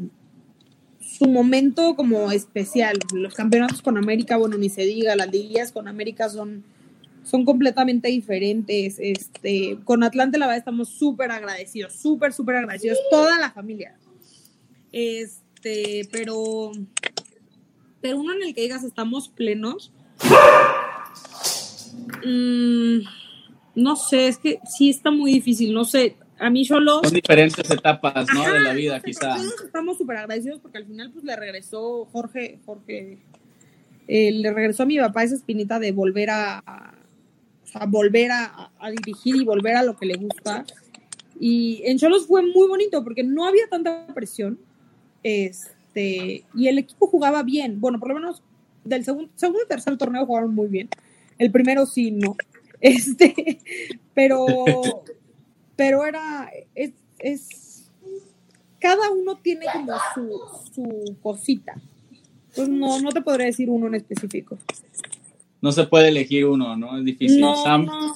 su 1.00 1.28
momento 1.28 1.96
como 1.96 2.32
especial. 2.32 2.98
Los 3.14 3.36
campeonatos 3.36 3.82
con 3.82 3.98
América, 3.98 4.38
bueno, 4.38 4.58
ni 4.58 4.70
se 4.70 4.84
diga, 4.86 5.16
las 5.16 5.32
liguillas 5.32 5.72
con 5.72 5.88
América 5.88 6.30
son, 6.30 6.64
son 7.24 7.46
completamente 7.46 8.10
diferentes. 8.10 8.98
Este, 9.00 9.78
con 9.84 10.04
Atlante, 10.04 10.38
la 10.38 10.48
verdad, 10.48 10.60
estamos 10.60 10.90
súper 10.90 11.32
agradecidos, 11.32 11.94
súper, 11.94 12.34
súper 12.34 12.58
agradecidos, 12.58 12.98
toda 13.10 13.40
la 13.40 13.52
familia. 13.52 13.96
Este, 14.92 16.08
pero, 16.12 16.72
pero 18.02 18.18
uno 18.18 18.34
en 18.34 18.44
el 18.44 18.56
que 18.56 18.62
digas 18.62 18.84
estamos 18.84 19.30
plenos. 19.30 19.92
Mm, 22.26 23.00
no 23.76 23.96
sé, 23.96 24.28
es 24.28 24.38
que 24.38 24.60
sí 24.70 24.90
está 24.90 25.12
muy 25.12 25.34
difícil, 25.34 25.74
no 25.74 25.86
sé. 25.86 26.16
A 26.40 26.50
mí 26.50 26.64
solo 26.64 27.02
Son 27.04 27.14
diferentes 27.14 27.70
etapas, 27.70 28.28
¿no? 28.34 28.50
de 28.50 28.60
la 28.62 28.74
vida, 28.74 29.02
quizá. 29.02 29.36
estamos 29.66 29.98
súper 29.98 30.18
agradecidos 30.18 30.60
porque 30.62 30.78
al 30.78 30.86
final 30.86 31.12
pues 31.12 31.26
le 31.26 31.36
regresó 31.36 32.06
Jorge, 32.06 32.60
Jorge, 32.66 33.18
eh, 34.08 34.32
le 34.32 34.54
regresó 34.54 34.84
a 34.84 34.86
mi 34.86 34.98
papá 34.98 35.24
esa 35.24 35.36
espinita 35.36 35.80
de 35.80 35.92
volver 35.92 36.30
a, 36.30 36.94
a- 37.74 37.86
volver 37.86 38.32
a, 38.32 38.72
dirigir 38.92 39.36
y 39.36 39.46
volver 39.46 39.76
a 39.76 39.84
lo 39.84 39.98
que 39.98 40.06
le 40.06 40.16
gusta. 40.16 40.66
Y 41.40 41.82
en 41.86 41.98
Cholos 41.98 42.28
fue 42.28 42.42
muy 42.42 42.68
bonito 42.68 43.04
porque 43.04 43.24
no 43.24 43.46
había 43.46 43.68
tanta 43.70 44.08
presión. 44.14 44.60
Este, 45.24 46.44
y 46.54 46.68
el 46.68 46.78
equipo 46.78 47.08
jugaba 47.08 47.44
bien. 47.44 47.80
Bueno, 47.80 48.00
por 48.00 48.10
lo 48.10 48.16
menos 48.16 48.42
del 48.84 49.04
segundo, 49.04 49.32
segundo 49.36 49.62
y 49.64 49.68
tercer 49.68 49.98
torneo 49.98 50.26
jugaron 50.26 50.54
muy 50.54 50.68
bien. 50.68 50.90
El 51.38 51.52
primero 51.52 51.86
sí, 51.86 52.12
no. 52.12 52.36
Este, 52.82 53.60
pero, 54.14 55.04
pero 55.76 56.06
era, 56.06 56.50
es, 56.76 57.92
cada 58.80 59.12
uno 59.12 59.36
tiene 59.36 59.66
como 59.74 59.92
su, 60.14 60.42
su 60.74 61.18
cosita. 61.22 61.76
Entonces 62.50 62.74
no, 62.74 63.02
no 63.02 63.10
te 63.10 63.22
podría 63.22 63.48
decir 63.48 63.70
uno 63.70 63.88
en 63.88 63.96
específico. 63.96 64.58
No 65.62 65.72
se 65.72 65.86
puede 65.86 66.10
elegir 66.10 66.46
uno, 66.46 66.76
¿no? 66.78 66.98
Es 66.98 67.06
difícil. 67.06 67.42
No, 67.42 67.62
Sam, 67.64 67.86
no. 67.86 68.14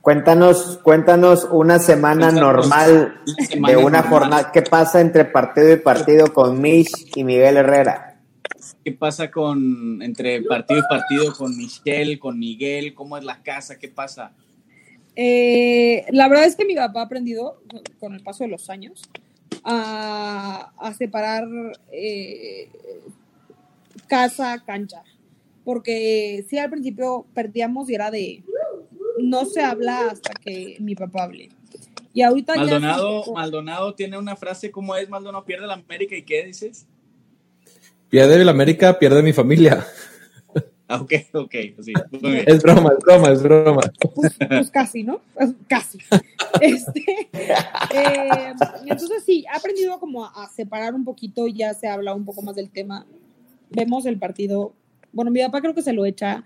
Cuéntanos, 0.00 0.78
cuéntanos 0.82 1.46
una 1.50 1.78
semana 1.78 2.28
Cuéntanos 2.30 2.68
normal 2.68 3.20
una 3.26 3.46
semana 3.46 3.68
de 3.68 3.84
una 3.84 3.98
normal. 4.00 4.10
jornada. 4.10 4.52
¿Qué 4.52 4.62
pasa 4.62 5.00
entre 5.00 5.26
partido 5.26 5.72
y 5.72 5.76
partido 5.76 6.32
con 6.32 6.60
Mish 6.60 7.10
y 7.14 7.24
Miguel 7.24 7.58
Herrera? 7.58 8.06
¿qué 8.84 8.92
pasa 8.92 9.30
con 9.30 10.00
entre 10.02 10.42
partido 10.42 10.80
y 10.80 10.82
partido 10.88 11.34
con 11.34 11.56
Michelle, 11.56 12.18
con 12.18 12.38
Miguel? 12.38 12.94
¿Cómo 12.94 13.16
es 13.18 13.24
la 13.24 13.42
casa? 13.42 13.78
¿Qué 13.78 13.88
pasa? 13.88 14.32
Eh, 15.16 16.06
la 16.10 16.28
verdad 16.28 16.46
es 16.46 16.56
que 16.56 16.64
mi 16.64 16.74
papá 16.74 17.00
ha 17.00 17.04
aprendido 17.04 17.60
con 17.98 18.14
el 18.14 18.22
paso 18.22 18.44
de 18.44 18.50
los 18.50 18.70
años 18.70 19.02
a, 19.64 20.72
a 20.78 20.94
separar 20.94 21.46
eh, 21.92 22.70
casa, 24.06 24.62
cancha. 24.64 25.02
Porque 25.70 26.44
sí, 26.50 26.58
al 26.58 26.68
principio 26.68 27.26
perdíamos 27.32 27.88
y 27.88 27.94
era 27.94 28.10
de 28.10 28.42
no 29.20 29.44
se 29.44 29.62
habla 29.62 30.08
hasta 30.10 30.32
que 30.34 30.76
mi 30.80 30.96
papá 30.96 31.22
hable. 31.22 31.48
Y 32.12 32.22
ahorita 32.22 32.56
Maldonado, 32.56 33.32
Maldonado 33.32 33.94
tiene 33.94 34.18
una 34.18 34.34
frase, 34.34 34.72
¿cómo 34.72 34.96
es? 34.96 35.08
Maldonado 35.08 35.44
pierde 35.44 35.68
la 35.68 35.74
América 35.74 36.16
y 36.16 36.22
¿qué 36.22 36.44
dices? 36.44 36.88
Pierde 38.08 38.42
el 38.42 38.48
América, 38.48 38.98
pierde 38.98 39.22
mi 39.22 39.32
familia. 39.32 39.86
Ah, 40.92 41.00
ok, 41.00 41.12
ok, 41.34 41.54
sí, 41.82 41.92
muy 42.20 42.32
bien. 42.32 42.44
Es 42.48 42.64
broma, 42.64 42.90
es 42.98 43.04
broma, 43.04 43.28
es 43.30 43.40
broma. 43.40 43.82
pues, 44.12 44.36
pues 44.36 44.70
casi, 44.72 45.04
¿no? 45.04 45.20
Pues 45.34 45.50
Casi. 45.68 45.98
Este, 46.60 47.28
eh, 47.30 48.54
entonces 48.86 49.22
sí, 49.24 49.44
ha 49.48 49.58
aprendido 49.58 50.00
como 50.00 50.24
a, 50.24 50.42
a 50.42 50.48
separar 50.48 50.94
un 50.94 51.04
poquito, 51.04 51.46
ya 51.46 51.74
se 51.74 51.86
habla 51.86 52.12
un 52.12 52.24
poco 52.24 52.42
más 52.42 52.56
del 52.56 52.70
tema. 52.70 53.06
Vemos 53.70 54.04
el 54.04 54.18
partido, 54.18 54.72
bueno, 55.12 55.30
mi 55.30 55.40
papá 55.40 55.60
creo 55.60 55.74
que 55.74 55.82
se 55.82 55.92
lo 55.92 56.04
echa 56.04 56.44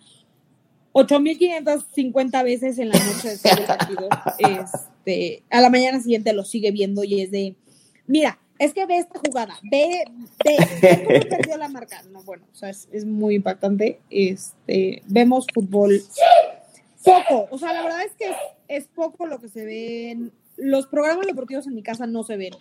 8550 0.93 2.43
veces 2.43 2.79
en 2.79 2.91
la 2.91 2.99
noche 2.99 3.31
después 3.31 3.57
del 3.57 3.67
partido. 3.67 4.09
Este, 4.39 5.43
a 5.51 5.61
la 5.61 5.69
mañana 5.71 6.01
siguiente 6.01 6.33
lo 6.33 6.45
sigue 6.45 6.71
viendo 6.71 7.05
y 7.05 7.21
es 7.21 7.31
de, 7.31 7.57
mira, 8.07 8.39
es 8.59 8.73
que 8.73 8.87
ve 8.87 8.99
esta 8.99 9.19
jugada, 9.19 9.59
ve, 9.71 10.05
ve, 10.45 10.57
ve 10.81 11.05
cómo 11.05 11.21
perdió 11.29 11.57
la 11.59 11.69
marca. 11.69 12.03
No, 12.11 12.23
bueno, 12.23 12.45
o 12.51 12.57
sea, 12.57 12.71
es, 12.71 12.89
es 12.93 13.05
muy 13.05 13.35
impactante. 13.35 14.01
Este, 14.09 15.03
vemos 15.07 15.47
fútbol 15.53 16.01
poco, 17.05 17.49
o 17.51 17.59
sea, 17.59 17.73
la 17.73 17.83
verdad 17.83 18.03
es 18.05 18.13
que 18.13 18.31
es, 18.31 18.37
es 18.69 18.85
poco 18.89 19.27
lo 19.27 19.41
que 19.41 19.49
se 19.49 19.65
ven. 19.65 20.33
Los 20.57 20.87
programas 20.87 21.27
deportivos 21.27 21.67
en 21.67 21.75
mi 21.75 21.83
casa 21.83 22.07
no 22.07 22.25
se 22.25 22.37
ven. 22.37 22.55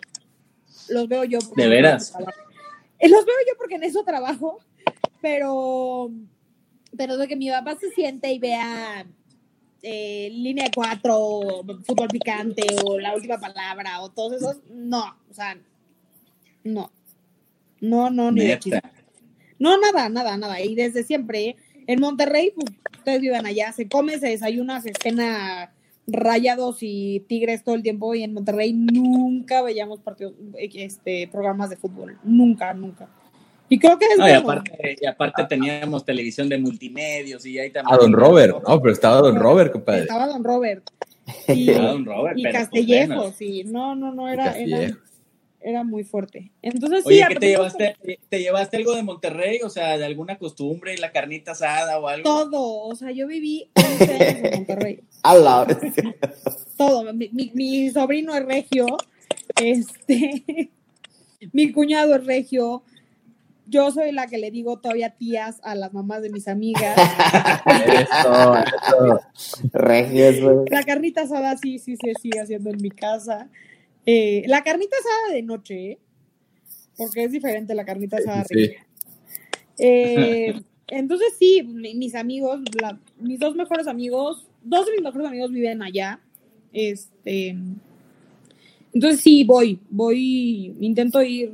Los 0.88 1.08
veo 1.08 1.24
yo. 1.24 1.38
¿De 1.56 1.68
veras? 1.68 2.14
Eh, 2.98 3.08
Los 3.08 3.24
veo 3.24 3.36
yo 3.48 3.56
porque 3.56 3.76
en 3.76 3.84
eso 3.84 4.04
trabajo, 4.04 4.60
pero, 5.24 6.10
pero 6.94 7.16
de 7.16 7.26
que 7.26 7.34
mi 7.34 7.48
papá 7.48 7.76
se 7.76 7.88
siente 7.92 8.30
y 8.30 8.38
vea 8.38 9.06
eh, 9.80 10.28
línea 10.30 10.70
4, 10.74 11.40
fútbol 11.82 12.08
picante 12.08 12.62
o 12.84 13.00
la 13.00 13.14
última 13.14 13.38
palabra 13.38 14.02
o 14.02 14.10
todos 14.10 14.34
esos, 14.34 14.58
no, 14.68 15.16
o 15.30 15.32
sea, 15.32 15.56
no. 16.62 16.92
No, 17.80 18.10
no, 18.10 18.30
ni 18.32 18.42
de. 18.42 18.82
No, 19.58 19.78
nada, 19.78 20.10
nada, 20.10 20.36
nada. 20.36 20.60
Y 20.60 20.74
desde 20.74 21.04
siempre, 21.04 21.48
¿eh? 21.48 21.56
en 21.86 22.00
Monterrey, 22.00 22.52
pues 22.54 22.66
ustedes 22.98 23.22
viven 23.22 23.46
allá, 23.46 23.72
se 23.72 23.88
come, 23.88 24.18
se 24.18 24.28
desayuna, 24.28 24.82
se 24.82 24.92
cena 25.02 25.72
rayados 26.06 26.78
y 26.82 27.24
tigres 27.28 27.64
todo 27.64 27.76
el 27.76 27.82
tiempo 27.82 28.14
y 28.14 28.24
en 28.24 28.34
Monterrey 28.34 28.74
nunca 28.74 29.62
veíamos 29.62 30.00
partidos, 30.00 30.34
este, 30.58 31.28
programas 31.28 31.70
de 31.70 31.78
fútbol. 31.78 32.18
Nunca, 32.24 32.74
nunca. 32.74 33.08
Y 33.74 33.78
creo 33.80 33.98
que 33.98 34.04
es 34.04 34.18
No, 34.18 34.28
y 34.28 34.30
aparte, 34.30 34.96
y 35.00 35.04
aparte 35.04 35.44
teníamos 35.48 36.04
televisión 36.04 36.48
de 36.48 36.58
multimedios 36.58 37.44
y 37.44 37.58
ahí 37.58 37.70
también. 37.72 37.92
A 37.92 37.98
Don 37.98 38.12
Robert, 38.12 38.62
no, 38.68 38.80
pero 38.80 38.92
estaba 38.92 39.16
Don 39.16 39.34
Robert, 39.34 39.72
compadre. 39.72 40.02
Estaba 40.02 40.28
Don 40.28 40.44
Robert. 40.44 40.88
Y, 41.48 41.72
Don 41.72 42.04
Robert, 42.04 42.38
y 42.38 42.44
pero, 42.44 42.68
pues, 42.70 43.34
sí. 43.36 43.64
No, 43.64 43.96
no, 43.96 44.14
no, 44.14 44.28
era, 44.28 44.56
era, 44.56 44.96
era 45.60 45.82
muy 45.82 46.04
fuerte. 46.04 46.52
Entonces, 46.62 47.00
sí, 47.02 47.14
Oye, 47.14 47.24
¿qué 47.30 47.34
te 47.34 47.48
llevaste? 47.48 47.96
¿Te 48.28 48.38
llevaste 48.38 48.76
algo 48.76 48.94
de 48.94 49.02
Monterrey? 49.02 49.58
O 49.64 49.70
sea, 49.70 49.98
de 49.98 50.04
alguna 50.04 50.38
costumbre, 50.38 50.96
la 50.98 51.10
carnita 51.10 51.50
asada 51.52 51.98
o 51.98 52.06
algo. 52.06 52.22
todo. 52.22 52.84
O 52.84 52.94
sea, 52.94 53.10
yo 53.10 53.26
viví 53.26 53.70
11 53.74 54.04
años 54.04 54.44
en 54.44 54.50
Monterrey. 54.54 55.00
A 55.24 55.34
la 55.34 55.66
todo. 56.76 57.12
Mi, 57.12 57.28
mi- 57.32 57.50
mi 57.54 57.90
sobrino 57.90 58.36
es 58.36 58.44
regio, 58.44 58.86
este, 59.60 60.70
mi 61.52 61.72
cuñado 61.72 62.14
es 62.14 62.24
regio. 62.24 62.84
Yo 63.66 63.90
soy 63.90 64.12
la 64.12 64.26
que 64.26 64.36
le 64.38 64.50
digo 64.50 64.78
todavía 64.78 65.10
tías 65.10 65.58
a 65.62 65.74
las 65.74 65.92
mamás 65.94 66.20
de 66.22 66.30
mis 66.30 66.48
amigas. 66.48 66.96
Eso, 67.66 68.54
eso. 68.56 69.20
Regios, 69.72 70.40
güey. 70.40 70.68
La 70.70 70.82
carnita 70.82 71.22
asada 71.22 71.56
sí, 71.56 71.78
sí 71.78 71.96
se 71.96 72.12
sigue 72.20 72.40
haciendo 72.40 72.70
en 72.70 72.80
mi 72.82 72.90
casa. 72.90 73.48
Eh, 74.06 74.44
la 74.48 74.62
carnita 74.62 74.96
asada 74.98 75.34
de 75.34 75.42
noche, 75.42 75.92
¿eh? 75.92 75.98
porque 76.96 77.24
es 77.24 77.32
diferente 77.32 77.74
la 77.74 77.84
carnita 77.84 78.18
asada 78.18 78.44
Sí. 78.44 78.70
Eh, 79.78 80.60
entonces 80.88 81.32
sí, 81.38 81.62
mi- 81.64 81.94
mis 81.94 82.14
amigos, 82.14 82.60
la- 82.80 82.98
mis 83.18 83.40
dos 83.40 83.54
mejores 83.56 83.86
amigos, 83.88 84.46
dos 84.62 84.86
de 84.86 84.92
mis 84.92 85.02
mejores 85.02 85.26
amigos 85.26 85.50
viven 85.50 85.82
allá. 85.82 86.20
Este, 86.72 87.56
entonces 88.92 89.20
sí, 89.20 89.44
voy, 89.44 89.80
voy, 89.90 90.76
intento 90.80 91.22
ir 91.22 91.50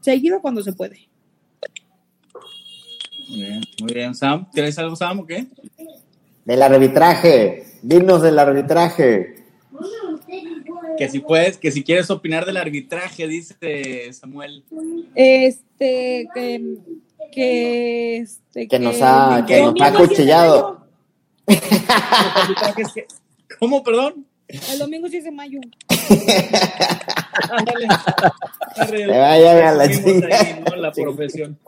seguido 0.00 0.40
cuando 0.40 0.62
se 0.62 0.72
puede. 0.72 1.08
Muy 3.28 3.40
bien, 3.42 3.60
muy 3.80 3.92
bien. 3.92 4.14
Sam, 4.14 4.50
¿tienes 4.52 4.78
algo, 4.78 4.96
Sam, 4.96 5.20
o 5.20 5.26
qué? 5.26 5.46
Del 6.44 6.62
arbitraje. 6.62 7.66
Dinos 7.82 8.22
del 8.22 8.38
arbitraje. 8.38 9.44
Que 10.96 11.08
si 11.08 11.20
puedes, 11.20 11.58
que 11.58 11.70
si 11.70 11.84
quieres 11.84 12.10
opinar 12.10 12.44
del 12.46 12.56
arbitraje, 12.56 13.28
dice 13.28 14.12
Samuel. 14.12 14.64
Este, 15.14 16.26
que, 16.34 16.78
que, 17.32 18.16
este, 18.16 18.66
Que 18.66 18.78
nos 18.78 18.96
ha, 19.02 19.44
que 19.46 19.60
nos 19.60 19.80
ha 19.80 19.92
que- 22.74 23.06
¿Cómo, 23.60 23.82
perdón? 23.82 24.26
El 24.48 24.78
domingo 24.78 25.08
sí 25.08 25.18
es 25.18 25.24
de 25.24 25.30
mayo. 25.30 25.60
Ándale. 27.50 27.86
Arre, 28.76 28.98
Que 28.98 29.06
vaya 29.06 29.68
a 29.70 29.74
la 29.74 29.90
chingada. 29.90 30.40
ahí, 30.40 30.64
¿no? 30.68 30.76
La 30.76 30.92
profesión. 30.92 31.58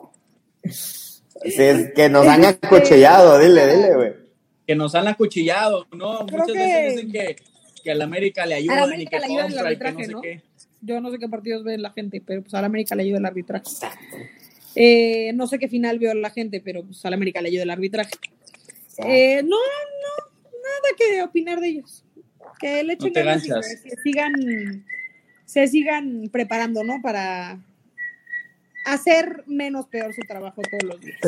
Es 1.42 1.92
que 1.94 2.08
nos 2.08 2.26
han 2.26 2.44
acuchillado, 2.44 3.38
dile, 3.38 3.66
dile, 3.74 3.94
güey. 3.94 4.12
Que 4.66 4.74
nos 4.74 4.94
han 4.94 5.08
acuchillado, 5.08 5.86
¿no? 5.92 6.26
Creo 6.26 6.40
Muchas 6.40 6.46
que- 6.52 6.58
veces 6.58 6.94
dicen 6.96 7.12
que, 7.12 7.36
que 7.82 7.90
a 7.90 7.94
la 7.94 8.04
América 8.04 8.46
le 8.46 8.54
ayudan 8.56 8.78
y 8.78 8.82
América 8.82 9.10
que 9.10 9.18
le 9.18 9.24
el 9.26 9.32
y 9.32 9.48
que 9.48 9.54
no 9.54 9.60
arbitraje, 9.66 10.04
sé 10.04 10.12
¿no? 10.12 10.20
qué. 10.20 10.42
Yo 10.82 11.00
no 11.00 11.10
sé 11.10 11.18
qué 11.18 11.28
partidos 11.28 11.64
ve 11.64 11.76
la 11.78 11.90
gente, 11.90 12.22
pero 12.24 12.42
pues 12.42 12.54
a 12.54 12.60
la 12.60 12.66
América 12.66 12.94
le 12.94 13.02
ayuda 13.02 13.18
el 13.18 13.26
arbitraje. 13.26 13.64
Eh, 14.76 15.32
no 15.34 15.46
sé 15.46 15.58
qué 15.58 15.68
final 15.68 15.98
vio 15.98 16.14
la 16.14 16.30
gente, 16.30 16.60
pero 16.64 16.84
pues 16.84 17.04
a 17.04 17.10
la 17.10 17.16
América 17.16 17.40
le 17.42 17.48
ayuda 17.48 17.64
el 17.64 17.70
arbitraje. 17.70 18.14
Eh, 18.98 19.42
no, 19.42 19.56
no, 19.56 20.24
nada 20.46 20.96
que 20.96 21.22
opinar 21.22 21.58
de 21.60 21.68
ellos. 21.68 22.04
Que 22.60 22.82
le 22.82 22.92
echen 22.94 23.08
No 23.08 23.12
te 23.14 23.22
que 23.82 23.96
sigan, 24.02 24.34
se 25.50 25.66
sigan 25.66 26.28
preparando, 26.30 26.84
¿no? 26.84 27.02
Para 27.02 27.58
hacer 28.86 29.42
menos 29.48 29.86
peor 29.86 30.14
su 30.14 30.20
trabajo 30.20 30.62
todos 30.62 30.84
los 30.84 31.00
días. 31.00 31.18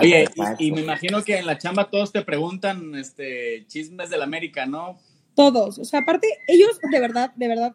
Oye, 0.00 0.24
y 0.58 0.72
me 0.72 0.80
imagino 0.80 1.22
que 1.22 1.36
en 1.36 1.44
la 1.44 1.58
chamba 1.58 1.90
todos 1.90 2.12
te 2.12 2.22
preguntan 2.22 2.94
este 2.94 3.66
chismes 3.66 4.08
del 4.08 4.22
América, 4.22 4.64
¿no? 4.64 4.98
Todos. 5.34 5.78
O 5.78 5.84
sea, 5.84 6.00
aparte, 6.00 6.26
ellos 6.48 6.80
de 6.90 6.98
verdad, 6.98 7.34
de 7.36 7.46
verdad, 7.46 7.74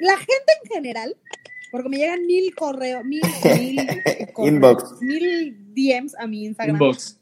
la 0.00 0.18
gente 0.18 0.52
en 0.62 0.70
general, 0.70 1.16
porque 1.72 1.88
me 1.88 1.96
llegan 1.96 2.26
mil 2.26 2.54
correos, 2.54 3.06
mil, 3.06 3.22
mil 3.42 3.76
correos, 4.34 4.54
Inbox. 4.54 5.00
mil 5.00 5.56
DMs 5.74 6.14
a 6.18 6.26
mi 6.26 6.44
Instagram, 6.44 6.76
Inbox. 6.76 7.18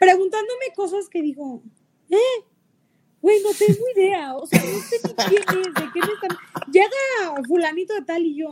preguntándome 0.00 0.72
cosas 0.74 1.10
que 1.10 1.20
digo, 1.20 1.62
eh, 2.08 2.16
güey, 3.20 3.42
no 3.42 3.50
tengo 3.52 3.84
idea, 3.94 4.36
o 4.36 4.46
sea, 4.46 4.60
no 4.60 4.78
sé 4.78 4.96
ni 5.06 5.14
quién 5.14 5.42
es, 5.42 5.74
de 5.74 5.90
qué 5.92 6.00
me 6.00 6.12
están. 6.12 6.38
Llega 6.72 7.42
fulanito 7.46 7.94
de 7.94 8.02
tal 8.02 8.22
y 8.22 8.36
yo, 8.36 8.50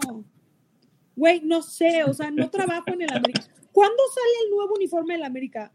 güey, 1.14 1.40
no 1.42 1.62
sé, 1.62 2.04
o 2.04 2.12
sea, 2.12 2.30
no 2.30 2.50
trabajo 2.50 2.84
en 2.88 3.02
el 3.02 3.12
América. 3.12 3.46
¿Cuándo 3.72 4.02
sale 4.14 4.44
el 4.44 4.50
nuevo 4.56 4.74
uniforme 4.74 5.14
del 5.14 5.24
América? 5.24 5.72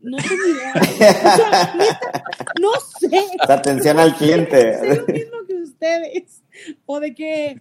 No 0.00 0.16
tengo 0.16 0.46
idea. 0.46 0.72
O 0.74 1.36
sea, 1.36 1.74
neta, 1.74 2.22
no 2.60 2.70
sé. 3.00 3.26
Atención 3.40 3.98
al 3.98 4.14
cliente. 4.16 4.78
Sé 4.78 4.94
lo 4.94 5.06
mismo 5.06 5.46
que 5.46 5.54
ustedes. 5.54 6.42
O 6.86 7.00
de 7.00 7.14
que, 7.14 7.60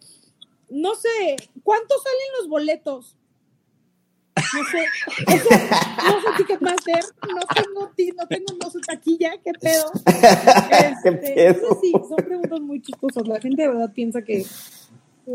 no 0.70 0.96
sé, 0.96 1.36
¿cuántos 1.64 2.02
salen 2.04 2.28
los 2.40 2.48
boletos? 2.48 3.18
No 4.54 4.64
sé, 4.66 4.86
o 5.26 5.32
sea, 5.32 5.96
no 6.06 6.22
sé 6.22 6.28
Ticketmaster, 6.38 7.04
no 7.28 7.40
tengo, 7.56 7.92
no 8.18 8.28
tengo, 8.28 8.46
no 8.62 8.70
sé 8.70 8.80
taquilla, 8.80 9.32
qué 9.44 9.52
pedo. 9.54 9.92
Este, 11.04 11.54
sí, 11.82 11.92
son 11.92 12.18
preguntas 12.18 12.60
muy 12.60 12.82
chistosas. 12.82 13.28
La 13.28 13.40
gente 13.40 13.62
de 13.64 13.68
verdad 13.70 13.92
piensa 13.94 14.22
que, 14.22 14.46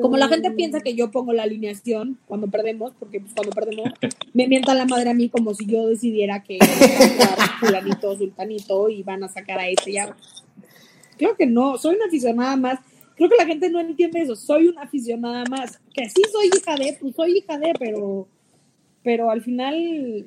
como 0.01 0.17
la 0.17 0.29
gente 0.29 0.51
piensa 0.53 0.81
que 0.81 0.95
yo 0.95 1.11
pongo 1.11 1.33
la 1.33 1.43
alineación 1.43 2.19
cuando 2.27 2.49
perdemos, 2.49 2.93
porque 2.99 3.21
pues, 3.21 3.33
cuando 3.35 3.53
perdemos 3.53 3.91
me 4.33 4.47
mientan 4.47 4.79
la 4.79 4.87
madre 4.87 5.11
a 5.11 5.15
mí 5.15 5.29
como 5.29 5.55
si 5.55 5.67
yo 5.67 5.87
decidiera 5.87 6.43
que 6.43 6.59
fulanito, 7.61 8.17
sultanito 8.17 8.89
y 8.89 9.03
van 9.03 9.25
a 9.25 9.29
sacar 9.29 9.59
a 9.59 9.69
este 9.69 9.93
ya. 9.93 10.17
Creo 11.17 11.37
que 11.37 11.47
no, 11.47 11.79
soy 11.79 11.97
una 11.97 12.07
aficionada 12.07 12.57
más. 12.57 12.79
Creo 13.17 13.29
que 13.29 13.37
la 13.37 13.47
gente 13.47 13.71
no 13.71 13.81
entiende 13.81 14.21
eso. 14.21 14.35
Soy 14.35 14.69
una 14.69 14.83
aficionada 14.83 15.45
más. 15.45 15.79
Que 15.95 16.09
sí 16.09 16.23
soy 16.31 16.47
hija 16.47 16.77
de, 16.77 16.97
pues 17.01 17.15
soy 17.15 17.39
hija 17.39 17.59
de, 17.59 17.73
pero, 17.79 18.27
pero 19.03 19.31
al 19.31 19.43
final. 19.43 20.27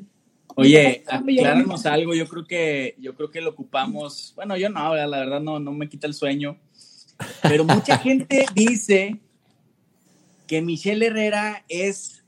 Oye, 0.57 1.03
No, 1.11 1.29
yo- 1.29 1.41
acláranos 1.41 1.85
algo, 1.85 2.13
yo 2.13 2.27
creo 2.27 2.45
que 2.45 2.95
yo 2.99 3.13
creo 3.15 3.29
que 3.29 3.41
lo 3.41 3.49
ocupamos, 3.51 4.31
bueno, 4.35 4.55
yo 4.55 4.69
no, 4.69 4.95
la 4.95 5.07
verdad 5.19 5.41
no, 5.41 5.59
no 5.59 5.73
me 5.73 5.89
quita 5.89 6.07
el 6.07 6.13
sueño, 6.13 6.57
pero 7.41 7.65
mucha 7.65 7.97
gente 7.97 8.45
dice 8.53 9.17
que 10.47 10.61
Michelle 10.61 11.05
Herrera 11.07 11.65
es 11.67 12.21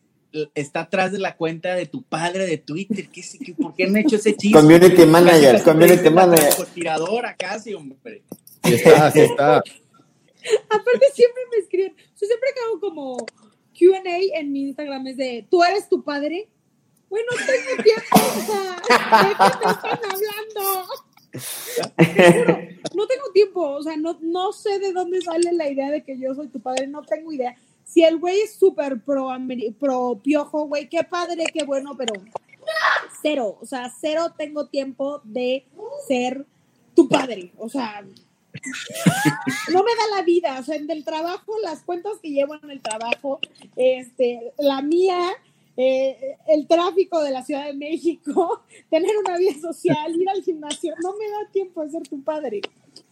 está 0.54 0.82
atrás 0.82 1.14
de 1.14 1.20
la 1.20 1.36
cuenta 1.38 1.74
de 1.74 1.86
tu 1.86 2.04
padre 2.04 2.46
de 2.46 2.58
Twitter, 2.58 3.08
¿Qué, 3.10 3.22
es- 3.22 3.38
qué- 3.44 3.54
¿por 3.54 3.74
qué 3.76 3.86
han 3.86 3.96
hecho 3.96 4.18
ese 4.18 4.36
chiste? 4.36 4.60
Community 4.60 5.06
manager, 5.06 5.64
community 5.64 6.10
manager. 6.10 6.66
Tiradora 6.74 7.36
casi, 7.36 7.74
hombre. 7.74 8.24
Sí 8.64 8.74
está, 8.74 9.10
sí 9.12 9.20
está. 9.22 9.58
Aparte 10.70 11.06
siempre 11.14 11.42
me 11.52 11.58
escriben, 11.64 11.94
o 11.94 12.18
sea, 12.18 12.28
siempre 12.28 12.50
hago 12.66 12.80
como 12.80 13.26
Q&A 13.78 14.40
en 14.40 14.52
mi 14.52 14.62
Instagram 14.62 15.08
es 15.08 15.18
de, 15.18 15.46
¿tú 15.50 15.64
eres 15.64 15.88
tu 15.88 16.04
padre? 16.04 16.48
Bueno, 17.10 17.28
tengo 17.38 17.84
tiempo, 17.84 18.18
¿de 18.18 19.36
qué 19.36 19.66
me 19.66 19.72
están 19.72 20.00
hablando? 20.12 20.88
Te 21.96 22.78
no 22.96 23.08
tengo 23.08 23.32
tiempo, 23.34 23.62
o 23.62 23.84
sea, 23.84 23.96
no, 23.98 24.18
no 24.22 24.52
sé 24.52 24.80
de 24.80 24.92
dónde 24.92 25.22
sale 25.22 25.52
la 25.54 25.70
idea 25.70 25.92
de 25.92 26.04
que 26.04 26.18
yo 26.18 26.34
soy 26.34 26.48
tu 26.48 26.60
padre, 26.60 26.88
no 26.88 27.04
tengo 27.04 27.32
idea. 27.32 27.56
Si 27.84 28.04
el 28.04 28.18
güey 28.18 28.42
es 28.42 28.56
súper 28.56 29.02
pro, 29.02 29.30
pro 29.80 30.20
piojo, 30.24 30.66
güey, 30.68 30.90
qué 30.90 31.04
padre, 31.04 31.46
qué 31.54 31.64
bueno, 31.64 31.96
pero 31.98 32.14
cero, 33.22 33.58
o 33.62 33.66
sea, 33.66 33.92
cero 34.02 34.34
tengo 34.38 34.68
tiempo 34.68 35.22
de 35.24 35.66
ser 36.08 36.46
tu 36.96 37.08
padre, 37.08 37.54
o 37.58 37.70
sea, 37.70 38.06
no 39.74 39.84
me 39.84 39.92
da 39.92 40.18
la 40.18 40.24
vida, 40.24 40.60
o 40.60 40.64
sea, 40.64 40.76
en 40.76 40.90
el 40.90 41.04
trabajo, 41.04 41.54
las 41.64 41.82
cuentas 41.84 42.14
que 42.22 42.32
llevo 42.32 42.56
en 42.56 42.70
el 42.70 42.82
trabajo, 42.82 43.40
este, 43.76 44.54
la 44.58 44.82
mía, 44.82 45.20
eh, 45.76 46.38
el 46.48 46.68
tráfico 46.68 47.22
de 47.22 47.32
la 47.32 47.44
Ciudad 47.44 47.66
de 47.66 47.74
México, 47.74 48.64
tener 48.90 49.12
una 49.18 49.38
vida 49.38 49.54
social, 49.60 50.16
ir 50.16 50.30
al 50.30 50.44
gimnasio, 50.44 50.94
no 51.02 51.14
me 51.14 51.30
da 51.30 51.52
tiempo 51.52 51.84
de 51.84 51.92
ser 51.92 52.08
tu 52.08 52.22
padre. 52.24 52.62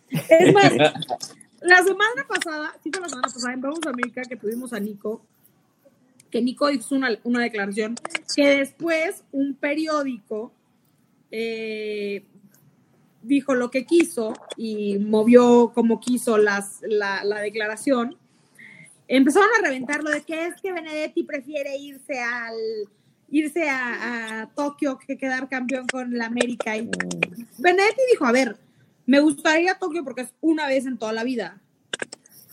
Es 0.10 0.53
más, 0.53 0.71
la 1.62 1.84
semana 1.84 2.25
pasada, 2.27 2.75
sí 2.84 2.89
fue 2.91 3.01
la 3.01 3.10
semana 3.10 3.27
pasada, 3.27 3.53
en 3.53 3.62
Vamos 3.62 3.79
América 3.86 4.21
que 4.23 4.36
tuvimos 4.36 4.73
a 4.73 4.79
Nico, 4.79 5.21
que 6.29 6.41
Nico 6.41 6.69
hizo 6.69 6.95
una, 6.95 7.17
una 7.23 7.41
declaración, 7.41 7.95
que 8.36 8.58
después 8.58 9.23
un 9.31 9.55
periódico 9.55 10.51
eh, 11.31 12.23
dijo 13.25 13.55
lo 13.55 13.71
que 13.71 13.85
quiso 13.85 14.33
y 14.57 14.99
movió 14.99 15.71
como 15.73 15.99
quiso 15.99 16.38
las, 16.38 16.81
la, 16.81 17.23
la 17.23 17.39
declaración, 17.39 18.17
empezaron 19.07 19.49
a 19.57 19.63
reventarlo 19.63 20.09
de 20.09 20.21
que 20.23 20.47
es 20.47 20.61
que 20.61 20.71
Benedetti 20.71 21.23
prefiere 21.23 21.77
irse 21.77 22.19
al 22.19 22.55
irse 23.29 23.69
a, 23.69 24.49
Tokio 24.55 24.97
que 24.97 25.17
quedar 25.17 25.49
campeón 25.49 25.88
con 25.88 26.17
la 26.17 26.27
América. 26.27 26.77
Y 26.77 26.89
Benedetti 27.57 28.01
dijo, 28.11 28.25
a 28.25 28.31
ver, 28.31 28.57
me 29.05 29.19
gustaría 29.19 29.77
Tokio 29.77 30.03
porque 30.03 30.21
es 30.21 30.33
una 30.41 30.67
vez 30.67 30.85
en 30.85 30.97
toda 30.97 31.13
la 31.13 31.23
vida. 31.23 31.61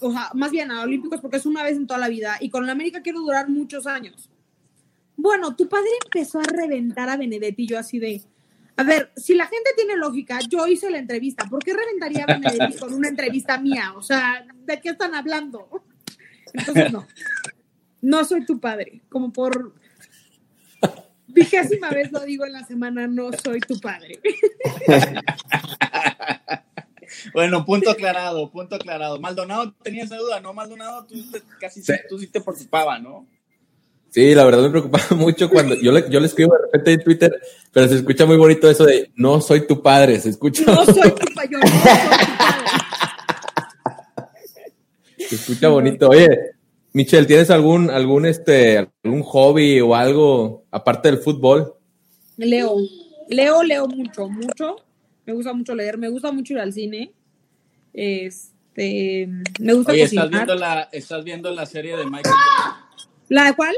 O 0.01 0.11
sea, 0.11 0.31
más 0.35 0.51
bien 0.51 0.71
a 0.71 0.83
Olímpicos 0.83 1.21
porque 1.21 1.37
es 1.37 1.47
una 1.47 1.63
vez 1.63 1.77
en 1.77 1.87
toda 1.87 2.01
la 2.01 2.09
vida. 2.09 2.37
Y 2.41 2.51
con 2.51 2.67
la 2.67 2.73
América 2.73 3.03
quiero 3.03 3.21
durar 3.21 3.49
muchos 3.49 3.87
años. 3.87 4.29
Bueno, 5.17 5.55
tu 5.55 5.69
padre 5.69 5.91
empezó 6.05 6.41
a 6.41 6.45
reventar 6.45 7.09
a 7.09 7.17
Benedetti 7.17 7.67
yo 7.67 7.79
así 7.79 7.99
de, 7.99 8.23
a 8.77 8.83
ver, 8.85 9.13
si 9.17 9.35
la 9.35 9.47
gente 9.47 9.71
tiene 9.77 9.97
lógica, 9.97 10.39
yo 10.49 10.67
hice 10.67 10.91
la 10.91 10.99
entrevista. 10.99 11.45
¿Por 11.49 11.63
qué 11.63 11.75
reventaría 11.75 12.25
a 12.25 12.27
Benedetti 12.39 12.79
con 12.79 12.95
una 12.95 13.09
entrevista 13.09 13.59
mía? 13.59 13.93
O 13.97 14.03
sea, 14.03 14.47
¿de 14.65 14.81
qué 14.81 14.91
están 14.91 15.15
hablando? 15.15 15.69
Entonces, 16.55 16.93
no. 16.93 17.07
No 18.01 18.25
soy 18.25 18.45
tu 18.45 18.59
padre. 18.59 19.03
Como 19.09 19.33
por 19.33 19.75
vigésima 21.29 21.91
vez 21.91 22.11
lo 22.13 22.21
digo 22.21 22.45
en 22.45 22.53
la 22.53 22.65
semana, 22.67 23.07
no 23.07 23.31
soy 23.33 23.61
tu 23.61 23.79
padre. 23.81 24.21
Bueno, 27.35 27.65
punto 27.65 27.91
aclarado, 27.91 28.51
punto 28.51 28.75
aclarado. 28.77 29.21
Maldonado 29.21 29.73
tenía 29.83 30.05
esa 30.05 30.17
duda, 30.17 30.41
¿no? 30.41 30.53
Maldonado, 30.55 31.05
tú 31.07 31.31
te- 31.31 31.43
casi 31.61 31.83
Sí. 31.83 31.93
tú 32.09 32.19
sí 32.19 32.27
te 32.27 32.41
preocupaba, 32.41 32.99
¿no? 32.99 33.27
Sí, 34.13 34.35
la 34.35 34.45
verdad 34.45 34.61
me 34.65 34.69
preocupaba 34.69 35.05
mucho 35.17 35.49
cuando 35.49 35.75
yo 35.75 35.91
le, 35.91 36.05
yo 36.11 36.21
le 36.21 36.27
escribo 36.27 36.53
de 36.53 36.65
repente 36.67 36.93
en 36.93 37.03
Twitter, 37.03 37.41
pero 37.73 37.89
se 37.89 37.95
escucha 37.95 38.27
muy 38.27 38.37
bonito 38.37 38.69
eso 38.69 38.85
de 38.85 39.11
no 39.17 39.41
soy 39.41 39.67
tu 39.67 39.81
padre, 39.81 40.21
se 40.21 40.29
escucha, 40.29 40.65
No 40.67 40.85
soy 40.85 40.95
tu 40.95 41.01
yo 41.51 41.59
no 41.59 41.67
soy 41.67 41.81
tu 41.81 42.35
padre. 42.45 42.67
se 45.29 45.35
escucha 45.35 45.69
bonito. 45.71 46.11
Oye, 46.11 46.29
Michelle, 46.93 47.27
¿tienes 47.27 47.51
algún, 47.51 47.89
algún, 47.89 48.27
este, 48.27 48.87
algún 49.03 49.23
hobby 49.23 49.81
o 49.81 49.95
algo 49.95 50.67
aparte 50.71 51.11
del 51.11 51.17
fútbol? 51.17 51.73
Leo. 52.37 52.77
Leo, 53.31 53.63
leo 53.63 53.87
mucho, 53.89 54.29
mucho. 54.29 54.77
Me 55.25 55.33
gusta 55.33 55.55
mucho 55.55 55.75
leer, 55.75 55.97
me 55.97 56.11
gusta 56.11 56.33
mucho 56.33 56.53
ir 56.53 56.59
al 56.59 56.75
cine. 56.75 57.13
Este, 57.95 59.27
me 59.59 59.73
gusta 59.73 59.93
Oye, 59.93 60.03
¿estás 60.03 60.29
viendo, 60.29 60.55
la, 60.55 60.91
¿estás 60.93 61.25
viendo 61.25 61.51
la 61.51 61.65
serie 61.65 61.97
de 61.97 62.05
Michael 62.05 62.35
Jordan? 62.35 63.09
¿La 63.31 63.45
de 63.45 63.55
cuál? 63.55 63.75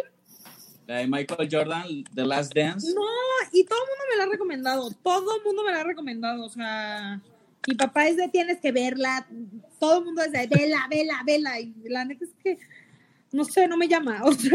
La 0.86 0.98
de 0.98 1.06
Michael 1.06 1.48
Jordan, 1.50 2.04
The 2.14 2.26
Last 2.26 2.54
Dance. 2.54 2.92
No, 2.94 3.02
y 3.52 3.64
todo 3.64 3.78
el 3.78 3.88
mundo 3.88 4.04
me 4.10 4.16
la 4.16 4.24
ha 4.24 4.26
recomendado. 4.26 4.90
Todo 5.02 5.36
el 5.36 5.44
mundo 5.44 5.64
me 5.64 5.72
la 5.72 5.80
ha 5.80 5.84
recomendado. 5.84 6.44
O 6.44 6.48
sea, 6.48 7.20
mi 7.66 7.74
papá 7.74 8.06
es 8.08 8.16
de 8.16 8.28
tienes 8.28 8.60
que 8.60 8.70
verla. 8.70 9.26
Todo 9.78 9.98
el 9.98 10.04
mundo 10.04 10.22
es 10.22 10.32
de 10.32 10.46
vela, 10.46 10.86
vela, 10.90 11.22
vela. 11.24 11.58
Y 11.60 11.72
la 11.88 12.04
neta 12.04 12.24
es 12.24 12.32
que, 12.42 12.58
no 13.32 13.44
sé, 13.44 13.66
no 13.66 13.76
me 13.76 13.88
llama. 13.88 14.20
O 14.24 14.32
sea, 14.32 14.52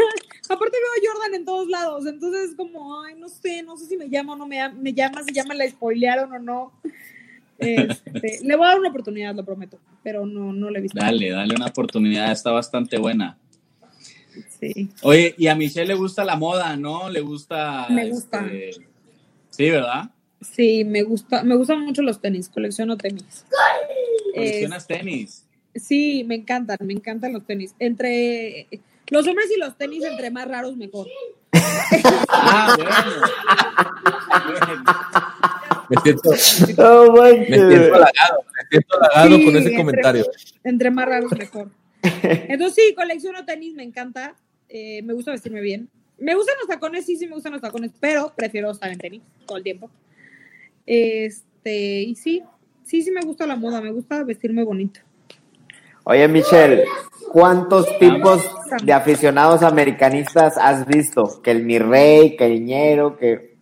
aparte 0.49 0.77
veo 0.77 1.11
a 1.11 1.13
Jordan 1.13 1.34
en 1.34 1.45
todos 1.45 1.67
lados. 1.67 2.05
Entonces 2.05 2.51
es 2.51 2.55
como, 2.55 3.01
ay, 3.01 3.15
no 3.15 3.27
sé, 3.27 3.63
no 3.63 3.75
sé 3.77 3.86
si 3.86 3.97
me 3.97 4.09
llama 4.09 4.34
o 4.34 4.36
no 4.36 4.47
me, 4.47 4.69
me 4.73 4.93
llama, 4.93 5.23
si 5.23 5.34
me 5.47 5.55
la 5.55 5.67
spoilearon 5.67 6.32
o 6.32 6.39
no. 6.39 6.73
Este, 7.57 8.39
le 8.43 8.55
voy 8.55 8.65
a 8.65 8.69
dar 8.69 8.80
una 8.80 8.89
oportunidad, 8.89 9.36
lo 9.36 9.43
prometo. 9.43 9.80
Pero 10.03 10.25
no, 10.25 10.53
no 10.53 10.69
la 10.69 10.77
he 10.77 10.82
visto. 10.82 10.99
Dale, 10.99 11.32
dale 11.32 11.55
una 11.55 11.67
oportunidad, 11.67 12.32
está 12.32 12.51
bastante 12.51 12.99
buena. 12.99 13.38
Sí. 14.59 14.89
Oye, 15.03 15.35
y 15.37 15.47
a 15.47 15.55
Michelle 15.55 15.87
le 15.87 15.93
gusta 15.95 16.23
la 16.25 16.35
moda, 16.35 16.75
¿no? 16.75 17.09
Le 17.09 17.21
gusta. 17.21 17.87
Me 17.89 18.09
gusta. 18.09 18.45
este, 18.45 18.85
Sí, 19.49 19.69
¿verdad? 19.69 20.11
Sí, 20.41 20.85
me 20.85 21.03
gusta, 21.03 21.43
me 21.43 21.55
gustan 21.55 21.81
mucho 21.81 22.01
los 22.01 22.21
tenis, 22.21 22.47
colecciono 22.49 22.95
tenis. 22.97 23.45
Coleccionas 24.33 24.87
tenis. 24.87 25.45
Sí, 25.75 26.23
me 26.25 26.35
encantan, 26.35 26.77
me 26.81 26.93
encantan 26.93 27.33
los 27.33 27.45
tenis. 27.45 27.73
Entre 27.79 28.67
los 29.09 29.27
hombres 29.27 29.47
y 29.55 29.59
los 29.59 29.77
tenis, 29.77 30.03
entre 30.03 30.31
más 30.31 30.47
raros, 30.47 30.77
mejor. 30.77 31.07
Ah, 32.29 32.75
bueno. 32.77 32.91
Me 35.89 35.97
siento, 36.03 36.29
No 36.77 37.11
me 37.13 37.45
siento 37.45 37.95
halagado, 37.95 38.43
me 38.55 38.69
siento 38.69 38.95
halagado 39.01 39.35
Sí, 39.35 39.45
con 39.45 39.55
ese 39.55 39.57
entre- 39.57 39.75
comentario. 39.77 40.25
Entre 40.63 40.91
más 40.91 41.05
raros, 41.07 41.31
mejor. 41.37 41.69
Entonces, 42.03 42.83
sí, 42.83 42.95
colecciono 42.95 43.45
tenis, 43.45 43.73
me 43.73 43.83
encanta. 43.83 44.35
eh, 44.69 45.01
me 45.03 45.13
gusta 45.13 45.31
vestirme 45.31 45.61
bien. 45.61 45.89
Me 46.17 46.35
gustan 46.35 46.55
los 46.59 46.67
tacones, 46.67 47.05
sí, 47.05 47.15
sí 47.15 47.27
me 47.27 47.33
gustan 47.33 47.53
los 47.53 47.61
tacones, 47.61 47.91
pero 47.99 48.33
prefiero 48.35 48.71
estar 48.71 48.91
en 48.91 48.99
tenis 48.99 49.21
todo 49.45 49.57
el 49.57 49.63
tiempo. 49.63 49.89
Este, 50.85 52.01
y 52.01 52.15
sí, 52.15 52.43
sí, 52.83 53.01
sí 53.01 53.11
me 53.11 53.21
gusta 53.21 53.47
la 53.47 53.55
moda, 53.55 53.81
me 53.81 53.91
gusta 53.91 54.23
vestirme 54.23 54.63
bonito. 54.63 54.99
Oye, 56.03 56.27
Michelle, 56.27 56.83
¿cuántos 57.31 57.85
tipos 57.99 58.43
de 58.83 58.93
aficionados 58.93 59.61
americanistas 59.61 60.57
has 60.57 60.85
visto? 60.87 61.41
Que 61.41 61.51
el 61.51 61.63
mi 61.63 61.79
rey, 61.79 62.35
que 62.35 62.45
el 62.45 62.63
ñero, 62.63 63.17
que... 63.17 63.57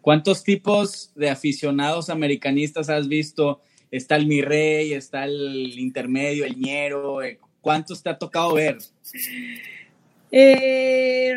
¿Cuántos 0.00 0.42
tipos 0.42 1.12
de 1.14 1.28
aficionados 1.28 2.08
americanistas 2.08 2.88
has 2.88 3.08
visto? 3.08 3.60
Está 3.90 4.16
el 4.16 4.26
mi 4.26 4.40
rey, 4.40 4.94
está 4.94 5.24
el 5.24 5.78
intermedio, 5.78 6.44
el 6.46 6.56
ñero. 6.56 7.22
eh, 7.22 7.38
¿Cuántos 7.68 8.02
te 8.02 8.08
ha 8.08 8.16
tocado 8.16 8.54
ver? 8.54 8.78
Eh, 10.32 11.34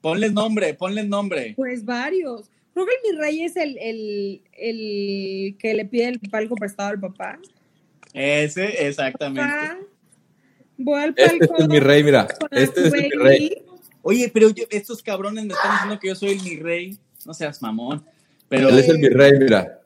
Ponles 0.00 0.32
nombre, 0.32 0.74
ponles 0.74 1.06
nombre. 1.06 1.52
Pues 1.54 1.84
varios. 1.84 2.50
Creo 2.72 2.84
que 2.84 2.92
el 3.08 3.14
mi 3.14 3.20
rey 3.20 3.44
es 3.44 3.54
el, 3.54 3.78
el, 3.78 4.42
el 4.54 5.56
que 5.56 5.72
le 5.74 5.84
pide 5.84 6.08
el 6.08 6.18
palco 6.18 6.56
prestado 6.56 6.88
al 6.90 6.98
papá. 6.98 7.38
Ese, 8.12 8.88
exactamente. 8.88 9.48
Voy 10.78 11.00
al 11.00 11.14
Este 11.16 11.46
palco. 11.46 11.62
es 11.62 11.68
mi 11.68 11.78
rey, 11.78 12.02
mira. 12.02 12.26
Este 12.50 12.88
es 12.88 12.92
mi 12.92 13.08
rey. 13.10 13.62
Oye, 14.02 14.28
pero 14.34 14.50
yo- 14.50 14.64
estos 14.68 15.00
cabrones 15.00 15.44
me 15.44 15.54
están 15.54 15.70
diciendo 15.74 15.98
que 16.00 16.08
yo 16.08 16.16
soy 16.16 16.30
el 16.30 16.42
mi 16.42 16.56
rey. 16.56 16.98
No 17.24 17.32
seas 17.34 17.62
mamón. 17.62 18.04
Pero 18.48 18.68
Él 18.68 18.80
es 18.80 18.88
el 18.88 18.98
mi 18.98 19.08
rey, 19.10 19.30
mira. 19.38 19.80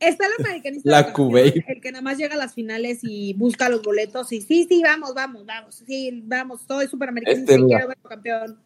Está 0.00 0.26
el 0.26 0.44
americanista. 0.46 0.90
La 0.90 1.12
Kuwait. 1.12 1.62
El 1.68 1.80
que 1.82 1.92
nada 1.92 2.00
más 2.00 2.16
llega 2.16 2.34
a 2.34 2.38
las 2.38 2.54
finales 2.54 3.00
y 3.02 3.34
busca 3.34 3.68
los 3.68 3.82
boletos 3.82 4.32
y 4.32 4.40
sí, 4.40 4.66
sí, 4.66 4.82
vamos, 4.82 5.12
vamos, 5.14 5.44
vamos. 5.44 5.82
Sí, 5.86 6.22
vamos, 6.24 6.62
soy 6.66 6.86
súper 6.88 7.10
americanista 7.10 7.52
Este, 7.52 7.64
y 7.64 7.68
quiero 7.68 7.88
verlo 7.88 8.08
campeón. 8.08 8.58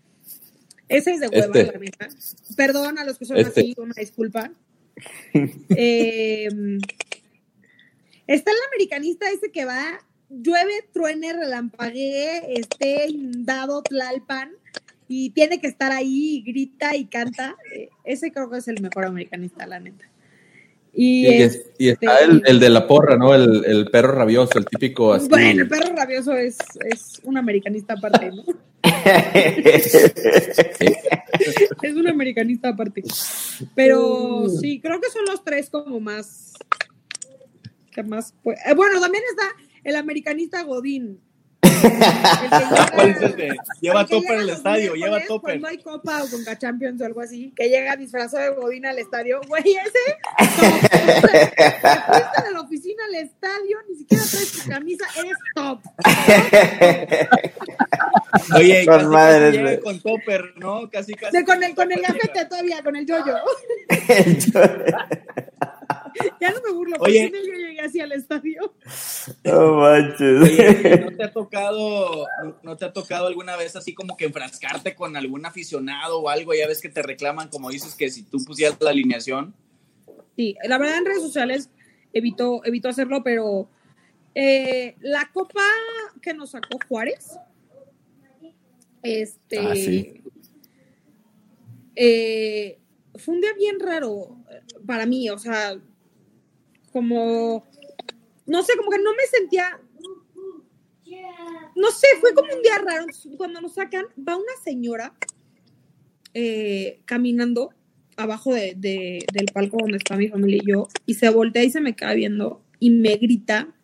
Ese 0.89 1.12
es 1.12 1.20
de 1.20 1.28
hueva, 1.28 1.47
Este. 1.47 1.72
la 1.72 1.78
neta. 1.78 2.09
Perdón 2.57 2.99
a 2.99 3.05
los 3.05 3.18
que 3.18 3.24
son 3.24 3.37
Este. 3.37 3.61
así, 3.61 3.74
una 3.78 3.95
disculpa. 3.97 4.51
Eh, 5.76 6.49
está 8.28 8.51
el 8.53 8.57
americanista 8.72 9.28
ese 9.28 9.51
que 9.51 9.64
va, 9.64 9.99
llueve, 10.30 10.89
truene, 10.93 11.32
relampaguee, 11.32 12.59
esté 12.61 13.09
inundado 13.09 13.82
Tlalpan 13.82 14.53
y 15.09 15.30
tiene 15.30 15.61
que 15.61 15.66
estar 15.66 15.91
ahí 15.91 16.37
y 16.37 16.43
grita 16.43 16.95
y 16.95 17.07
canta. 17.07 17.57
Eh, 17.74 17.89
ese 18.05 18.30
creo 18.30 18.49
que 18.49 18.59
es 18.59 18.68
el 18.68 18.80
mejor 18.80 19.05
americanista, 19.05 19.66
la 19.66 19.80
neta. 19.80 20.09
Y, 20.97 21.26
Y, 21.26 21.42
es- 21.42 21.66
y 21.78 21.88
está 21.88 22.18
este, 22.20 22.24
el, 22.32 22.42
el 22.47 22.61
de 22.61 22.70
la 22.70 22.86
porra, 22.86 23.16
¿no? 23.16 23.34
El, 23.34 23.64
el 23.64 23.90
perro 23.90 24.12
rabioso, 24.12 24.59
el 24.59 24.64
típico 24.66 25.12
así. 25.12 25.28
Bueno, 25.28 25.62
el 25.62 25.68
perro 25.68 25.92
rabioso 25.95 26.34
es, 26.36 26.57
es 26.88 27.20
un 27.24 27.36
americanista 27.36 27.95
aparte, 27.95 28.30
¿no? 28.30 28.45
es 31.82 31.95
un 31.95 32.09
americanista 32.09 32.70
aparte. 32.70 33.03
Pero 33.74 34.47
sí, 34.61 34.80
creo 34.80 35.01
que 35.01 35.11
son 35.11 35.24
los 35.26 35.42
tres 35.45 35.70
como 35.70 36.01
más. 36.01 36.55
que 37.90 38.03
más 38.03 38.34
pues, 38.42 38.59
eh, 38.66 38.74
bueno, 38.74 39.01
también 39.01 39.22
está 39.30 39.45
el 39.84 39.97
americanista 39.97 40.62
Godín. 40.62 41.20
Lleva 43.80 44.04
topper 44.06 44.38
al 44.38 44.50
estadio, 44.50 44.94
lleva 44.94 45.20
topper. 45.20 45.60
Cuando 45.60 45.68
hay 45.68 45.78
copa 45.78 46.22
o 46.22 46.28
con 46.28 46.44
Champions 46.58 47.00
o 47.00 47.04
algo 47.06 47.20
así, 47.20 47.52
que 47.54 47.68
llega 47.68 47.94
disfrazado 47.96 48.42
de 48.42 48.50
Godín 48.50 48.86
al 48.86 48.98
estadio. 48.98 49.40
Güey, 49.46 49.62
ese. 49.62 50.18
como 50.60 50.80
que 50.80 50.88
te 50.88 50.98
fuiste 51.00 52.42
de 52.44 52.50
la 52.52 52.60
oficina 52.60 53.04
al 53.04 53.14
estadio, 53.14 53.78
ni 53.88 53.96
siquiera 53.96 54.24
traes 54.24 54.52
tu 54.52 54.68
camisa, 54.68 55.04
eres 55.16 55.36
top. 55.54 55.80
Oye, 58.56 58.84
Con 58.86 58.94
casi, 58.96 59.06
madres, 59.06 59.54
casi 59.54 59.64
llega 59.66 59.80
con 59.82 60.00
topper, 60.00 60.52
¿no? 60.56 60.90
Casi, 60.90 61.14
casi. 61.14 61.36
De- 61.36 61.44
con 61.44 61.62
el, 61.62 61.74
con 61.74 61.92
el 61.92 62.00
gafete 62.00 62.44
todavía, 62.46 62.82
con 62.82 62.96
el 62.96 63.06
yoyo. 63.06 63.34
Ya 66.40 66.50
no 66.52 66.60
me 66.66 66.72
burlo, 66.72 66.96
porque 66.96 67.12
Oye. 67.12 67.30
yo 67.32 67.52
llegué 67.52 67.80
así 67.80 68.00
al 68.00 68.12
estadio. 68.12 68.74
No 69.44 69.76
manches. 69.76 70.42
Oye, 70.42 70.98
¿no 71.10 71.16
te 71.16 71.24
ha 71.24 71.32
tocado, 71.32 72.26
no- 72.62 72.76
te 72.76 72.84
ha 72.84 72.92
tocado 72.92 73.26
alguna 73.26 73.56
vez 73.56 73.74
así 73.76 73.94
como 73.94 74.16
que 74.16 74.26
enfrascarte 74.26 74.94
con 74.94 75.16
algún 75.16 75.46
aficionado 75.46 76.20
o 76.20 76.28
algo? 76.28 76.52
Ya 76.54 76.66
ves 76.68 76.80
que 76.82 76.88
te 76.90 77.02
reclaman, 77.02 77.48
como 77.48 77.70
dices, 77.70 77.94
que 77.94 78.10
si 78.10 78.22
tú 78.22 78.38
pusieras 78.44 78.76
la 78.80 78.90
alineación. 78.90 79.54
Sí, 80.36 80.56
la 80.64 80.76
verdad 80.78 80.98
en 80.98 81.06
redes 81.06 81.22
sociales 81.22 81.70
evito, 82.12 82.60
evito 82.64 82.88
hacerlo, 82.88 83.22
pero 83.24 83.68
eh, 84.34 84.96
la 85.00 85.30
copa 85.32 85.62
que 86.20 86.34
nos 86.34 86.50
sacó 86.50 86.78
Juárez, 86.88 87.38
este, 89.02 89.58
Ah, 89.58 89.74
sí. 89.74 90.22
eh, 91.96 92.78
fue 93.16 93.34
un 93.34 93.40
día 93.40 93.52
bien 93.54 93.78
raro 93.80 94.38
para 94.86 95.06
mí, 95.06 95.30
o 95.30 95.38
sea, 95.38 95.78
como, 96.95 97.66
no 98.47 98.62
sé, 98.62 98.72
como 98.78 98.88
que 98.88 98.99
no 98.99 99.11
me 99.11 99.26
sentía, 99.36 99.80
no 101.74 101.90
sé, 101.90 102.07
fue 102.20 102.32
como 102.34 102.55
un 102.55 102.62
día 102.62 102.78
raro. 102.78 103.05
Cuando 103.36 103.61
nos 103.61 103.74
sacan, 103.74 104.07
va 104.16 104.36
una 104.36 104.53
señora 104.64 105.12
eh, 106.34 107.01
caminando 107.05 107.70
abajo 108.16 108.55
de, 108.55 108.74
de- 108.76 109.24
del 109.32 109.47
palco 109.53 109.76
donde 109.80 109.97
está 109.99 110.16
mi 110.16 110.28
familia 110.28 110.61
y 110.62 110.70
yo, 110.70 110.88
y 111.05 111.14
se 111.14 111.28
voltea 111.30 111.64
y 111.64 111.70
se 111.70 111.80
me 111.80 111.97
queda 111.97 112.14
viendo 112.14 112.62
y 112.78 112.90
me 112.90 113.16
grita. 113.16 113.74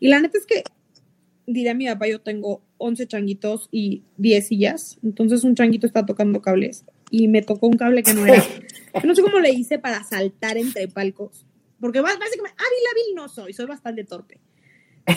Y 0.00 0.08
la 0.08 0.20
neta 0.20 0.38
es 0.38 0.46
que, 0.46 0.62
diré 1.46 1.70
a 1.70 1.74
mi 1.74 1.86
papá, 1.86 2.08
yo 2.08 2.20
tengo 2.20 2.62
11 2.78 3.06
changuitos 3.06 3.68
y 3.70 4.02
10 4.16 4.46
sillas, 4.48 4.98
entonces 5.02 5.44
un 5.44 5.54
changuito 5.54 5.86
está 5.86 6.04
tocando 6.06 6.40
cables 6.42 6.84
y 7.10 7.28
me 7.28 7.42
tocó 7.42 7.66
un 7.68 7.76
cable 7.76 8.02
que 8.02 8.14
no 8.14 8.26
era. 8.26 8.42
No 9.04 9.14
sé 9.14 9.20
cómo 9.22 9.38
le 9.40 9.50
hice 9.52 9.78
para 9.78 10.02
saltar 10.04 10.56
entre 10.56 10.88
palcos, 10.88 11.44
porque 11.80 12.00
bás- 12.00 12.18
básicamente 12.18 12.56
hábil, 12.58 12.86
hábil 12.90 13.14
no 13.14 13.28
soy, 13.28 13.52
soy 13.52 13.66
bastante 13.66 14.04
torpe. 14.04 14.40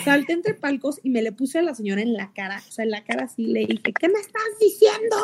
Salté 0.04 0.34
entre 0.34 0.54
palcos 0.54 1.00
y 1.02 1.10
me 1.10 1.20
le 1.20 1.32
puse 1.32 1.58
a 1.58 1.62
la 1.62 1.74
señora 1.74 2.00
en 2.00 2.12
la 2.12 2.32
cara, 2.32 2.62
o 2.68 2.70
sea, 2.70 2.84
en 2.84 2.92
la 2.92 3.02
cara 3.02 3.24
así 3.24 3.46
le 3.46 3.66
dije, 3.66 3.92
¿qué 3.92 4.08
me 4.08 4.20
estás 4.20 4.42
diciendo? 4.60 5.16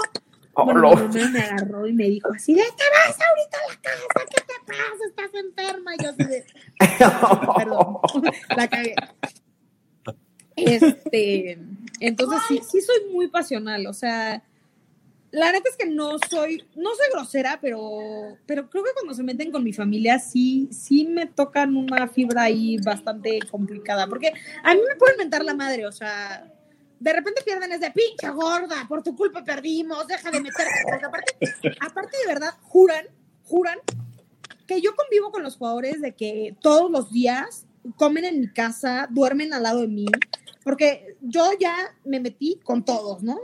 Bueno, 0.57 0.91
mi 0.91 1.21
mamá 1.21 1.31
me 1.31 1.39
agarró 1.41 1.87
y 1.87 1.93
me 1.93 2.09
dijo 2.09 2.33
así 2.35 2.55
de, 2.55 2.63
te 2.63 2.85
vas 2.91 3.17
ahorita 3.21 3.59
a 3.59 3.69
la 3.69 3.81
casa, 3.81 4.27
¿qué 4.31 4.41
te 4.43 4.55
pasa? 4.67 5.05
Estás 5.09 5.35
enferma. 5.35 5.95
Y 5.95 6.03
yo 6.03 6.11
así 6.11 6.25
de, 6.25 6.45
perdón, 7.57 7.99
la 8.57 8.69
cagué. 8.69 8.95
Este, 10.57 11.59
entonces 12.01 12.41
sí, 12.49 12.61
sí 12.69 12.81
soy 12.81 13.13
muy 13.13 13.29
pasional, 13.29 13.87
o 13.87 13.93
sea, 13.93 14.43
la 15.33 15.53
neta 15.53 15.69
es 15.69 15.77
que 15.77 15.87
no 15.87 16.19
soy, 16.31 16.65
no 16.77 16.91
soy 16.95 17.07
grosera, 17.13 17.59
pero, 17.61 18.39
pero 18.47 18.71
creo 18.71 18.85
que 18.85 18.93
cuando 18.95 19.15
se 19.15 19.23
meten 19.23 19.51
con 19.51 19.65
mi 19.65 19.73
familia 19.73 20.19
sí, 20.19 20.69
sí 20.71 21.07
me 21.07 21.27
tocan 21.27 21.77
una 21.77 22.09
fibra 22.09 22.43
ahí 22.43 22.79
bastante 22.79 23.41
complicada, 23.51 24.07
porque 24.07 24.33
a 24.63 24.75
mí 24.75 24.81
me 24.89 24.97
pueden 24.97 25.19
mentar 25.19 25.45
la 25.45 25.55
madre, 25.55 25.87
o 25.87 25.93
sea, 25.93 26.53
de 26.99 27.13
repente 27.13 27.43
pierden 27.45 27.73
es 27.73 27.81
de 27.81 27.91
pinche 27.91 28.29
gorda, 28.31 28.87
por 28.89 29.03
tu 29.03 29.15
culpa 29.15 29.45
perdimos, 29.45 30.07
deja 30.07 30.31
de 30.31 30.41
porque 30.41 31.05
aparte, 31.05 31.37
aparte 31.81 32.17
de 32.19 32.27
verdad, 32.27 32.51
juran, 32.63 33.07
juran 33.45 33.79
que 34.67 34.81
yo 34.81 34.95
convivo 34.95 35.31
con 35.31 35.43
los 35.43 35.57
jugadores 35.57 36.01
de 36.01 36.15
que 36.15 36.57
todos 36.61 36.91
los 36.91 37.13
días 37.13 37.67
comen 37.97 38.25
en 38.25 38.41
mi 38.41 38.49
casa, 38.49 39.07
duermen 39.11 39.53
al 39.53 39.65
lado 39.65 39.83
de 39.83 39.89
mí, 39.89 40.07
porque 40.65 41.17
yo 41.21 41.51
ya 41.61 41.95
me 42.05 42.21
metí 42.21 42.61
con 42.65 42.85
todos, 42.85 43.23
¿no? 43.23 43.39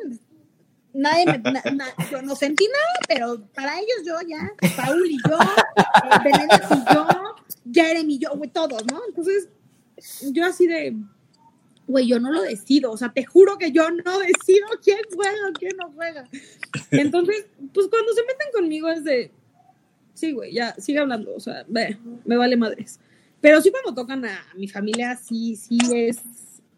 Nadie 0.95 1.24
me, 1.26 1.38
na- 1.38 1.62
na- 1.72 1.95
yo 2.11 2.20
no 2.22 2.36
sentí 2.36 2.66
nada, 2.66 3.01
pero 3.09 3.47
para 3.55 3.78
ellos 3.78 3.99
yo 4.05 4.14
ya, 4.28 4.53
Paul 4.76 5.07
y 5.07 5.16
yo, 5.26 5.38
eh, 5.40 6.59
y 6.70 6.95
yo, 6.95 7.07
Jeremy 7.72 8.14
y 8.14 8.18
yo, 8.18 8.30
güey, 8.36 8.51
todos, 8.51 8.84
¿no? 8.90 9.01
Entonces, 9.09 9.49
yo 10.32 10.45
así 10.45 10.66
de, 10.66 10.95
güey, 11.86 12.07
yo 12.07 12.20
no 12.20 12.30
lo 12.30 12.43
decido, 12.43 12.90
o 12.93 12.97
sea, 12.99 13.11
te 13.12 13.24
juro 13.24 13.57
que 13.57 13.72
yo 13.72 13.90
no 13.90 14.18
decido 14.18 14.66
quién 14.84 14.99
juega 15.14 15.53
quién 15.59 15.72
no 15.78 15.90
juega. 15.93 16.28
Entonces, 16.90 17.47
pues 17.72 17.88
cuando 17.88 18.12
se 18.12 18.22
meten 18.24 18.49
conmigo 18.53 18.88
es 18.90 19.03
de, 19.05 19.30
sí, 20.12 20.32
güey, 20.32 20.53
ya, 20.53 20.74
sigue 20.74 20.99
hablando, 20.99 21.34
o 21.34 21.40
sea, 21.40 21.64
ve, 21.68 21.97
me 22.26 22.36
vale 22.36 22.57
madres. 22.57 23.01
Pero 23.40 23.61
sí 23.62 23.70
cuando 23.70 23.95
tocan 23.95 24.24
a 24.26 24.38
mi 24.57 24.68
familia, 24.68 25.16
sí, 25.16 25.57
sí 25.57 25.78
es 25.95 26.18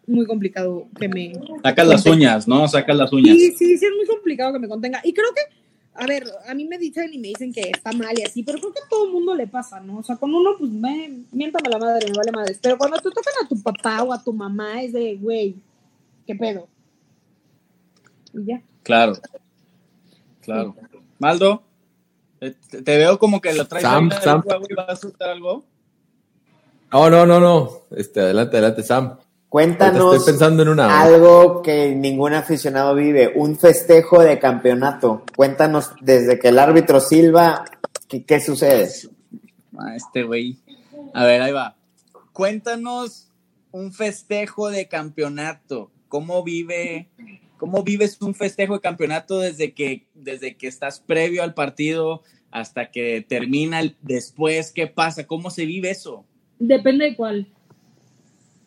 muy 0.07 0.27
complicado 0.27 0.89
que 0.99 1.09
me... 1.09 1.33
Sacas 1.63 1.87
las 1.87 2.07
uñas, 2.07 2.49
¿no? 2.49 2.67
Sacas 2.69 2.97
las 2.97 3.13
uñas. 3.13 3.37
Sí, 3.37 3.53
sí, 3.53 3.79
sí 3.79 3.87
es 3.87 3.93
muy 3.97 4.07
complicado 4.07 4.53
que 4.53 4.59
me 4.59 4.69
contenga. 4.69 5.01
Y 5.05 5.13
creo 5.13 5.29
que, 5.35 5.41
a 5.95 6.07
ver, 6.07 6.25
a 6.47 6.55
mí 6.55 6.67
me 6.67 6.79
dicen 6.79 7.13
y 7.13 7.19
me 7.19 7.29
dicen 7.29 7.53
que 7.53 7.63
está 7.63 7.93
mal 7.93 8.19
y 8.19 8.23
así, 8.23 8.43
pero 8.43 8.59
creo 8.59 8.73
que 8.73 8.81
a 8.81 8.89
todo 8.89 9.07
el 9.07 9.13
mundo 9.13 9.35
le 9.35 9.47
pasa, 9.47 9.81
¿no? 9.81 9.99
O 9.99 10.03
sea, 10.03 10.17
con 10.17 10.35
uno, 10.35 10.51
pues, 10.59 10.71
me, 10.71 11.25
miéntame 11.33 11.69
la 11.71 11.79
madre, 11.79 12.07
me 12.09 12.17
vale 12.17 12.33
madres. 12.33 12.59
Pero 12.61 12.79
cuando 12.79 12.97
te 12.99 13.11
tocan 13.11 13.35
a 13.45 13.49
tu 13.49 13.63
papá 13.63 14.03
o 14.03 14.13
a 14.13 14.23
tu 14.23 14.33
mamá, 14.33 14.83
es 14.83 14.93
de, 14.93 15.17
güey, 15.17 15.57
¿qué 16.27 16.35
pedo? 16.35 16.69
Y 18.33 18.45
ya. 18.47 18.63
Claro. 18.83 19.15
Claro. 20.41 20.75
Maldo, 21.19 21.63
te, 22.39 22.51
te 22.83 22.99
veo 22.99 23.19
como 23.19 23.41
que 23.41 23.55
lo 23.55 23.67
traes 23.67 23.83
Sam, 23.83 24.11
Sam. 24.23 24.43
vas 24.77 24.89
a 24.89 24.97
soltar 24.97 25.31
algo. 25.31 25.65
No, 26.93 27.11
no, 27.11 27.27
no, 27.27 27.41
no. 27.41 27.71
Este, 27.91 28.21
adelante, 28.21 28.57
adelante, 28.57 28.83
Sam. 28.83 29.19
Cuéntanos 29.55 30.17
Estoy 30.17 30.33
pensando 30.33 30.65
en 30.65 30.71
una. 30.71 31.01
algo 31.01 31.63
que 31.63 31.95
ningún 31.95 32.35
aficionado 32.35 32.93
vive, 32.97 33.35
un 33.37 33.57
festejo 33.57 34.21
de 34.21 34.41
campeonato. 34.41 35.23
Cuéntanos 35.37 35.93
desde 36.01 36.41
que 36.41 36.49
el 36.49 36.59
árbitro 36.59 36.99
silba, 36.99 37.65
¿qué, 38.09 38.25
qué 38.25 38.41
sucede? 38.41 38.91
Ah, 39.79 39.95
este 39.95 40.25
güey. 40.25 40.59
A 41.13 41.25
ver, 41.25 41.41
ahí 41.41 41.53
va. 41.53 41.77
Cuéntanos 42.33 43.29
un 43.71 43.93
festejo 43.93 44.71
de 44.71 44.89
campeonato. 44.89 45.93
¿Cómo 46.09 46.43
vive, 46.43 47.07
cómo 47.57 47.85
vives 47.85 48.21
un 48.23 48.35
festejo 48.35 48.75
de 48.75 48.81
campeonato 48.81 49.39
desde 49.39 49.73
que, 49.73 50.09
desde 50.15 50.57
que 50.57 50.67
estás 50.67 50.99
previo 50.99 51.45
al 51.45 51.55
partido 51.55 52.23
hasta 52.51 52.91
que 52.91 53.25
termina 53.29 53.79
el 53.79 53.95
después? 54.03 54.73
¿Qué 54.73 54.89
pasa? 54.89 55.29
¿Cómo 55.29 55.51
se 55.51 55.65
vive 55.65 55.91
eso? 55.91 56.25
Depende 56.59 57.05
de 57.05 57.15
cuál. 57.15 57.47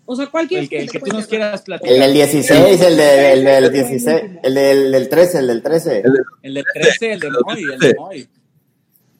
O 0.09 0.15
sea, 0.15 0.27
cualquier... 0.27 0.61
El 0.61 0.69
que, 0.69 0.77
el 0.79 0.89
que 0.89 0.99
tú 0.99 1.11
nos 1.11 1.27
quieras 1.27 1.61
platicar. 1.63 1.93
El 1.93 1.99
del 1.99 2.13
16, 2.13 2.81
el, 2.81 2.95
de- 2.97 3.33
el 3.33 3.43
del 3.43 3.71
16, 3.73 4.21
el 4.41 4.53
del, 4.53 4.91
del 4.93 5.09
13, 5.09 5.39
el 5.39 5.47
del 5.47 5.61
13. 5.61 6.03
El 6.43 6.53
del 6.53 6.65
13, 6.73 7.11
el 7.13 7.19
de 7.19 7.29
Moy, 7.45 7.63
el 7.63 7.79
de 7.79 7.95
Moy. 7.95 8.29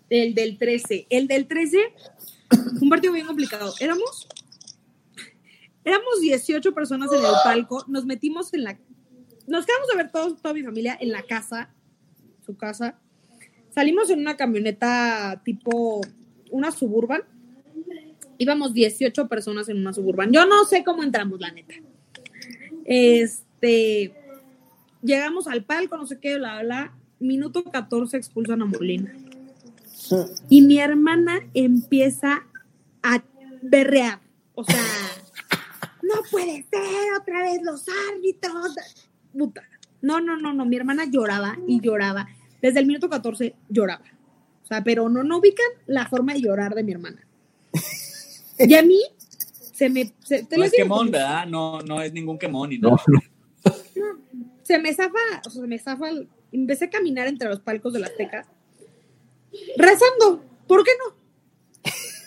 El 0.10 0.34
del 0.34 0.58
13. 0.58 1.08
El 1.10 1.28
del 1.28 1.46
13, 1.48 1.78
un 2.82 2.90
partido 2.90 3.12
bien 3.12 3.28
complicado. 3.28 3.74
Éramos, 3.82 4.30
éramos 5.84 6.22
18 6.22 6.74
personas 6.74 7.12
en 7.12 7.20
el 7.20 7.32
palco. 7.44 7.84
Nos 7.90 8.06
metimos 8.06 8.54
en 8.54 8.64
la. 8.64 8.80
Nos 9.46 9.66
quedamos 9.66 9.90
a 9.94 9.98
ver 9.98 10.10
todos, 10.12 10.42
toda 10.42 10.54
mi 10.54 10.64
familia 10.64 10.98
en 11.02 11.12
la 11.12 11.24
casa, 11.24 11.70
su 12.46 12.56
casa. 12.56 12.98
Salimos 13.76 14.10
en 14.10 14.20
una 14.20 14.38
camioneta 14.38 15.42
tipo 15.44 16.00
una 16.50 16.72
suburban. 16.72 17.24
Íbamos 18.38 18.74
18 18.74 19.28
personas 19.28 19.70
en 19.70 19.78
una 19.78 19.94
suburban. 19.94 20.32
Yo 20.32 20.46
no 20.46 20.64
sé 20.66 20.84
cómo 20.84 21.04
entramos, 21.04 21.40
la 21.40 21.52
neta. 21.52 21.76
Este. 22.86 24.14
Llegamos 25.02 25.48
al 25.48 25.64
palco, 25.64 25.98
no 25.98 26.08
sé 26.08 26.20
qué, 26.20 26.38
bla, 26.38 26.62
bla. 26.64 26.94
Minuto 27.20 27.64
14 27.64 28.18
expulsan 28.18 28.62
a 28.62 28.66
Molina. 28.66 29.14
Y 30.50 30.62
mi 30.62 30.80
hermana 30.80 31.40
empieza 31.54 32.46
a 33.04 33.24
berrear. 33.62 34.20
O 34.56 34.64
sea, 34.64 34.82
no 36.02 36.16
puede 36.32 36.66
ser 36.70 37.14
otra 37.20 37.44
vez 37.44 37.62
los 37.64 37.86
árbitros. 38.14 38.78
Puta. 39.34 39.64
No, 40.02 40.22
no, 40.22 40.38
no, 40.38 40.54
no. 40.54 40.66
Mi 40.66 40.78
hermana 40.78 41.06
lloraba 41.06 41.58
y 41.68 41.82
lloraba. 41.82 42.28
Desde 42.62 42.80
el 42.80 42.86
minuto 42.86 43.10
14 43.10 43.56
lloraba. 43.70 44.06
O 44.64 44.68
sea, 44.68 44.84
pero 44.84 45.10
no, 45.10 45.24
no 45.24 45.38
ubican 45.38 45.68
la 45.86 46.08
forma 46.08 46.34
de 46.34 46.42
llorar 46.42 46.76
de 46.76 46.84
mi 46.84 46.92
hermana. 46.92 47.26
Y 48.60 48.74
a 48.76 48.82
mí 48.84 49.00
se 49.74 49.90
me. 49.90 50.12
se- 50.24 50.44
te 50.44 50.56
No 50.56 50.62
lo 50.62 50.66
es 50.66 50.72
digo 50.72 50.84
quemón, 50.86 51.12
¿verdad? 51.12 51.46
No, 51.48 51.80
no 51.82 52.02
es 52.02 52.12
ningún 52.14 52.38
quemón 52.40 52.70
ni 52.70 52.78
nada. 52.80 52.98
se 54.64 54.80
me 54.80 54.94
zafa, 54.94 55.18
o 55.46 55.50
sea, 55.50 55.62
se 55.62 55.68
me 55.68 55.80
zafa. 55.80 56.10
Empecé 56.52 56.86
a 56.86 56.90
caminar 56.90 57.28
entre 57.28 57.50
los 57.50 57.60
palcos 57.60 57.94
de 57.94 58.00
la 58.00 58.08
Azteca 58.08 58.48
rezando. 59.78 60.44
¿Por 60.68 60.84
qué 60.84 60.92
no? 61.06 61.16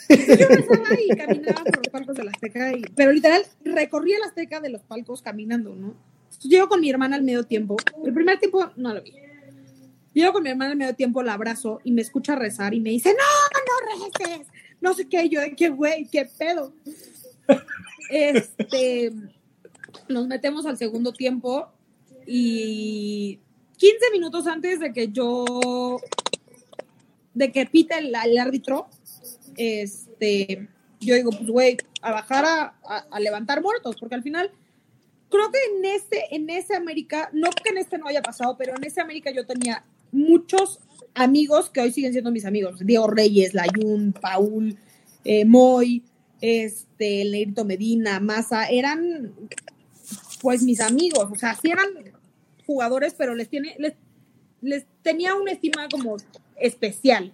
Yo 0.08 0.48
rezaba 0.48 0.88
y 1.06 1.08
caminaba 1.16 1.62
por 1.64 1.76
los 1.78 1.88
palcos 1.88 2.16
de 2.16 2.24
la 2.24 2.30
Azteca, 2.32 2.72
y- 2.76 2.82
pero 2.96 3.12
literal 3.12 3.42
recorría 3.64 4.18
la 4.18 4.26
Azteca 4.26 4.60
de 4.60 4.70
los 4.70 4.82
palcos 4.82 5.22
caminando, 5.22 5.74
¿no? 5.74 5.94
Entonces, 6.24 6.50
llego 6.50 6.68
con 6.68 6.80
mi 6.80 6.90
hermana 6.90 7.16
al 7.16 7.22
medio 7.22 7.44
tiempo. 7.44 7.76
El 8.04 8.12
primer 8.14 8.38
tiempo 8.38 8.70
no 8.76 8.94
lo 8.94 9.02
vi. 9.02 9.12
Llego 10.12 10.32
con 10.32 10.42
mi 10.42 10.50
hermana 10.50 10.72
al 10.72 10.76
medio 10.76 10.94
tiempo, 10.94 11.22
la 11.22 11.34
abrazo 11.34 11.80
y 11.84 11.92
me 11.92 12.02
escucha 12.02 12.34
rezar 12.34 12.74
y 12.74 12.80
me 12.80 12.90
dice, 12.90 13.10
no, 13.14 13.98
no 13.98 14.06
reces, 14.26 14.46
no 14.80 14.94
sé 14.94 15.08
qué, 15.08 15.28
yo 15.28 15.40
de 15.40 15.54
qué 15.54 15.68
güey, 15.68 16.06
qué 16.06 16.24
pedo. 16.38 16.72
Este, 18.10 19.12
nos 20.08 20.26
metemos 20.26 20.66
al 20.66 20.76
segundo 20.76 21.12
tiempo 21.12 21.68
y 22.26 23.38
15 23.76 24.10
minutos 24.12 24.46
antes 24.46 24.80
de 24.80 24.92
que 24.92 25.08
yo, 25.08 26.00
de 27.34 27.52
que 27.52 27.66
pita 27.66 27.98
el, 27.98 28.14
el 28.24 28.38
árbitro, 28.38 28.88
este, 29.56 30.68
yo 31.00 31.14
digo, 31.14 31.30
pues 31.30 31.46
güey, 31.48 31.76
a 32.02 32.12
bajar 32.12 32.44
a, 32.44 32.62
a- 32.84 33.06
a 33.10 33.20
levantar 33.20 33.62
muertos, 33.62 33.96
porque 33.98 34.14
al 34.14 34.22
final, 34.22 34.50
creo 35.28 35.50
que 35.50 35.58
en 35.78 35.84
este, 35.84 36.34
en 36.34 36.50
ese 36.50 36.74
América, 36.76 37.30
no 37.32 37.50
que 37.50 37.70
en 37.70 37.78
este 37.78 37.98
no 37.98 38.06
haya 38.06 38.22
pasado, 38.22 38.56
pero 38.56 38.74
en 38.76 38.84
ese 38.84 39.00
América 39.00 39.30
yo 39.30 39.46
tenía 39.46 39.84
muchos 40.12 40.80
amigos 41.14 41.70
que 41.70 41.80
hoy 41.80 41.92
siguen 41.92 42.12
siendo 42.12 42.30
mis 42.30 42.44
amigos, 42.44 42.78
Diego 42.84 43.06
Reyes, 43.08 43.54
Layun, 43.54 44.12
Paul, 44.12 44.76
eh, 45.24 45.44
Moy, 45.44 46.02
este, 46.40 47.22
el 47.22 47.32
Negrito 47.32 47.64
Medina, 47.64 48.20
Maza, 48.20 48.66
eran 48.68 49.32
pues 50.40 50.62
mis 50.62 50.80
amigos, 50.80 51.28
o 51.30 51.34
sea, 51.36 51.54
sí 51.54 51.70
eran 51.70 51.86
jugadores, 52.66 53.14
pero 53.16 53.34
les 53.34 53.48
tiene, 53.48 53.74
les, 53.78 53.92
les 54.62 54.86
tenía 55.02 55.34
una 55.34 55.52
estima 55.52 55.86
como 55.90 56.16
especial. 56.56 57.32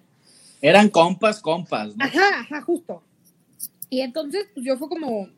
Eran 0.60 0.88
compas, 0.88 1.40
compas. 1.40 1.96
¿no? 1.96 2.04
Ajá, 2.04 2.40
ajá, 2.40 2.62
justo. 2.62 3.02
Y 3.90 4.00
entonces, 4.00 4.46
pues 4.54 4.66
yo 4.66 4.76
fue 4.76 4.88
como 4.88 5.28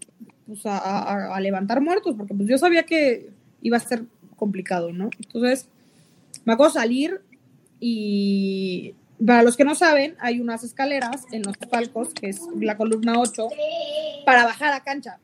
pues, 0.47 0.65
a, 0.65 0.79
a- 0.79 1.37
a 1.37 1.41
levantar 1.41 1.81
muertos, 1.83 2.15
porque 2.17 2.33
pues 2.35 2.49
yo 2.49 2.57
sabía 2.57 2.85
que 2.85 3.29
iba 3.61 3.77
a 3.77 3.81
ser 3.81 4.05
complicado, 4.37 4.93
¿no? 4.93 5.11
Entonces, 5.19 5.69
me 6.47 6.55
acuerdo 6.55 6.73
salir 6.73 7.21
y 7.81 8.95
para 9.25 9.43
los 9.43 9.57
que 9.57 9.65
no 9.65 9.75
saben, 9.75 10.17
hay 10.21 10.41
unas 10.41 10.65
escaleras 10.65 11.25
en 11.33 11.43
los 11.43 11.57
palcos, 11.57 12.15
que 12.15 12.29
es 12.29 12.41
la 12.57 12.77
columna 12.77 13.19
8, 13.19 13.49
para 14.25 14.45
bajar 14.45 14.73
a 14.73 14.83
cancha. 14.83 15.19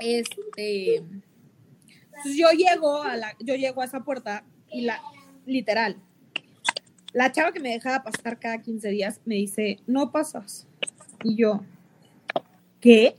Este, 0.00 1.02
yo 2.36 2.50
llego 2.50 3.02
a 3.02 3.16
la, 3.16 3.34
yo 3.40 3.54
llego 3.54 3.80
a 3.80 3.84
esa 3.84 4.00
puerta 4.00 4.44
y 4.70 4.82
la, 4.82 5.00
literal, 5.46 5.96
la 7.12 7.32
chava 7.32 7.52
que 7.52 7.60
me 7.60 7.70
dejaba 7.70 8.02
pasar 8.02 8.38
cada 8.38 8.60
15 8.60 8.88
días 8.90 9.20
me 9.24 9.36
dice, 9.36 9.78
no 9.86 10.10
pasas. 10.10 10.66
Y 11.22 11.36
yo, 11.36 11.62
¿qué? 12.80 13.16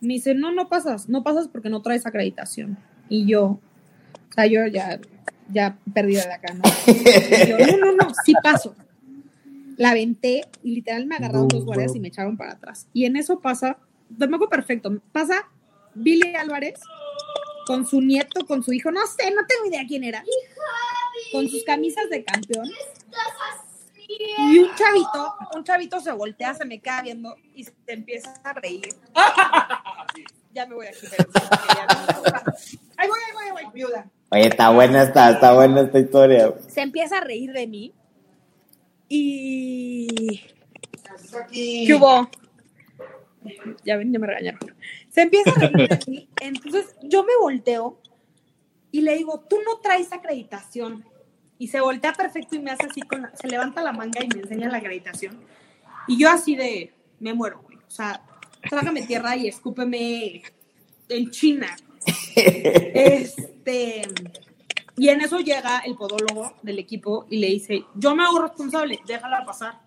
Me 0.00 0.14
dice, 0.14 0.34
no, 0.34 0.52
no 0.52 0.68
pasas, 0.68 1.08
no 1.08 1.24
pasas 1.24 1.48
porque 1.48 1.70
no 1.70 1.82
traes 1.82 2.06
acreditación. 2.06 2.78
Y 3.08 3.26
yo, 3.26 3.44
o 3.44 4.32
sea, 4.34 4.46
yo 4.46 4.66
ya, 4.66 5.00
ya 5.50 5.78
perdida 5.94 6.24
de 6.26 6.32
acá, 6.34 6.54
¿no? 6.54 6.62
Yo, 7.48 7.76
no, 7.78 7.86
no, 7.86 7.92
no, 7.92 8.12
sí 8.24 8.34
paso. 8.42 8.74
La 9.76 9.90
aventé 9.90 10.44
y 10.62 10.74
literal 10.74 11.06
me 11.06 11.16
agarraron 11.16 11.48
dos 11.48 11.64
guardias 11.64 11.94
y 11.94 12.00
me 12.00 12.08
echaron 12.08 12.36
para 12.36 12.52
atrás. 12.52 12.86
Y 12.94 13.04
en 13.04 13.16
eso 13.16 13.40
pasa, 13.40 13.78
acuerdo 14.18 14.48
perfecto, 14.48 15.00
pasa 15.12 15.48
Billy 15.94 16.34
Álvarez 16.34 16.80
con 17.66 17.86
su 17.86 18.00
nieto, 18.00 18.46
con 18.46 18.62
su 18.62 18.72
hijo, 18.72 18.90
no 18.90 19.00
sé, 19.06 19.30
no 19.32 19.44
tengo 19.46 19.66
idea 19.66 19.84
quién 19.86 20.04
era, 20.04 20.24
con 21.32 21.48
sus 21.48 21.62
camisas 21.64 22.08
de 22.10 22.24
campeón. 22.24 22.66
Y 24.38 24.58
un 24.58 24.68
chavito, 24.76 25.34
un 25.56 25.64
chavito 25.64 26.00
se 26.00 26.12
voltea, 26.12 26.54
se 26.54 26.64
me 26.64 26.78
queda 26.80 27.02
viendo 27.02 27.36
y 27.54 27.64
se 27.64 27.72
empieza 27.88 28.32
a 28.44 28.52
reír. 28.52 28.88
ya 30.54 30.64
me 30.66 30.74
voy 30.76 30.86
aquí. 30.86 31.06
pero- 31.10 31.28
Ahí 32.96 33.08
voy, 33.08 33.18
ahí 33.26 33.32
voy, 33.34 33.44
ahí 33.44 33.50
voy, 33.50 33.62
ayuda. 33.74 34.10
Oye, 34.30 34.46
está 34.48 34.70
buena 34.70 35.02
esta, 35.02 35.30
está 35.30 35.54
buena 35.54 35.82
esta 35.82 35.98
historia. 36.00 36.54
Se 36.68 36.80
empieza 36.82 37.18
a 37.18 37.20
reír 37.20 37.52
de 37.52 37.66
mí. 37.66 37.92
Y. 39.08 40.40
¿Qué 41.52 41.94
hubo? 41.94 42.28
Ya 43.84 43.96
ven, 43.96 44.12
ya 44.12 44.18
me 44.18 44.26
regañaron. 44.26 44.60
Se 45.08 45.22
empieza 45.22 45.50
a 45.50 45.54
reír 45.68 45.88
de 45.88 45.98
mí. 46.08 46.28
Entonces 46.40 46.96
yo 47.02 47.22
me 47.22 47.36
volteo 47.40 48.00
y 48.90 49.02
le 49.02 49.16
digo, 49.16 49.44
tú 49.48 49.58
no 49.64 49.78
traes 49.80 50.12
acreditación. 50.12 51.04
Y 51.58 51.68
se 51.68 51.80
voltea 51.80 52.12
perfecto 52.12 52.56
y 52.56 52.58
me 52.58 52.70
hace 52.72 52.86
así, 52.86 53.00
con 53.02 53.22
la- 53.22 53.34
se 53.36 53.48
levanta 53.48 53.80
la 53.82 53.92
manga 53.92 54.22
y 54.22 54.28
me 54.28 54.40
enseña 54.40 54.68
la 54.68 54.78
acreditación. 54.78 55.38
Y 56.08 56.18
yo 56.18 56.28
así 56.30 56.54
de, 56.56 56.92
me 57.20 57.32
muero, 57.32 57.62
güey. 57.62 57.78
O 57.78 57.90
sea, 57.90 58.20
trágame 58.68 59.02
tierra 59.02 59.36
y 59.36 59.48
escúpeme 59.48 60.42
en 61.08 61.30
China. 61.30 61.74
Este, 63.66 64.02
y 64.96 65.08
en 65.08 65.20
eso 65.20 65.40
llega 65.40 65.80
el 65.80 65.96
podólogo 65.96 66.54
del 66.62 66.78
equipo 66.78 67.26
y 67.28 67.38
le 67.38 67.48
dice, 67.48 67.84
yo 67.96 68.14
me 68.14 68.22
hago 68.22 68.40
responsable, 68.40 69.00
déjala 69.06 69.44
pasar. 69.44 69.80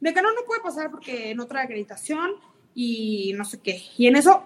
De 0.00 0.12
que 0.12 0.20
no, 0.20 0.32
no 0.32 0.40
puede 0.46 0.60
pasar 0.60 0.90
porque 0.90 1.34
no 1.34 1.46
trae 1.46 1.64
acreditación 1.64 2.32
y 2.74 3.32
no 3.36 3.44
sé 3.44 3.60
qué. 3.62 3.80
Y 3.96 4.08
en 4.08 4.16
eso 4.16 4.42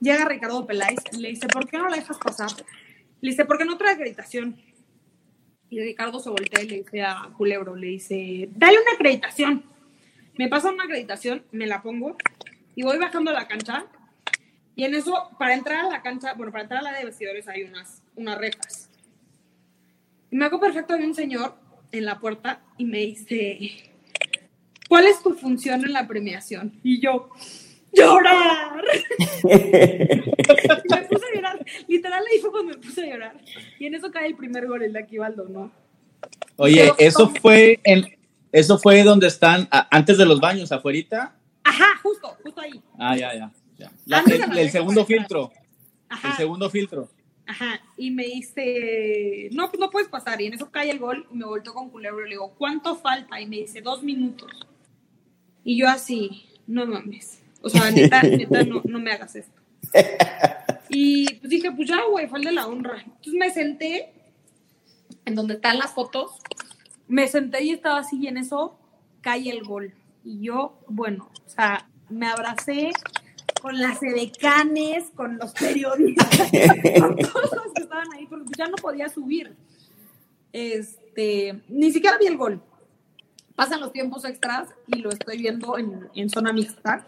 llega 0.00 0.24
Ricardo 0.26 0.66
Peláez 0.66 0.98
le 1.16 1.28
dice, 1.28 1.46
¿por 1.46 1.68
qué 1.68 1.78
no 1.78 1.88
la 1.88 1.96
dejas 1.96 2.18
pasar? 2.18 2.50
Le 3.20 3.30
dice, 3.30 3.44
porque 3.44 3.64
no 3.64 3.78
trae 3.78 3.94
acreditación. 3.94 4.60
Y 5.70 5.80
Ricardo 5.80 6.18
se 6.18 6.30
voltea 6.30 6.62
y 6.62 6.68
le 6.68 6.76
dice 6.78 7.02
a 7.02 7.30
Culebro, 7.36 7.76
le 7.76 7.86
dice, 7.86 8.48
dale 8.56 8.78
una 8.80 8.92
acreditación. 8.92 9.64
Me 10.36 10.48
pasa 10.48 10.72
una 10.72 10.84
acreditación, 10.84 11.44
me 11.52 11.66
la 11.66 11.82
pongo 11.82 12.16
y 12.74 12.82
voy 12.82 12.98
bajando 12.98 13.30
a 13.30 13.34
la 13.34 13.48
cancha. 13.48 13.86
Y 14.78 14.84
en 14.84 14.94
eso, 14.94 15.28
para 15.40 15.54
entrar 15.54 15.86
a 15.86 15.88
la 15.88 16.02
cancha, 16.02 16.34
bueno, 16.34 16.52
para 16.52 16.62
entrar 16.62 16.78
a 16.78 16.92
la 16.92 16.96
de 16.96 17.04
vestidores 17.04 17.48
hay 17.48 17.64
unas, 17.64 18.00
unas 18.14 18.38
rejas. 18.38 18.88
Y 20.30 20.36
me 20.36 20.44
hago 20.44 20.60
perfecto, 20.60 20.94
hay 20.94 21.02
un 21.02 21.16
señor 21.16 21.56
en 21.90 22.04
la 22.04 22.20
puerta 22.20 22.60
y 22.76 22.84
me 22.84 22.98
dice, 22.98 23.58
¿cuál 24.88 25.06
es 25.06 25.20
tu 25.20 25.34
función 25.34 25.84
en 25.84 25.92
la 25.92 26.06
premiación? 26.06 26.78
Y 26.84 27.00
yo, 27.00 27.28
llorar. 27.92 28.80
me 29.42 31.02
puse 31.08 31.26
a 31.26 31.34
llorar. 31.34 31.64
Literal, 31.88 32.22
ahí 32.32 32.38
fue 32.38 32.52
cuando 32.52 32.74
me 32.74 32.78
puse 32.78 33.02
a 33.02 33.06
llorar. 33.06 33.36
Y 33.80 33.86
en 33.86 33.96
eso 33.96 34.12
cae 34.12 34.28
el 34.28 34.36
primer 34.36 34.68
gol, 34.68 34.84
el 34.84 34.92
de 34.92 35.00
Aquivaldo, 35.00 35.48
¿no? 35.48 35.72
Oye, 36.54 36.92
eso 36.98 37.30
fue 37.42 37.80
en, 37.82 38.16
eso 38.52 38.78
fue 38.78 39.02
donde 39.02 39.26
están 39.26 39.66
a- 39.72 39.88
antes 39.90 40.16
de 40.18 40.24
los 40.24 40.38
baños, 40.38 40.70
afuerita. 40.70 41.34
Ajá, 41.64 41.96
justo, 42.00 42.36
justo 42.44 42.60
ahí. 42.60 42.80
Ah, 42.96 43.16
ya, 43.16 43.34
ya. 43.34 43.50
Ya. 43.78 43.92
La- 44.06 44.20
el, 44.20 44.70
segundo 44.70 45.04
filtro. 45.06 45.52
El 46.24 46.32
segundo 46.34 46.68
filtro. 46.68 47.08
Ajá, 47.46 47.80
y 47.96 48.10
me 48.10 48.24
dice, 48.24 49.48
no, 49.52 49.70
pues 49.70 49.80
no 49.80 49.88
puedes 49.88 50.08
pasar. 50.08 50.40
Y 50.42 50.46
en 50.46 50.54
eso 50.54 50.70
cae 50.70 50.90
el 50.90 50.98
gol 50.98 51.26
y 51.32 51.34
me 51.34 51.46
volteo 51.46 51.72
con 51.72 51.88
culebro 51.88 52.20
y 52.20 52.24
le 52.24 52.34
digo, 52.34 52.54
¿cuánto 52.58 52.96
falta? 52.96 53.40
Y 53.40 53.46
me 53.46 53.56
dice, 53.56 53.80
dos 53.80 54.02
minutos. 54.02 54.50
Y 55.64 55.78
yo 55.78 55.88
así, 55.88 56.44
no 56.66 56.86
mames. 56.86 57.40
O 57.62 57.70
sea, 57.70 57.90
neta, 57.90 58.22
neta, 58.24 58.64
no, 58.64 58.82
no 58.84 58.98
me 58.98 59.12
hagas 59.12 59.36
esto. 59.36 59.60
Y 60.90 61.34
pues 61.36 61.48
dije, 61.50 61.72
pues 61.72 61.88
ya, 61.88 62.04
güey, 62.10 62.28
fue 62.28 62.38
el 62.38 62.44
de 62.44 62.52
la 62.52 62.66
honra. 62.66 63.00
Entonces 63.00 63.34
me 63.34 63.50
senté 63.50 64.12
en 65.24 65.34
donde 65.34 65.54
están 65.54 65.78
las 65.78 65.92
fotos. 65.92 66.32
Me 67.06 67.28
senté 67.28 67.64
y 67.64 67.70
estaba 67.70 67.98
así 68.00 68.18
y 68.20 68.26
en 68.26 68.36
eso 68.36 68.78
cae 69.20 69.48
el 69.50 69.62
gol. 69.64 69.94
Y 70.24 70.40
yo, 70.40 70.78
bueno, 70.88 71.30
o 71.46 71.48
sea, 71.48 71.88
me 72.10 72.26
abracé 72.26 72.90
con 73.60 73.78
las 73.78 74.02
edecanes, 74.02 75.10
con 75.14 75.38
los 75.38 75.52
periodistas, 75.52 76.28
con 77.00 77.16
todos 77.16 77.52
los 77.52 77.72
que 77.74 77.82
estaban 77.82 78.12
ahí, 78.14 78.26
porque 78.26 78.52
ya 78.56 78.68
no 78.68 78.76
podía 78.76 79.08
subir. 79.08 79.54
Este, 80.52 81.62
ni 81.68 81.92
siquiera 81.92 82.18
vi 82.18 82.26
el 82.26 82.36
gol. 82.36 82.62
Pasan 83.54 83.80
los 83.80 83.92
tiempos 83.92 84.24
extras 84.24 84.68
y 84.86 84.98
lo 84.98 85.10
estoy 85.10 85.38
viendo 85.38 85.78
en, 85.78 86.08
en 86.14 86.30
zona 86.30 86.52
mixta. 86.52 87.06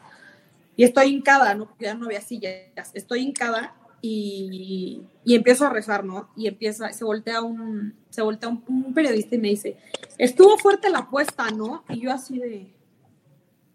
Y 0.77 0.85
estoy 0.85 1.09
hincada, 1.09 1.55
¿no? 1.55 1.71
Ya 1.79 1.95
no 1.95 2.07
había 2.07 2.21
sillas. 2.21 2.91
Estoy 2.95 3.21
hincada 3.21 3.75
y, 4.03 5.03
y 5.25 5.35
empiezo 5.35 5.67
a 5.67 5.71
rezar, 5.71 6.05
¿no? 6.05 6.31
Y 6.37 6.49
empieza, 6.49 6.91
se 6.93 7.05
voltea 7.05 7.43
un, 7.43 7.95
se 8.09 8.23
voltea 8.23 8.49
un, 8.49 8.65
un 8.67 8.95
periodista 8.95 9.35
y 9.35 9.39
me 9.39 9.49
dice, 9.49 9.77
estuvo 10.19 10.59
fuerte 10.59 10.91
la 10.91 11.01
apuesta, 11.01 11.51
¿no? 11.51 11.85
Y 11.89 12.01
yo 12.01 12.13
así 12.13 12.39
de, 12.39 12.73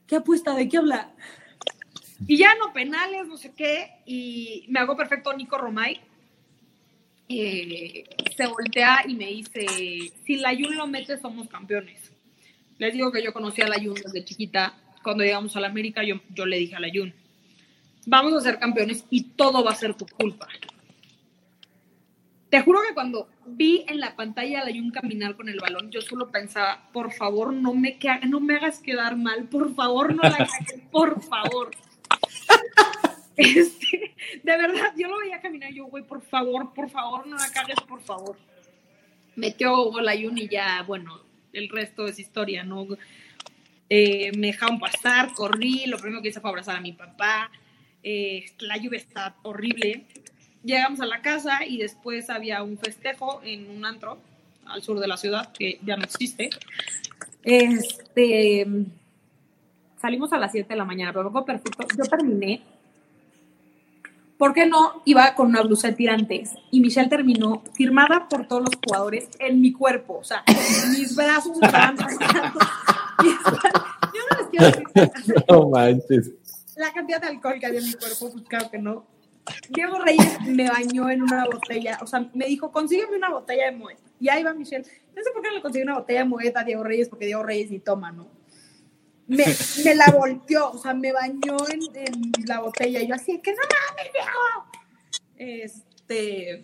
¿qué 0.07 0.17
apuesta? 0.17 0.55
¿De 0.55 0.67
qué 0.67 0.77
habla? 0.77 1.13
Y 2.27 2.37
ya 2.37 2.55
no 2.55 2.71
penales, 2.73 3.27
no 3.27 3.37
sé 3.37 3.53
qué, 3.55 3.91
y 4.05 4.65
me 4.69 4.79
hago 4.79 4.95
perfecto 4.95 5.33
Nico 5.33 5.57
Romay. 5.57 5.99
eh, 7.27 8.03
se 8.37 8.47
voltea 8.47 9.03
y 9.07 9.15
me 9.15 9.25
dice, 9.27 9.65
si 10.25 10.35
la 10.37 10.51
Jun 10.55 10.75
lo 10.75 10.85
mete, 10.87 11.17
somos 11.17 11.47
campeones. 11.49 12.11
Les 12.77 12.93
digo 12.93 13.11
que 13.11 13.23
yo 13.23 13.33
conocí 13.33 13.61
a 13.61 13.67
la 13.67 13.77
Jun 13.81 13.95
desde 13.95 14.23
chiquita. 14.23 14.77
Cuando 15.03 15.23
llegamos 15.23 15.55
a 15.55 15.59
la 15.59 15.67
América, 15.67 16.03
yo, 16.03 16.21
yo 16.33 16.45
le 16.45 16.57
dije 16.57 16.75
a 16.75 16.79
la 16.79 16.89
Jun, 16.93 17.13
vamos 18.05 18.33
a 18.33 18.41
ser 18.41 18.59
campeones 18.59 19.05
y 19.09 19.23
todo 19.23 19.63
va 19.63 19.71
a 19.71 19.75
ser 19.75 19.93
tu 19.95 20.05
culpa. 20.05 20.47
Te 22.49 22.61
juro 22.61 22.79
que 22.87 22.93
cuando 22.93 23.27
vi 23.45 23.83
en 23.87 23.99
la 23.99 24.15
pantalla 24.15 24.61
a 24.61 24.65
la 24.65 24.71
Jun 24.71 24.91
caminar 24.91 25.35
con 25.35 25.49
el 25.49 25.59
balón, 25.59 25.91
yo 25.91 26.01
solo 26.01 26.29
pensaba, 26.31 26.89
por 26.93 27.11
favor, 27.11 27.53
no 27.53 27.73
me, 27.73 27.97
que- 27.97 28.19
no 28.27 28.39
me 28.39 28.55
hagas 28.55 28.79
quedar 28.79 29.17
mal, 29.17 29.49
por 29.49 29.73
favor, 29.75 30.13
no 30.15 30.21
la 30.23 30.37
cagues, 30.37 30.81
por 30.91 31.21
favor. 31.23 31.71
Este, 33.37 34.15
de 34.43 34.57
verdad, 34.57 34.93
yo 34.95 35.09
lo 35.09 35.19
veía 35.19 35.41
caminar 35.41 35.69
yo, 35.73 35.87
güey, 35.87 36.05
por 36.05 36.21
favor, 36.21 36.73
por 36.73 36.89
favor, 36.89 37.27
no 37.27 37.35
la 37.35 37.51
cagues, 37.51 37.81
por 37.85 38.01
favor. 38.01 38.37
Metió 39.35 39.75
gol 39.91 40.07
a 40.07 40.13
Jun 40.13 40.37
y 40.37 40.47
ya, 40.47 40.83
bueno, 40.83 41.19
el 41.51 41.67
resto 41.67 42.07
es 42.07 42.17
historia, 42.17 42.63
¿no? 42.63 42.87
Eh, 43.89 44.31
me 44.37 44.47
dejaron 44.47 44.79
pasar, 44.79 45.33
corrí, 45.33 45.85
lo 45.85 45.97
primero 45.97 46.21
que 46.21 46.29
hice 46.29 46.39
fue 46.39 46.49
abrazar 46.49 46.77
a 46.77 46.81
mi 46.81 46.93
papá, 46.93 47.51
eh, 48.07 48.45
la 48.59 48.77
lluvia 48.77 48.99
está 48.99 49.35
horrible. 49.41 50.05
Llegamos 50.63 51.01
a 51.01 51.07
la 51.07 51.21
casa 51.21 51.65
y 51.65 51.77
después 51.77 52.29
había 52.29 52.61
un 52.61 52.77
festejo 52.77 53.41
en 53.43 53.69
un 53.69 53.83
antro 53.83 54.19
al 54.65 54.83
sur 54.83 54.99
de 54.99 55.07
la 55.07 55.17
ciudad, 55.17 55.51
que 55.51 55.79
ya 55.83 55.97
no 55.97 56.03
existe. 56.03 56.51
Este, 57.43 58.65
salimos 60.05 60.31
a 60.33 60.37
las 60.37 60.51
7 60.51 60.69
de 60.69 60.75
la 60.75 60.85
mañana, 60.85 61.11
pero 61.11 61.31
fue 61.31 61.43
perfecto. 61.43 61.83
Yo 61.97 62.03
terminé. 62.03 62.61
¿Por 64.37 64.53
qué 64.53 64.67
no? 64.67 65.01
Iba 65.05 65.33
con 65.33 65.47
una 65.47 65.61
blusa 65.63 65.87
de 65.87 65.93
tirantes 65.95 66.51
y 66.69 66.79
Michelle 66.79 67.09
terminó 67.09 67.63
firmada 67.73 68.27
por 68.29 68.47
todos 68.47 68.61
los 68.63 68.71
jugadores 68.85 69.29
en 69.39 69.61
mi 69.61 69.71
cuerpo. 69.71 70.17
O 70.19 70.23
sea, 70.23 70.43
mis 70.91 71.15
brazos 71.15 71.57
estaban 71.59 71.95
esta- 71.99 72.53
Yo 73.23 74.21
no 74.29 74.37
les 74.37 74.47
quiero 74.51 74.65
decir 74.65 75.35
No 75.49 75.69
manches. 75.69 76.31
la 76.75 76.91
cantidad 76.93 77.19
de 77.21 77.27
alcohol 77.29 77.55
que 77.59 77.65
había 77.65 77.79
en 77.79 77.85
mi 77.87 77.93
cuerpo, 77.93 78.31
pues 78.31 78.43
claro 78.47 78.69
que 78.69 78.77
no. 78.77 79.05
Diego 79.69 79.97
Reyes 79.99 80.39
me 80.45 80.69
bañó 80.69 81.09
en 81.09 81.23
una 81.23 81.45
botella, 81.45 81.97
o 82.01 82.05
sea, 82.07 82.27
me 82.33 82.45
dijo, 82.45 82.71
consígueme 82.71 83.15
una 83.17 83.29
botella 83.29 83.65
de 83.71 83.77
Moet. 83.77 83.93
Y 84.19 84.29
ahí 84.29 84.43
va 84.43 84.53
Michelle. 84.53 84.83
No 85.15 85.23
sé 85.23 85.31
por 85.33 85.41
qué 85.41 85.49
no 85.49 85.55
le 85.55 85.61
conseguí 85.61 85.83
una 85.83 85.97
botella 85.97 86.19
de 86.19 86.25
Moet 86.25 86.55
a 86.57 86.63
Diego 86.63 86.83
Reyes, 86.83 87.09
porque 87.09 87.25
Diego 87.25 87.41
Reyes 87.43 87.71
ni 87.71 87.79
toma, 87.79 88.11
¿no? 88.11 88.27
Me, 89.27 89.45
me 89.83 89.95
la 89.95 90.05
volteó, 90.17 90.71
o 90.71 90.77
sea, 90.77 90.93
me 90.93 91.11
bañó 91.11 91.57
en, 91.71 91.81
en 91.95 92.31
la 92.47 92.61
botella. 92.61 93.01
Y 93.01 93.07
yo 93.07 93.15
así, 93.15 93.39
que 93.41 93.51
no 93.51 93.57
mames, 93.57 94.13
Diego. 94.13 94.65
Este. 95.37 96.63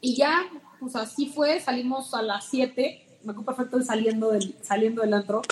Y 0.00 0.16
ya, 0.16 0.46
pues 0.80 0.96
así 0.96 1.26
fue, 1.26 1.60
salimos 1.60 2.14
a 2.14 2.22
las 2.22 2.46
7, 2.48 3.18
me 3.24 3.32
acuerdo 3.32 3.44
perfecto 3.46 3.78
de 3.78 3.84
saliendo 3.84 4.30
del, 4.30 4.54
saliendo 4.62 5.02
del 5.02 5.12
antro, 5.12 5.42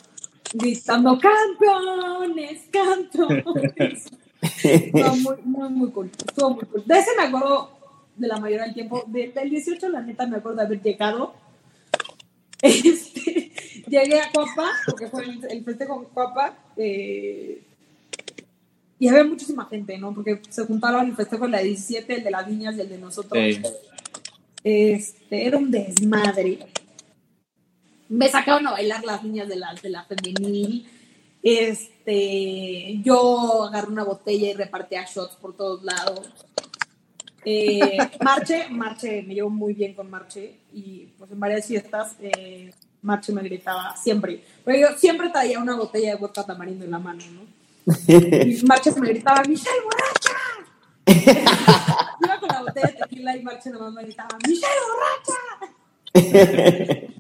gritando, 0.54 1.18
campeones, 1.18 2.62
campeones. 2.72 4.06
No, 4.92 5.16
muy, 5.16 5.36
muy, 5.42 5.68
muy 5.70 5.90
cool. 5.90 6.10
Estuvo 6.24 6.50
muy 6.50 6.64
cool. 6.66 6.84
De 6.86 6.98
ese 6.98 7.10
me 7.16 7.24
acuerdo 7.24 7.70
de 8.14 8.28
la 8.28 8.36
mayoría 8.38 8.64
del 8.66 8.74
tiempo. 8.74 9.02
De- 9.08 9.32
del 9.32 9.50
18, 9.50 9.88
la 9.88 10.02
neta, 10.02 10.26
me 10.26 10.36
acuerdo 10.36 10.58
de 10.58 10.64
haber 10.66 10.82
llegado. 10.82 11.34
Este, 12.62 13.05
llegué 14.02 14.20
a 14.20 14.30
Coapa, 14.32 14.70
porque 14.86 15.08
fue 15.08 15.24
el, 15.24 15.44
el 15.50 15.64
festejo 15.64 16.02
en 16.02 16.04
Coapa. 16.06 16.56
eh, 16.76 17.62
y 18.98 19.08
había 19.08 19.24
muchísima 19.24 19.66
gente, 19.66 19.98
¿no? 19.98 20.14
Porque 20.14 20.40
se 20.48 20.64
juntaron 20.64 21.06
el 21.06 21.14
festejo 21.14 21.44
de 21.44 21.50
la 21.50 21.60
17, 21.60 22.14
el 22.14 22.24
de 22.24 22.30
las 22.30 22.48
niñas 22.48 22.76
y 22.76 22.80
el 22.80 22.88
de 22.88 22.98
nosotros. 22.98 23.42
Sí. 23.44 23.62
Este, 24.64 25.46
era 25.46 25.58
un 25.58 25.70
desmadre. 25.70 26.58
Me 28.08 28.28
sacaron 28.28 28.66
a 28.66 28.72
bailar 28.72 29.04
las 29.04 29.22
niñas 29.22 29.48
de 29.48 29.56
la, 29.56 29.74
de 29.74 29.90
la 29.90 30.04
femenil. 30.04 30.88
Este, 31.42 32.98
yo 33.04 33.64
agarré 33.64 33.92
una 33.92 34.04
botella 34.04 34.48
y 34.48 34.54
repartía 34.54 35.04
shots 35.04 35.36
por 35.36 35.56
todos 35.56 35.84
lados. 35.84 36.28
Eh, 37.44 37.98
Marche, 38.24 38.68
Marche, 38.70 39.22
me 39.22 39.34
llevo 39.34 39.50
muy 39.50 39.74
bien 39.74 39.94
con 39.94 40.10
Marche 40.10 40.56
y 40.72 41.06
pues 41.18 41.30
en 41.30 41.38
varias 41.38 41.66
fiestas 41.66 42.16
eh, 42.20 42.72
Marche 43.06 43.32
me 43.32 43.42
gritaba 43.42 43.96
siempre. 43.96 44.42
Pero 44.64 44.78
yo 44.78 44.98
siempre 44.98 45.28
traía 45.30 45.60
una 45.60 45.76
botella 45.76 46.10
de 46.10 46.16
vodka 46.16 46.44
tamarindo 46.44 46.84
en 46.84 46.90
la 46.90 46.98
mano, 46.98 47.22
¿no? 47.30 47.46
Y 48.08 48.62
Marche 48.66 48.90
se 48.90 49.00
me 49.00 49.08
gritaba, 49.08 49.42
Michelle, 49.48 49.80
borracha. 49.84 50.34
Iba 52.24 52.40
con 52.40 52.48
la 52.48 52.62
botella 52.62 52.88
de 52.88 52.94
tequila 52.94 53.36
y 53.36 53.42
Marche 53.44 53.70
nomás 53.70 53.92
me 53.92 54.02
gritaba, 54.02 54.36
Michelle, 54.44 54.66
borracha. 54.92 55.72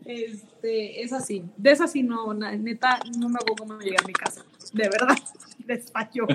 Este, 0.04 1.02
es 1.02 1.12
así. 1.12 1.44
De 1.56 1.70
esa 1.70 1.86
sí 1.86 2.02
no, 2.02 2.34
neta, 2.34 2.98
no 3.16 3.28
me 3.28 3.36
acuerdo 3.36 3.64
cómo 3.64 3.78
llegué 3.78 3.96
a 4.02 4.06
mi 4.06 4.12
casa. 4.12 4.44
De 4.72 4.88
verdad, 4.88 5.16
despacho. 5.58 6.26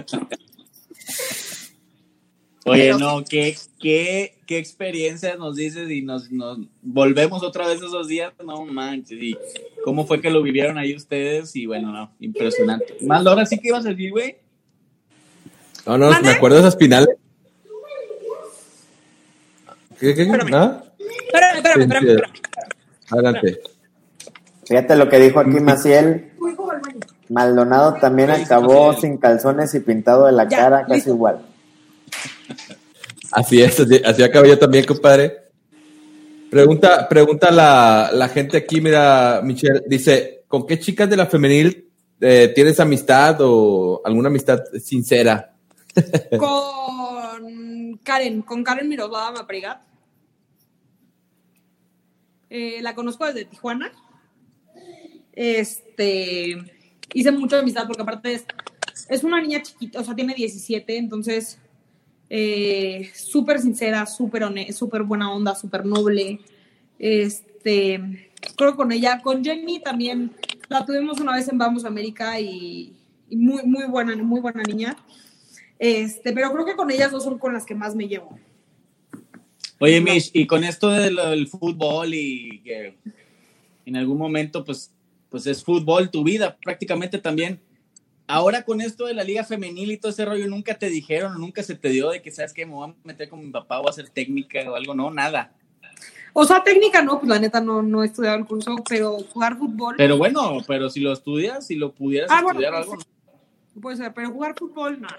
Oye, 2.65 2.83
Pero 2.83 2.99
no, 2.99 3.23
qué, 3.23 3.55
qué, 3.79 4.35
qué 4.45 4.57
experiencia 4.59 5.35
nos 5.35 5.55
dices 5.55 5.89
y 5.89 6.03
nos, 6.03 6.31
nos 6.31 6.59
volvemos 6.83 7.41
otra 7.41 7.67
vez 7.67 7.77
esos 7.77 8.07
días, 8.07 8.33
no 8.45 8.65
manches, 8.65 9.17
y 9.19 9.35
cómo 9.83 10.05
fue 10.05 10.21
que 10.21 10.29
lo 10.29 10.43
vivieron 10.43 10.77
ahí 10.77 10.95
ustedes, 10.95 11.55
y 11.55 11.65
bueno, 11.65 11.91
no, 11.91 12.11
impresionante. 12.19 12.97
Más 13.01 13.25
ahora 13.25 13.47
sí 13.47 13.57
que 13.57 13.69
ibas 13.69 13.85
a 13.87 13.89
decir, 13.89 14.11
güey. 14.11 14.37
No, 15.87 15.97
no, 15.97 16.21
me 16.21 16.29
acuerdo 16.29 16.57
de 16.57 16.61
esas 16.61 16.77
finales. 16.77 17.09
¿Qué, 19.99 20.13
qué, 20.13 20.25
qué? 20.25 20.37
¿Nada? 20.49 20.83
Espérame, 20.99 21.57
espérame, 21.57 21.81
espérame. 21.81 22.09
espérame. 22.09 22.33
Adelante. 23.09 23.61
Fíjate 24.65 24.95
lo 24.95 25.09
que 25.09 25.19
dijo 25.19 25.39
aquí 25.39 25.59
Maciel. 25.59 26.31
Maldonado 27.29 27.93
también 27.95 28.29
acabó 28.29 28.93
sin 28.93 29.17
calzones 29.17 29.73
y 29.73 29.79
pintado 29.79 30.25
de 30.27 30.33
la 30.33 30.47
Ya, 30.47 30.57
cara 30.57 30.81
casi 30.81 30.93
listo. 30.95 31.09
igual. 31.11 31.41
Así 33.31 33.61
es, 33.61 33.79
así, 33.79 34.01
así 34.03 34.23
acabé 34.23 34.49
yo 34.49 34.59
también, 34.59 34.85
compadre. 34.85 35.37
Pregunta, 36.49 37.07
pregunta 37.07 37.49
la, 37.49 38.09
la 38.13 38.27
gente 38.27 38.57
aquí, 38.57 38.81
mira, 38.81 39.41
Michelle, 39.41 39.83
dice, 39.87 40.43
¿con 40.49 40.67
qué 40.67 40.77
chicas 40.79 41.09
de 41.09 41.15
la 41.15 41.25
femenil 41.25 41.89
eh, 42.19 42.51
tienes 42.53 42.79
amistad 42.79 43.37
o 43.39 44.01
alguna 44.03 44.27
amistad 44.27 44.61
sincera? 44.83 45.55
Con 46.37 47.97
Karen, 48.03 48.41
con 48.43 48.63
Karen 48.63 48.87
Miroslava 48.87 49.31
Maprigat. 49.31 49.81
Eh, 52.49 52.81
la 52.81 52.95
conozco 52.95 53.25
desde 53.25 53.45
Tijuana. 53.45 53.91
Este, 55.33 56.57
hice 57.13 57.31
mucha 57.31 57.59
amistad 57.59 57.87
porque 57.87 58.01
aparte 58.01 58.33
es, 58.33 58.45
es 59.09 59.23
una 59.23 59.41
niña 59.41 59.61
chiquita, 59.61 59.99
o 59.99 60.03
sea, 60.03 60.15
tiene 60.15 60.33
17, 60.33 60.97
entonces 60.97 61.59
eh, 62.33 63.11
súper 63.13 63.59
sincera, 63.59 64.05
súper 64.05 64.43
súper 64.71 65.03
buena 65.03 65.33
onda, 65.33 65.53
súper 65.53 65.85
noble. 65.85 66.39
Este, 66.97 68.31
creo 68.55 68.77
con 68.77 68.93
ella, 68.93 69.19
con 69.21 69.43
Jenny 69.43 69.81
también 69.81 70.31
la 70.69 70.85
tuvimos 70.85 71.19
una 71.19 71.33
vez 71.35 71.49
en 71.49 71.57
Vamos 71.57 71.83
América 71.83 72.39
y, 72.39 72.95
y 73.29 73.35
muy, 73.35 73.63
muy 73.63 73.83
buena, 73.83 74.15
muy 74.15 74.39
buena 74.39 74.63
niña. 74.63 74.95
Este, 75.77 76.31
pero 76.31 76.53
creo 76.53 76.65
que 76.65 76.77
con 76.77 76.89
ellas 76.89 77.11
dos 77.11 77.25
son 77.25 77.37
con 77.37 77.51
las 77.51 77.65
que 77.65 77.75
más 77.75 77.95
me 77.95 78.07
llevo. 78.07 78.39
Oye, 79.79 79.99
Mish, 79.99 80.31
y 80.31 80.47
con 80.47 80.63
esto 80.63 80.89
del, 80.89 81.17
del 81.17 81.47
fútbol 81.49 82.13
y 82.13 82.61
que 82.63 82.95
en 83.85 83.97
algún 83.97 84.17
momento, 84.17 84.63
pues, 84.63 84.93
pues 85.29 85.45
es 85.47 85.61
fútbol 85.65 86.09
tu 86.09 86.23
vida 86.23 86.57
prácticamente 86.63 87.17
también. 87.17 87.59
Ahora 88.27 88.63
con 88.63 88.81
esto 88.81 89.05
de 89.05 89.13
la 89.13 89.23
liga 89.23 89.43
femenil 89.43 89.91
y 89.91 89.97
todo 89.97 90.11
ese 90.11 90.25
rollo, 90.25 90.47
¿nunca 90.47 90.75
te 90.75 90.89
dijeron 90.89 91.35
o 91.35 91.37
nunca 91.37 91.63
se 91.63 91.75
te 91.75 91.89
dio 91.89 92.09
de 92.11 92.21
que, 92.21 92.31
sabes 92.31 92.53
que 92.53 92.65
me 92.65 92.73
voy 92.73 92.89
a 92.89 92.95
meter 93.03 93.27
con 93.27 93.39
mi 93.39 93.51
papá 93.51 93.79
o 93.79 93.87
a 93.87 93.89
hacer 93.89 94.09
técnica 94.09 94.59
o 94.71 94.75
algo? 94.75 94.95
No, 94.95 95.11
nada. 95.11 95.51
O 96.33 96.45
sea, 96.45 96.63
técnica 96.63 97.01
no, 97.01 97.19
pues 97.19 97.29
la 97.29 97.39
neta 97.39 97.59
no, 97.59 97.81
no 97.81 98.03
he 98.03 98.05
estudiado 98.05 98.37
el 98.37 98.45
curso, 98.45 98.77
pero 98.87 99.17
jugar 99.33 99.57
fútbol 99.57 99.95
Pero 99.97 100.17
bueno, 100.17 100.59
pero 100.65 100.89
si 100.89 101.01
lo 101.01 101.11
estudias, 101.11 101.67
si 101.67 101.75
lo 101.75 101.91
pudieras 101.91 102.31
Ah, 102.31 102.41
bueno, 102.41 102.59
estudiar 102.59 102.73
pues, 102.73 102.83
algo, 102.83 102.95
¿no? 102.95 103.81
puede 103.81 103.97
ser, 103.97 104.13
pero 104.13 104.31
jugar 104.31 104.55
fútbol 104.57 105.01
no, 105.01 105.09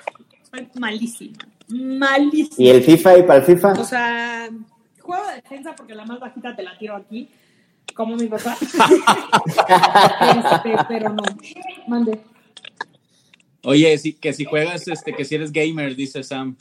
soy 0.50 0.68
malísima, 0.78 1.38
malísima. 1.68 2.56
¿Y 2.58 2.70
el 2.70 2.82
FIFA 2.82 3.18
y 3.18 3.22
para 3.24 3.38
el 3.40 3.44
FIFA? 3.44 3.72
O 3.72 3.84
sea, 3.84 4.48
juego 5.00 5.26
de 5.26 5.34
defensa 5.36 5.74
porque 5.76 5.94
la 5.94 6.06
más 6.06 6.18
bajita 6.18 6.56
te 6.56 6.62
la 6.62 6.78
tiro 6.78 6.96
aquí, 6.96 7.28
como 7.94 8.16
mi 8.16 8.26
papá. 8.26 8.56
Este, 10.54 10.76
pero 10.88 11.10
no, 11.10 11.22
mande. 11.88 12.20
Oye, 13.64 13.98
que 14.20 14.32
si 14.32 14.44
juegas, 14.44 14.88
este, 14.88 15.12
que 15.14 15.24
si 15.24 15.36
eres 15.36 15.52
gamer, 15.52 15.94
dice 15.94 16.22
Sam. 16.22 16.56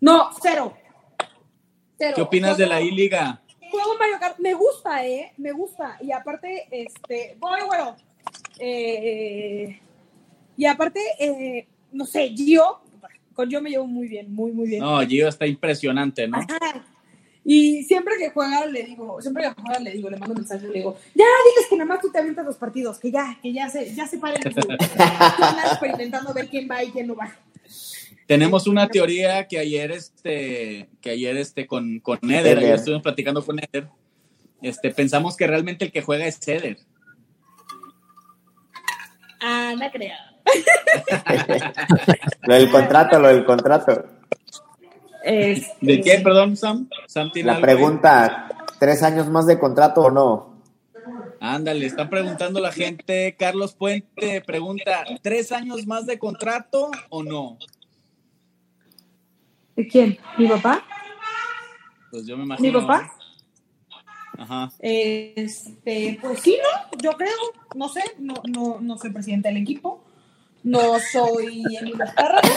No, 0.00 0.30
cero. 0.42 0.74
Cero. 1.98 2.12
¿Qué 2.14 2.22
opinas 2.22 2.56
de 2.56 2.66
la 2.66 2.80
I-Liga? 2.80 3.42
Juego 3.70 3.98
Mario 3.98 4.16
Kart, 4.18 4.38
me 4.38 4.54
gusta, 4.54 5.06
¿eh? 5.06 5.32
Me 5.36 5.52
gusta. 5.52 5.98
Y 6.00 6.12
aparte, 6.12 6.66
este, 6.70 7.36
voy, 7.38 7.60
bueno. 7.66 7.96
Eh, 8.58 9.80
y 10.56 10.64
aparte, 10.64 11.00
eh, 11.18 11.66
no 11.92 12.06
sé, 12.06 12.30
Gio, 12.30 12.80
con 13.34 13.48
Gio 13.48 13.60
me 13.60 13.70
llevo 13.70 13.86
muy 13.86 14.08
bien, 14.08 14.32
muy, 14.32 14.52
muy 14.52 14.68
bien. 14.68 14.80
No, 14.80 15.00
Gio 15.06 15.28
está 15.28 15.46
impresionante, 15.46 16.26
¿no? 16.26 16.38
Ajá. 16.38 16.84
Y 17.48 17.84
siempre 17.84 18.14
que 18.18 18.30
juega 18.30 18.66
le 18.66 18.82
digo, 18.82 19.22
siempre 19.22 19.44
que 19.44 19.62
juega 19.62 19.78
le 19.78 19.92
digo, 19.92 20.10
le 20.10 20.16
mando 20.16 20.34
mensajes, 20.34 20.68
le 20.68 20.78
digo, 20.78 20.98
ya 21.14 21.24
diles 21.24 21.68
que 21.70 21.76
nada 21.76 21.86
más 21.86 22.00
tú 22.00 22.10
te 22.10 22.18
avientas 22.18 22.44
los 22.44 22.56
partidos, 22.56 22.98
que 22.98 23.12
ya, 23.12 23.38
que 23.40 23.52
ya 23.52 23.68
se, 23.68 23.94
ya 23.94 24.04
se 24.04 24.18
paren 24.18 24.42
a 24.44 26.32
ver 26.34 26.48
quién 26.48 26.68
va 26.68 26.82
y 26.82 26.90
quién 26.90 27.06
no 27.06 27.14
va. 27.14 27.32
Tenemos 28.26 28.66
una 28.66 28.88
teoría 28.88 29.46
que 29.46 29.60
ayer, 29.60 29.92
este, 29.92 30.88
que 31.00 31.10
ayer, 31.10 31.36
este, 31.36 31.68
con, 31.68 32.00
con 32.00 32.18
Eder, 32.24 32.46
Eder. 32.46 32.58
ayer 32.58 32.74
estuvimos 32.74 33.04
platicando 33.04 33.46
con 33.46 33.60
Eder, 33.60 33.86
este, 34.60 34.90
pensamos 34.90 35.36
que 35.36 35.46
realmente 35.46 35.84
el 35.84 35.92
que 35.92 36.02
juega 36.02 36.26
es 36.26 36.40
Eder. 36.48 36.78
Ah, 39.40 39.72
no 39.78 39.88
creo. 39.92 40.16
Lo 42.42 42.54
del 42.54 42.70
contrato, 42.70 43.20
lo 43.20 43.28
del 43.28 43.44
contrato. 43.44 44.15
¿De 45.80 46.00
qué, 46.00 46.20
perdón, 46.22 46.56
Sam? 46.56 46.88
Sam 47.06 47.30
tiene 47.32 47.48
La 47.48 47.56
algo 47.56 47.66
ahí? 47.66 47.74
pregunta, 47.74 48.48
¿tres 48.78 49.02
años 49.02 49.28
más 49.28 49.46
de 49.46 49.58
contrato 49.58 50.02
o 50.02 50.10
no? 50.10 50.56
Ándale, 51.40 51.86
está 51.86 52.08
preguntando 52.08 52.60
la 52.60 52.72
gente. 52.72 53.36
Carlos 53.38 53.74
Puente 53.74 54.40
pregunta, 54.40 55.04
¿tres 55.22 55.52
años 55.52 55.86
más 55.86 56.06
de 56.06 56.18
contrato 56.18 56.90
o 57.08 57.22
no? 57.22 57.58
¿Quién? 59.90 60.18
¿Mi 60.38 60.48
papá? 60.48 60.82
Pues 62.10 62.26
yo 62.26 62.36
me 62.36 62.44
imagino. 62.44 62.80
¿Mi 62.80 62.86
papá? 62.86 63.12
Ajá. 64.38 64.70
Este, 64.80 66.18
pues 66.20 66.40
sí, 66.40 66.58
¿no? 66.62 66.98
Yo 67.02 67.12
creo, 67.12 67.30
no 67.74 67.88
sé, 67.88 68.02
no, 68.18 68.34
no, 68.48 68.78
no 68.80 68.98
soy 68.98 69.10
presidente 69.10 69.48
del 69.48 69.58
equipo, 69.58 70.02
no 70.62 70.98
soy 71.12 71.64
Emilio 71.78 72.04
Azcárraga. 72.04 72.48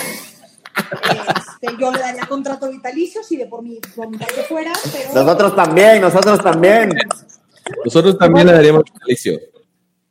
Este, 1.61 1.77
yo 1.80 1.91
le 1.91 1.99
daría 1.99 2.25
contrato 2.25 2.69
vitalicio 2.69 3.23
si 3.23 3.38
de 3.38 3.47
por 3.47 3.61
mi 3.61 3.80
voluntad 3.95 4.27
que 4.27 4.43
fuera, 4.43 4.73
pero 4.91 5.13
Nosotros 5.13 5.55
también, 5.55 6.01
nosotros 6.01 6.41
también. 6.41 6.91
Nosotros 7.86 8.17
también 8.17 8.47
le 8.47 8.53
daríamos 8.53 8.84
vitalicio. 8.84 9.39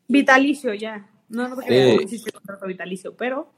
vitalicio 0.07 0.75
ya. 0.75 1.09
No, 1.29 1.49
no 1.49 1.55
porque 1.55 1.95
no 1.97 2.01
existe 2.03 2.33
contrato 2.33 2.66
vitalicio, 2.66 3.14
pero 3.16 3.53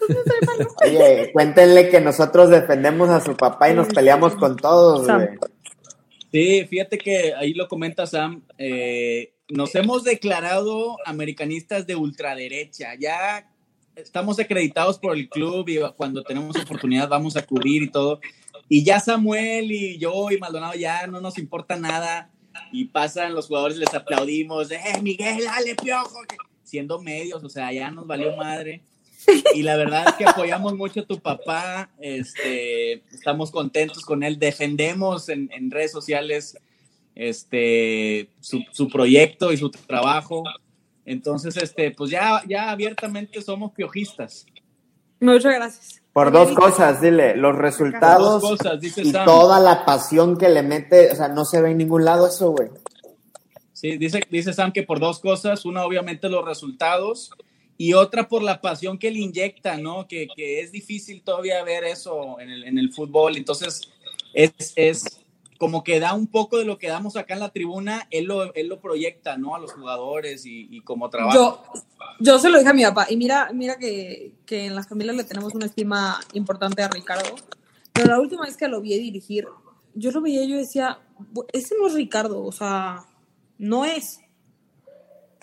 Oye, 0.84 1.30
cuéntenle 1.32 1.88
que 1.88 2.00
nosotros 2.00 2.50
defendemos 2.50 3.08
a 3.10 3.20
su 3.20 3.36
papá 3.36 3.70
y 3.70 3.74
nos 3.74 3.88
peleamos 3.88 4.34
con 4.34 4.56
todos. 4.56 5.06
Sí, 6.32 6.66
fíjate 6.68 6.98
que 6.98 7.34
ahí 7.34 7.54
lo 7.54 7.68
comenta 7.68 8.06
Sam. 8.06 8.42
eh, 8.58 9.32
nos 9.48 9.74
hemos 9.74 10.04
declarado 10.04 10.96
americanistas 11.04 11.86
de 11.86 11.96
ultraderecha. 11.96 12.94
Ya 12.98 13.50
estamos 13.96 14.38
acreditados 14.38 14.98
por 14.98 15.16
el 15.16 15.28
club 15.28 15.68
y 15.68 15.78
cuando 15.96 16.22
tenemos 16.22 16.56
oportunidad 16.56 17.08
vamos 17.08 17.36
a 17.36 17.46
cubrir 17.46 17.82
y 17.84 17.90
todo. 17.90 18.20
Y 18.68 18.84
ya 18.84 19.00
Samuel 19.00 19.70
y 19.70 19.98
yo 19.98 20.30
y 20.30 20.38
Maldonado 20.38 20.74
ya 20.74 21.06
no 21.06 21.20
nos 21.20 21.38
importa 21.38 21.76
nada. 21.76 22.30
Y 22.72 22.86
pasan 22.86 23.34
los 23.34 23.48
jugadores, 23.48 23.76
les 23.76 23.92
aplaudimos. 23.92 24.70
¡Eh, 24.70 24.80
Miguel, 25.02 25.44
dale, 25.44 25.74
piojo! 25.74 26.20
Siendo 26.62 27.00
medios, 27.00 27.42
o 27.42 27.48
sea, 27.48 27.72
ya 27.72 27.90
nos 27.90 28.06
valió 28.06 28.36
madre. 28.36 28.82
Y 29.54 29.62
la 29.62 29.76
verdad 29.76 30.04
es 30.08 30.14
que 30.14 30.24
apoyamos 30.24 30.74
mucho 30.76 31.00
a 31.00 31.06
tu 31.06 31.18
papá, 31.18 31.90
este, 31.98 32.94
estamos 33.14 33.50
contentos 33.50 34.04
con 34.04 34.22
él, 34.22 34.38
defendemos 34.38 35.30
en, 35.30 35.70
redes 35.70 35.92
sociales 35.92 36.58
este, 37.14 38.28
su, 38.40 38.62
su 38.70 38.88
proyecto 38.88 39.52
y 39.52 39.56
su 39.56 39.70
trabajo. 39.70 40.44
Entonces, 41.04 41.56
este, 41.56 41.90
pues 41.90 42.10
ya, 42.10 42.42
ya 42.48 42.70
abiertamente 42.70 43.42
somos 43.42 43.72
piojistas. 43.72 44.46
muchas 45.20 45.54
gracias. 45.54 46.02
Por 46.12 46.30
dos 46.30 46.52
cosas, 46.52 47.00
dile, 47.00 47.36
los 47.36 47.56
resultados 47.56 48.40
Por 48.40 48.50
dos 48.50 48.58
cosas, 48.58 48.80
dice 48.80 49.02
y 49.02 49.10
Sam. 49.10 49.24
toda 49.24 49.58
la 49.58 49.84
pasión 49.84 50.38
que 50.38 50.48
le 50.48 50.62
mete, 50.62 51.10
o 51.10 51.16
sea, 51.16 51.28
no 51.28 51.44
se 51.44 51.60
ve 51.60 51.72
en 51.72 51.78
ningún 51.78 52.04
lado 52.04 52.28
eso, 52.28 52.52
güey. 52.52 52.68
Sí, 53.72 53.98
dice, 53.98 54.22
dice 54.30 54.52
Sam 54.52 54.72
que 54.72 54.84
por 54.84 55.00
dos 55.00 55.18
cosas, 55.18 55.64
una 55.64 55.84
obviamente 55.84 56.28
los 56.28 56.44
resultados 56.44 57.32
y 57.76 57.94
otra 57.94 58.28
por 58.28 58.44
la 58.44 58.60
pasión 58.60 58.96
que 58.98 59.10
le 59.10 59.18
inyecta, 59.18 59.76
¿no? 59.76 60.06
Que, 60.06 60.28
que 60.36 60.60
es 60.60 60.70
difícil 60.70 61.22
todavía 61.22 61.62
ver 61.64 61.82
eso 61.82 62.38
en 62.38 62.50
el, 62.50 62.64
en 62.64 62.78
el 62.78 62.92
fútbol, 62.92 63.36
entonces 63.36 63.80
es, 64.32 64.72
es 64.76 65.20
como 65.58 65.84
que 65.84 66.00
da 66.00 66.14
un 66.14 66.26
poco 66.26 66.58
de 66.58 66.64
lo 66.64 66.78
que 66.78 66.88
damos 66.88 67.16
acá 67.16 67.34
en 67.34 67.40
la 67.40 67.50
tribuna, 67.50 68.06
él 68.10 68.24
lo, 68.24 68.52
él 68.54 68.68
lo 68.68 68.80
proyecta, 68.80 69.36
¿no? 69.36 69.54
A 69.54 69.58
los 69.58 69.72
jugadores 69.72 70.44
y, 70.46 70.68
y 70.70 70.80
como 70.82 71.10
trabajo. 71.10 71.36
Yo, 71.38 71.62
yo 72.20 72.38
se 72.38 72.48
lo 72.50 72.58
dije 72.58 72.70
a 72.70 72.74
mi 72.74 72.82
papá, 72.84 73.06
y 73.08 73.16
mira, 73.16 73.50
mira 73.52 73.76
que, 73.78 74.34
que 74.46 74.66
en 74.66 74.74
las 74.74 74.88
familias 74.88 75.16
le 75.16 75.24
tenemos 75.24 75.54
una 75.54 75.66
estima 75.66 76.20
importante 76.32 76.82
a 76.82 76.88
Ricardo, 76.88 77.34
pero 77.92 78.08
la 78.08 78.20
última 78.20 78.42
vez 78.44 78.56
que 78.56 78.66
lo 78.68 78.80
vi 78.80 78.98
dirigir, 78.98 79.46
yo 79.94 80.10
lo 80.10 80.20
veía 80.20 80.42
y 80.42 80.50
yo 80.50 80.56
decía, 80.56 80.98
"Bu- 81.32 81.46
ese 81.52 81.76
no 81.80 81.86
es 81.86 81.94
Ricardo, 81.94 82.42
o 82.44 82.50
sea, 82.52 83.04
no 83.58 83.84
es. 83.84 84.20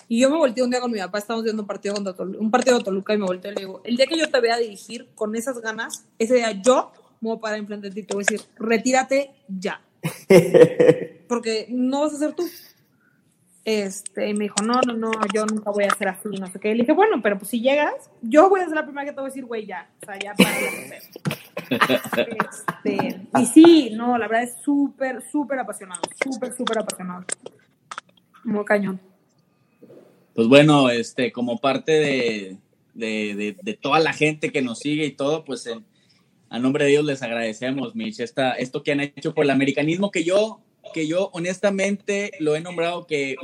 Y 0.10 0.20
yo 0.20 0.30
me 0.30 0.36
volteé 0.38 0.62
un 0.62 0.70
día 0.70 0.82
con 0.82 0.92
mi 0.92 1.00
papá, 1.00 1.20
estábamos 1.20 1.46
viendo 1.46 1.64
un 1.64 1.68
partido 1.68 1.94
contra 1.96 2.14
Tolu- 2.14 2.38
un 2.38 2.52
partido 2.52 2.78
de 2.78 2.84
Toluca 2.84 3.14
y 3.14 3.18
me 3.18 3.26
volteé 3.26 3.52
y 3.52 3.56
le 3.56 3.62
digo, 3.62 3.82
el 3.86 3.96
día 3.96 4.08
que 4.08 4.18
yo 4.18 4.30
te 4.30 4.42
vea 4.42 4.58
dirigir 4.58 5.08
con 5.16 5.34
esas 5.38 5.60
ganas, 5.62 6.04
ese 6.20 6.34
día 6.36 6.52
yo 6.52 6.92
me 7.22 7.30
voy 7.30 7.38
a 7.38 7.40
parar 7.40 7.60
enfrente 7.60 7.88
de 7.88 7.94
ti 7.94 8.00
y 8.02 8.04
te 8.04 8.14
voy 8.14 8.26
a 8.28 8.30
decir, 8.30 8.46
retírate 8.58 9.32
ya. 9.48 9.80
Porque 11.28 11.68
no 11.70 12.02
vas 12.02 12.14
a 12.14 12.18
ser 12.18 12.34
tú. 12.34 12.44
Este, 13.64 14.28
y 14.30 14.34
me 14.34 14.46
dijo, 14.46 14.56
no, 14.64 14.82
no, 14.88 14.94
no, 14.94 15.12
yo 15.34 15.46
nunca 15.46 15.70
voy 15.70 15.84
a 15.84 15.92
ser 15.96 16.08
así, 16.08 16.30
no 16.30 16.48
sé 16.48 16.60
qué. 16.60 16.72
Y 16.72 16.74
le 16.74 16.80
dije, 16.80 16.94
bueno, 16.94 17.22
pero 17.22 17.38
pues 17.38 17.52
si 17.52 17.62
llegas, 17.62 18.10
yo 18.22 18.50
voy 18.50 18.62
a 18.62 18.66
ser 18.66 18.74
la 18.76 18.84
primera 18.86 19.06
que 19.06 19.12
te 19.12 19.22
voy 19.22 19.28
a 19.28 19.30
decir, 19.30 19.46
güey, 19.46 19.68
ya. 19.68 19.88
O 20.02 20.06
sea, 20.06 20.18
ya 20.18 20.34
para 20.34 20.50
este, 22.90 23.22
Y 23.40 23.46
sí, 23.46 23.90
no, 23.94 24.18
la 24.18 24.28
verdad 24.28 24.44
es 24.44 24.56
súper, 24.64 25.24
súper 25.32 25.60
apasionado, 25.60 26.02
súper, 26.24 26.54
súper 26.56 26.80
apasionado. 26.80 27.24
Muy 28.44 28.66
cañón. 28.66 29.00
Pues 30.34 30.48
bueno, 30.48 30.90
este, 30.90 31.32
como 31.32 31.58
parte 31.60 31.92
de, 31.92 32.58
de, 32.96 33.36
de- 33.36 33.58
de 33.62 33.74
toda 33.76 34.00
la 34.00 34.14
gente 34.14 34.52
que 34.52 34.62
nos 34.64 34.80
sigue 34.80 35.06
y 35.06 35.12
todo, 35.12 35.46
pues 35.46 35.68
en- 35.68 35.86
a 36.52 36.60
nombre 36.60 36.84
de 36.84 36.92
ellos 36.92 37.06
les 37.06 37.24
agradecemos, 37.24 37.96
Mitch, 37.96 38.20
esta, 38.20 38.52
esto 38.52 38.84
que 38.84 38.92
han 38.92 39.00
hecho 39.00 39.34
por 39.34 39.46
el 39.46 39.52
americanismo, 39.52 40.12
que 40.12 40.26
yo, 40.26 40.60
que 40.94 41.08
yo 41.08 41.30
honestamente 41.32 42.32
lo 42.40 42.58
he 42.58 42.60
nombrado 42.60 43.08
que 43.08 43.36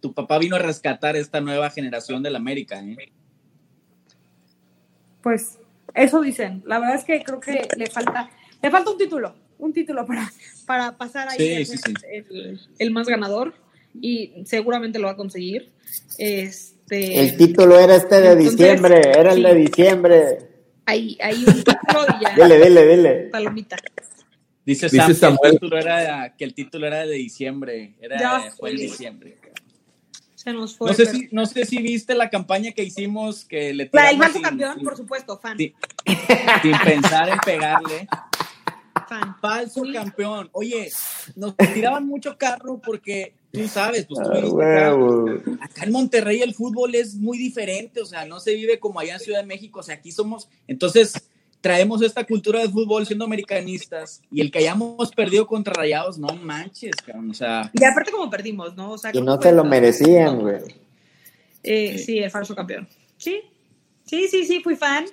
tu 0.00 0.14
papá 0.14 0.38
vino 0.38 0.56
a 0.56 0.58
rescatar 0.58 1.16
esta 1.16 1.42
nueva 1.42 1.68
generación 1.68 2.22
del 2.22 2.36
América. 2.36 2.80
¿eh? 2.80 3.12
Pues 5.22 5.58
eso 5.94 6.22
dicen. 6.22 6.62
La 6.64 6.78
verdad 6.78 6.96
es 6.96 7.04
que 7.04 7.22
creo 7.22 7.40
que 7.40 7.68
le 7.76 7.86
falta, 7.88 8.30
le 8.62 8.70
falta 8.70 8.90
un 8.90 8.96
título, 8.96 9.34
un 9.58 9.74
título 9.74 10.06
para, 10.06 10.32
para 10.64 10.96
pasar 10.96 11.28
ahí 11.28 11.36
Sí, 11.36 11.52
a 11.52 11.66
sí, 11.66 11.76
ser 11.76 11.92
sí. 12.00 12.06
El, 12.10 12.60
el 12.78 12.90
más 12.90 13.06
ganador 13.06 13.52
y 14.00 14.32
seguramente 14.46 14.98
lo 14.98 15.08
va 15.08 15.12
a 15.12 15.16
conseguir. 15.16 15.72
Este, 16.16 17.20
El 17.20 17.36
título 17.36 17.78
era 17.78 17.96
este 17.96 18.18
de 18.18 18.28
Entonces, 18.32 18.56
diciembre, 18.56 19.02
era 19.14 19.34
el 19.34 19.42
de 19.42 19.54
diciembre. 19.56 20.53
Hay, 20.86 21.16
hay 21.20 21.44
un 21.44 21.64
ya. 22.20 22.34
Dile, 22.36 22.58
dile, 22.64 22.86
dile. 22.96 23.14
Palomita. 23.32 23.76
Dice, 24.66 24.86
Dice 24.86 24.96
Sam, 24.96 25.06
que, 25.06 25.12
el 25.12 25.16
Samuel. 25.18 25.52
título 25.52 25.78
era, 25.78 26.34
que 26.36 26.44
el 26.44 26.54
título 26.54 26.86
era 26.86 27.06
de 27.06 27.14
diciembre, 27.16 27.94
era, 28.00 28.18
Ya 28.18 28.50
fue 28.58 28.70
en 28.70 28.76
diciembre. 28.76 29.38
Se 30.34 30.52
nos 30.52 30.76
fue. 30.76 30.88
No 30.90 30.94
sé, 30.94 31.04
pero- 31.06 31.16
si, 31.18 31.28
no 31.32 31.46
sé 31.46 31.64
si 31.64 31.78
viste 31.82 32.14
la 32.14 32.28
campaña 32.28 32.72
que 32.72 32.82
hicimos, 32.82 33.44
que 33.44 33.72
le 33.72 33.88
La 33.92 34.08
del 34.10 34.42
campeón, 34.42 34.74
sin- 34.76 34.84
por 34.84 34.96
supuesto, 34.96 35.38
fan. 35.38 35.56
Sin 35.58 36.78
pensar 36.84 37.28
en 37.30 37.38
pegarle. 37.38 38.06
fan. 39.08 39.36
Falso 39.40 39.82
campeón. 39.92 40.48
Oye, 40.52 40.90
nos 41.36 41.56
tiraban 41.56 42.06
mucho 42.06 42.36
carro 42.36 42.78
porque 42.82 43.34
tú 43.54 43.68
sabes, 43.68 44.06
pues 44.06 44.20
tú 44.20 44.30
Ah, 44.30 44.34
viviste 44.34 44.62
acá. 44.62 45.64
Acá 45.64 45.84
en 45.84 45.92
Monterrey 45.92 46.42
el 46.42 46.54
fútbol 46.54 46.94
es 46.94 47.14
muy 47.14 47.38
diferente, 47.38 48.00
o 48.00 48.06
sea, 48.06 48.26
no 48.26 48.40
se 48.40 48.54
vive 48.54 48.78
como 48.78 49.00
allá 49.00 49.14
en 49.14 49.20
Ciudad 49.20 49.40
de 49.40 49.46
México, 49.46 49.80
o 49.80 49.82
sea, 49.82 49.94
aquí 49.94 50.12
somos, 50.12 50.48
entonces 50.66 51.14
traemos 51.60 52.02
esta 52.02 52.24
cultura 52.24 52.60
de 52.60 52.68
fútbol 52.68 53.06
siendo 53.06 53.24
americanistas 53.24 54.20
y 54.30 54.42
el 54.42 54.50
que 54.50 54.58
hayamos 54.58 55.10
perdido 55.12 55.46
contra 55.46 55.72
Rayados, 55.72 56.18
no 56.18 56.28
manches, 56.36 56.96
cabrón, 56.96 57.30
o 57.30 57.34
sea, 57.34 57.70
Y 57.72 57.82
aparte 57.84 58.10
como 58.10 58.28
perdimos, 58.28 58.76
¿no? 58.76 58.92
O 58.92 58.98
sea, 58.98 59.12
Y 59.14 59.22
no 59.22 59.40
se 59.40 59.52
lo 59.52 59.64
merecían, 59.64 60.40
güey. 60.40 60.58
Eh, 61.62 61.96
sí, 61.96 62.18
el 62.18 62.30
falso 62.30 62.54
campeón. 62.54 62.86
Sí, 63.16 63.40
sí, 64.04 64.28
sí, 64.28 64.44
sí, 64.44 64.60
fui 64.60 64.76
fan. 64.76 65.06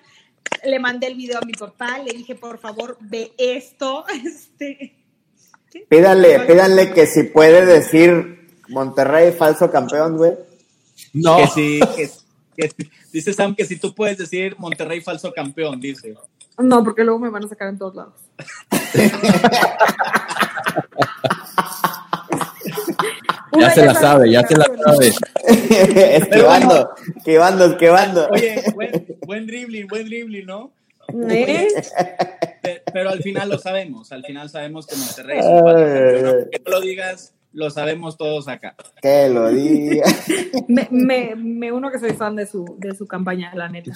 Le 0.66 0.80
mandé 0.80 1.08
el 1.08 1.16
video 1.16 1.38
a 1.38 1.46
mi 1.46 1.54
papá, 1.54 2.00
le 2.00 2.12
dije, 2.12 2.36
por 2.36 2.60
favor, 2.60 2.98
ve 3.00 3.32
esto. 3.38 4.04
Este, 4.26 4.94
sí. 5.72 5.84
Pídanle, 5.88 6.39
pídanle 6.41 6.91
que 6.93 7.07
si 7.07 7.24
puede 7.24 7.65
decir 7.65 8.49
Monterrey 8.69 9.32
falso 9.34 9.69
campeón, 9.72 10.17
güey. 10.17 10.34
No. 11.13 11.38
que 11.38 11.47
sí, 11.47 11.80
que, 11.95 12.09
que- 12.69 12.89
dice 13.11 13.34
Sam 13.34 13.55
que 13.55 13.65
si 13.65 13.78
tú 13.78 13.93
puedes 13.93 14.17
decir 14.17 14.55
Monterrey 14.57 15.01
falso 15.01 15.32
campeón, 15.34 15.80
dice. 15.80 16.15
No, 16.57 16.84
porque 16.84 17.03
luego 17.03 17.19
me 17.19 17.30
van 17.30 17.45
a 17.45 17.47
sacar 17.47 17.69
en 17.69 17.78
todos 17.78 17.95
lados. 17.95 18.13
Ya 23.59 23.69
se 23.72 23.86
la 23.86 23.93
sabe, 23.93 24.32
ya 24.32 24.47
se 24.47 24.55
la 24.55 24.65
sabe. 24.65 25.13
esquivando, 26.15 26.89
esquivando, 27.17 27.65
esquivando. 27.65 28.28
Oye, 28.30 28.63
buen, 28.74 29.17
buen 29.26 29.45
dribbling, 29.47 29.88
buen 29.88 30.05
dribbling, 30.05 30.45
¿no? 30.45 30.72
¿Eh? 31.30 31.68
Pe- 32.62 32.82
Pero 32.93 33.09
al 33.09 33.22
final 33.22 33.49
lo 33.49 33.57
sabemos, 33.57 34.12
al 34.12 34.24
final 34.24 34.49
sabemos 34.49 34.86
que 34.88 34.95
Monterrey 34.95 35.39
es 35.39 35.45
un. 35.45 36.49
Que 36.51 36.62
no 36.66 36.72
lo 36.72 36.82
digas, 36.82 37.34
lo 37.53 37.70
sabemos 37.70 38.18
todos 38.18 38.47
acá. 38.47 38.76
Que 39.01 39.30
lo 39.30 39.49
diga. 39.49 40.03
Me, 40.68 40.88
me, 40.91 41.36
me 41.36 41.72
uno 41.72 41.89
que 41.91 41.99
soy 41.99 42.14
fan 42.14 42.36
de 42.36 42.45
su, 42.45 42.76
de 42.78 42.93
su 42.95 43.05
campaña, 43.07 43.51
la 43.55 43.68
neta. 43.68 43.91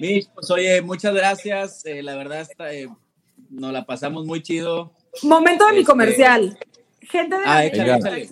Mitch, 0.00 0.28
pues 0.34 0.50
oye, 0.50 0.82
muchas 0.82 1.14
gracias. 1.14 1.84
eh, 1.86 2.02
la 2.02 2.16
verdad, 2.16 2.40
está, 2.42 2.72
eh, 2.72 2.88
nos 3.50 3.72
la 3.72 3.84
pasamos 3.86 4.26
muy 4.26 4.42
chido. 4.42 4.92
Momento 5.22 5.66
de 5.66 5.72
mi 5.72 5.78
Este- 5.80 5.90
comercial. 5.90 6.58
Gente 7.00 7.36
de 7.36 7.42
la 7.44 7.50
Ah, 7.52 7.58
América 7.60 7.96
échale. 7.96 8.28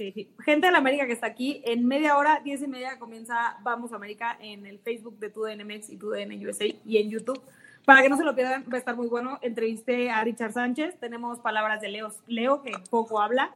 Sí, 0.00 0.12
sí. 0.12 0.28
Gente 0.42 0.66
de 0.66 0.72
la 0.72 0.78
América 0.78 1.06
que 1.06 1.12
está 1.12 1.26
aquí. 1.26 1.60
En 1.66 1.86
media 1.86 2.16
hora, 2.16 2.40
diez 2.42 2.62
y 2.62 2.66
media, 2.66 2.98
comienza 2.98 3.58
Vamos 3.62 3.92
América 3.92 4.38
en 4.40 4.64
el 4.64 4.78
Facebook 4.78 5.18
de 5.18 5.28
TUDNMX 5.28 5.90
y 5.90 5.98
TUDN 5.98 6.46
USA 6.46 6.64
y 6.86 6.96
en 6.96 7.10
YouTube. 7.10 7.38
Para 7.84 8.00
que 8.02 8.08
no 8.08 8.16
se 8.16 8.24
lo 8.24 8.34
pierdan, 8.34 8.64
va 8.72 8.76
a 8.76 8.78
estar 8.78 8.96
muy 8.96 9.08
bueno. 9.08 9.38
Entrevisté 9.42 10.10
a 10.10 10.24
Richard 10.24 10.54
Sánchez. 10.54 10.98
Tenemos 10.98 11.38
palabras 11.40 11.82
de 11.82 11.88
Leo, 11.88 12.10
Leo 12.26 12.62
que 12.62 12.72
poco 12.88 13.20
habla. 13.20 13.50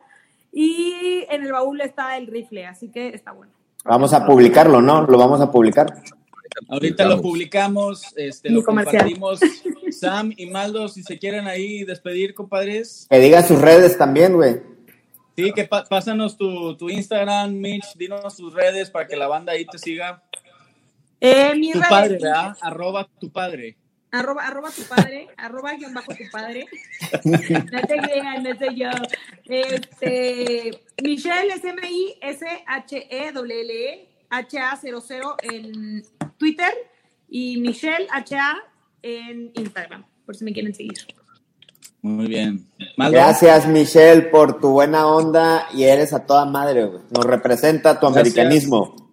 Y 0.53 1.25
en 1.31 1.45
el 1.45 1.53
baúl 1.53 1.81
está 1.81 2.19
el 2.19 2.27
rifle, 2.27 2.67
así 2.67 2.89
que 2.89 3.09
está 3.09 3.33
bueno. 3.33 3.53
Vamos 3.85 4.13
a 4.13 4.27
publicarlo, 4.27 4.83
¿no? 4.83 5.07
Lo 5.07 5.17
vamos 5.17 5.41
a 5.41 5.51
publicar. 5.51 5.95
Ahorita 6.69 7.07
lo 7.07 7.23
publicamos, 7.23 8.13
este, 8.17 8.51
lo 8.51 8.63
comercial. 8.63 9.11
compartimos. 9.11 9.41
Sam 9.91 10.33
y 10.37 10.47
Maldo, 10.47 10.89
si 10.89 11.03
se 11.03 11.19
quieren 11.19 11.47
ahí 11.47 11.85
despedir, 11.85 12.35
compadres. 12.35 13.07
Que 13.09 13.19
diga 13.19 13.43
sus 13.43 13.61
redes 13.61 13.97
también, 13.97 14.35
güey. 14.35 14.74
Sí, 15.37 15.53
que 15.53 15.65
pa- 15.65 15.85
pásanos 15.85 16.37
tu, 16.37 16.77
tu 16.77 16.89
Instagram, 16.91 17.53
Mitch, 17.55 17.95
dinos 17.97 18.37
tus 18.37 18.53
redes 18.55 18.91
para 18.91 19.07
que 19.07 19.17
la 19.17 19.27
banda 19.27 19.53
ahí 19.53 19.65
te 19.67 19.79
siga. 19.79 20.23
Eh, 21.21 21.55
mi 21.57 21.73
Tu 21.73 21.81
red 21.81 21.89
padre. 21.89 22.19
Arroba 22.61 23.09
tu 23.21 23.31
padre. 23.33 23.77
Arroba, 24.13 24.47
arroba 24.47 24.71
tu 24.71 24.83
padre, 24.85 25.27
arroba 25.37 25.73
guion 25.75 25.93
bajo 25.93 26.15
tu 26.15 26.23
padre. 26.31 26.67
No 27.25 27.81
te 27.83 27.97
creas, 27.97 28.43
no 28.45 28.57
soy 28.57 28.77
yo. 28.77 28.91
Este, 29.45 30.83
Michelle 31.03 31.53
es 31.53 31.65
M-I-S-H-E-L-L-E 32.85 34.09
H-A-00 34.31 35.37
en 35.53 36.03
Twitter 36.39 36.73
y 37.29 37.57
Michelle 37.61 38.07
H-A 38.11 38.57
en 39.03 39.51
Instagram, 39.55 40.05
por 40.27 40.37
si 40.37 40.45
me 40.45 40.53
quieren 40.53 40.75
seguir. 40.75 40.99
Muy 42.05 42.27
bien. 42.27 42.69
Maldo. 42.99 43.17
Gracias, 43.17 43.67
Michelle, 43.67 44.25
por 44.25 44.61
tu 44.61 44.73
buena 44.73 45.07
onda 45.07 45.67
y 45.73 45.85
eres 45.85 46.13
a 46.13 46.27
toda 46.27 46.45
madre, 46.45 46.85
güey. 46.85 47.03
Nos 47.11 47.25
representa 47.25 47.99
tu 47.99 48.07
Gracias. 48.07 48.37
americanismo. 48.37 49.11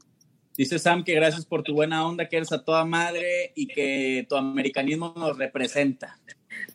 Dice 0.58 0.78
Sam 0.78 1.06
que 1.06 1.16
gracias 1.16 1.46
por 1.46 1.64
tu 1.64 1.74
buena 1.74 2.06
onda, 2.06 2.28
que 2.28 2.36
eres 2.36 2.52
a 2.52 2.66
toda 2.66 2.84
madre 2.84 3.54
y 3.56 3.68
que 3.68 4.26
tu 4.28 4.36
americanismo 4.36 5.14
nos 5.16 5.38
representa. 5.38 6.20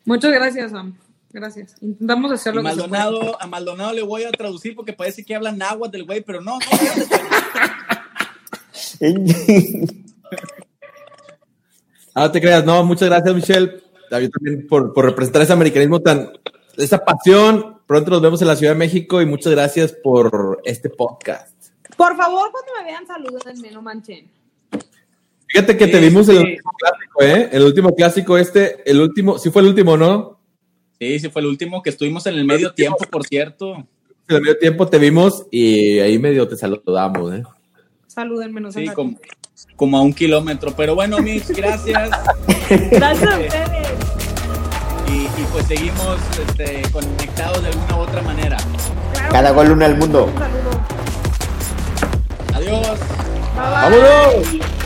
Muchas 0.07 0.33
gracias, 0.33 0.71
Sam. 0.71 0.97
Gracias. 1.35 1.75
Intentamos 1.83 2.33
hacerlo. 2.33 2.63
que 2.63 2.71
se 2.71 2.77
pueda. 2.77 2.89
Maldonado, 2.89 3.43
a 3.43 3.47
Maldonado 3.47 3.93
le 3.93 4.03
voy 4.03 4.25
a 4.25 4.33
traducir 4.33 4.75
porque 4.75 4.95
parece 4.95 5.23
que 5.23 5.35
hablan 5.35 5.61
agua 5.61 5.89
del 5.89 6.05
güey, 6.05 6.23
pero 6.23 6.41
no, 6.41 6.59
no, 6.59 6.61
Ah, 12.15 12.23
no 12.23 12.33
te 12.33 12.41
creas, 12.41 12.65
no, 12.65 12.83
muchas 12.85 13.11
gracias, 13.11 13.35
Michelle. 13.35 13.86
David 14.11 14.31
también 14.31 14.67
por, 14.67 14.93
por 14.93 15.05
representar 15.05 15.43
ese 15.43 15.53
americanismo 15.53 16.01
tan, 16.01 16.33
esa 16.77 17.05
pasión. 17.05 17.81
Pronto 17.87 18.11
nos 18.11 18.23
vemos 18.23 18.43
en 18.43 18.49
la 18.49 18.57
Ciudad 18.57 18.73
de 18.73 18.79
México 18.79 19.21
y 19.21 19.27
muchas 19.27 19.53
gracias 19.53 19.93
por 19.93 20.61
este 20.65 20.91
podcast. 20.91 21.53
Por 21.97 22.17
favor, 22.17 22.51
cuando 22.51 22.73
me 22.79 22.85
vean, 22.85 23.07
salúdenme, 23.07 23.71
no 23.71 23.83
manchen. 23.83 24.31
Fíjate 25.49 25.77
que 25.77 25.85
Sí, 25.87 25.91
te 25.93 26.01
vimos 26.01 26.29
en 26.29 26.37
el 26.37 26.43
último 26.43 26.73
clásico, 26.79 27.23
¿eh? 27.23 27.49
El 27.53 27.63
último 27.63 27.95
clásico 27.95 28.39
este, 28.39 28.91
el 28.91 29.01
último, 29.01 29.39
sí 29.39 29.51
fue 29.51 29.63
el 29.63 29.69
último, 29.69 29.97
¿no? 29.97 30.41
Sí, 30.99 31.21
sí 31.21 31.29
fue 31.31 31.43
el 31.43 31.47
último 31.47 31.83
que 31.83 31.91
estuvimos 31.91 32.27
en 32.27 32.35
el 32.35 32.45
medio 32.45 32.73
tiempo, 32.75 32.99
por 33.11 33.25
cierto. 33.25 33.75
En 34.29 34.37
el 34.37 34.41
medio 34.41 34.59
tiempo 34.59 34.89
te 34.89 34.99
vimos 34.99 35.47
y 35.51 36.01
ahí 36.01 36.19
medio 36.19 36.49
te 36.49 36.57
saludamos, 36.57 37.33
¿eh? 37.33 37.43
Salúdenme, 38.07 38.61
no 38.61 38.73
Sí, 38.73 38.87
como, 38.89 39.19
como 39.77 39.99
a 39.99 40.03
un 40.03 40.13
kilómetro. 40.13 40.75
Pero 40.77 40.95
bueno, 40.95 41.19
Mitch, 41.19 41.49
gracias. 41.49 42.11
Gracias 42.91 43.31
a 43.31 43.39
ustedes. 43.39 43.86
Pues 45.57 45.69
seguimos 45.69 46.19
este, 46.39 46.83
conectados 46.93 47.63
de 47.63 47.69
alguna 47.71 47.97
u 47.97 48.01
otra 48.01 48.21
manera. 48.21 48.59
Cada 49.31 49.53
gol 49.53 49.71
una 49.71 49.87
al 49.87 49.97
mundo. 49.97 50.27
un 50.27 50.39
saludo. 50.39 50.71
Adiós. 52.53 52.99
Bye, 52.99 53.71
bye. 53.71 53.91
¡Vámonos! 53.91 54.77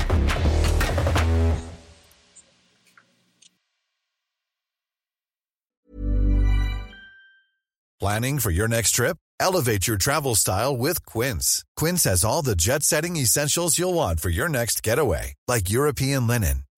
Planning 7.98 8.38
for 8.38 8.52
your 8.52 8.68
next 8.68 8.92
trip? 8.92 9.16
Elevate 9.40 9.88
your 9.88 9.96
travel 9.96 10.36
style 10.36 10.76
with 10.76 11.04
Quince. 11.04 11.64
Quince 11.74 12.04
has 12.04 12.24
all 12.24 12.42
the 12.42 12.54
jet 12.54 12.84
setting 12.84 13.16
essentials 13.16 13.76
you'll 13.76 13.94
want 13.94 14.20
for 14.20 14.28
your 14.28 14.48
next 14.48 14.84
getaway, 14.84 15.34
like 15.48 15.68
European 15.68 16.28
linen, 16.28 16.62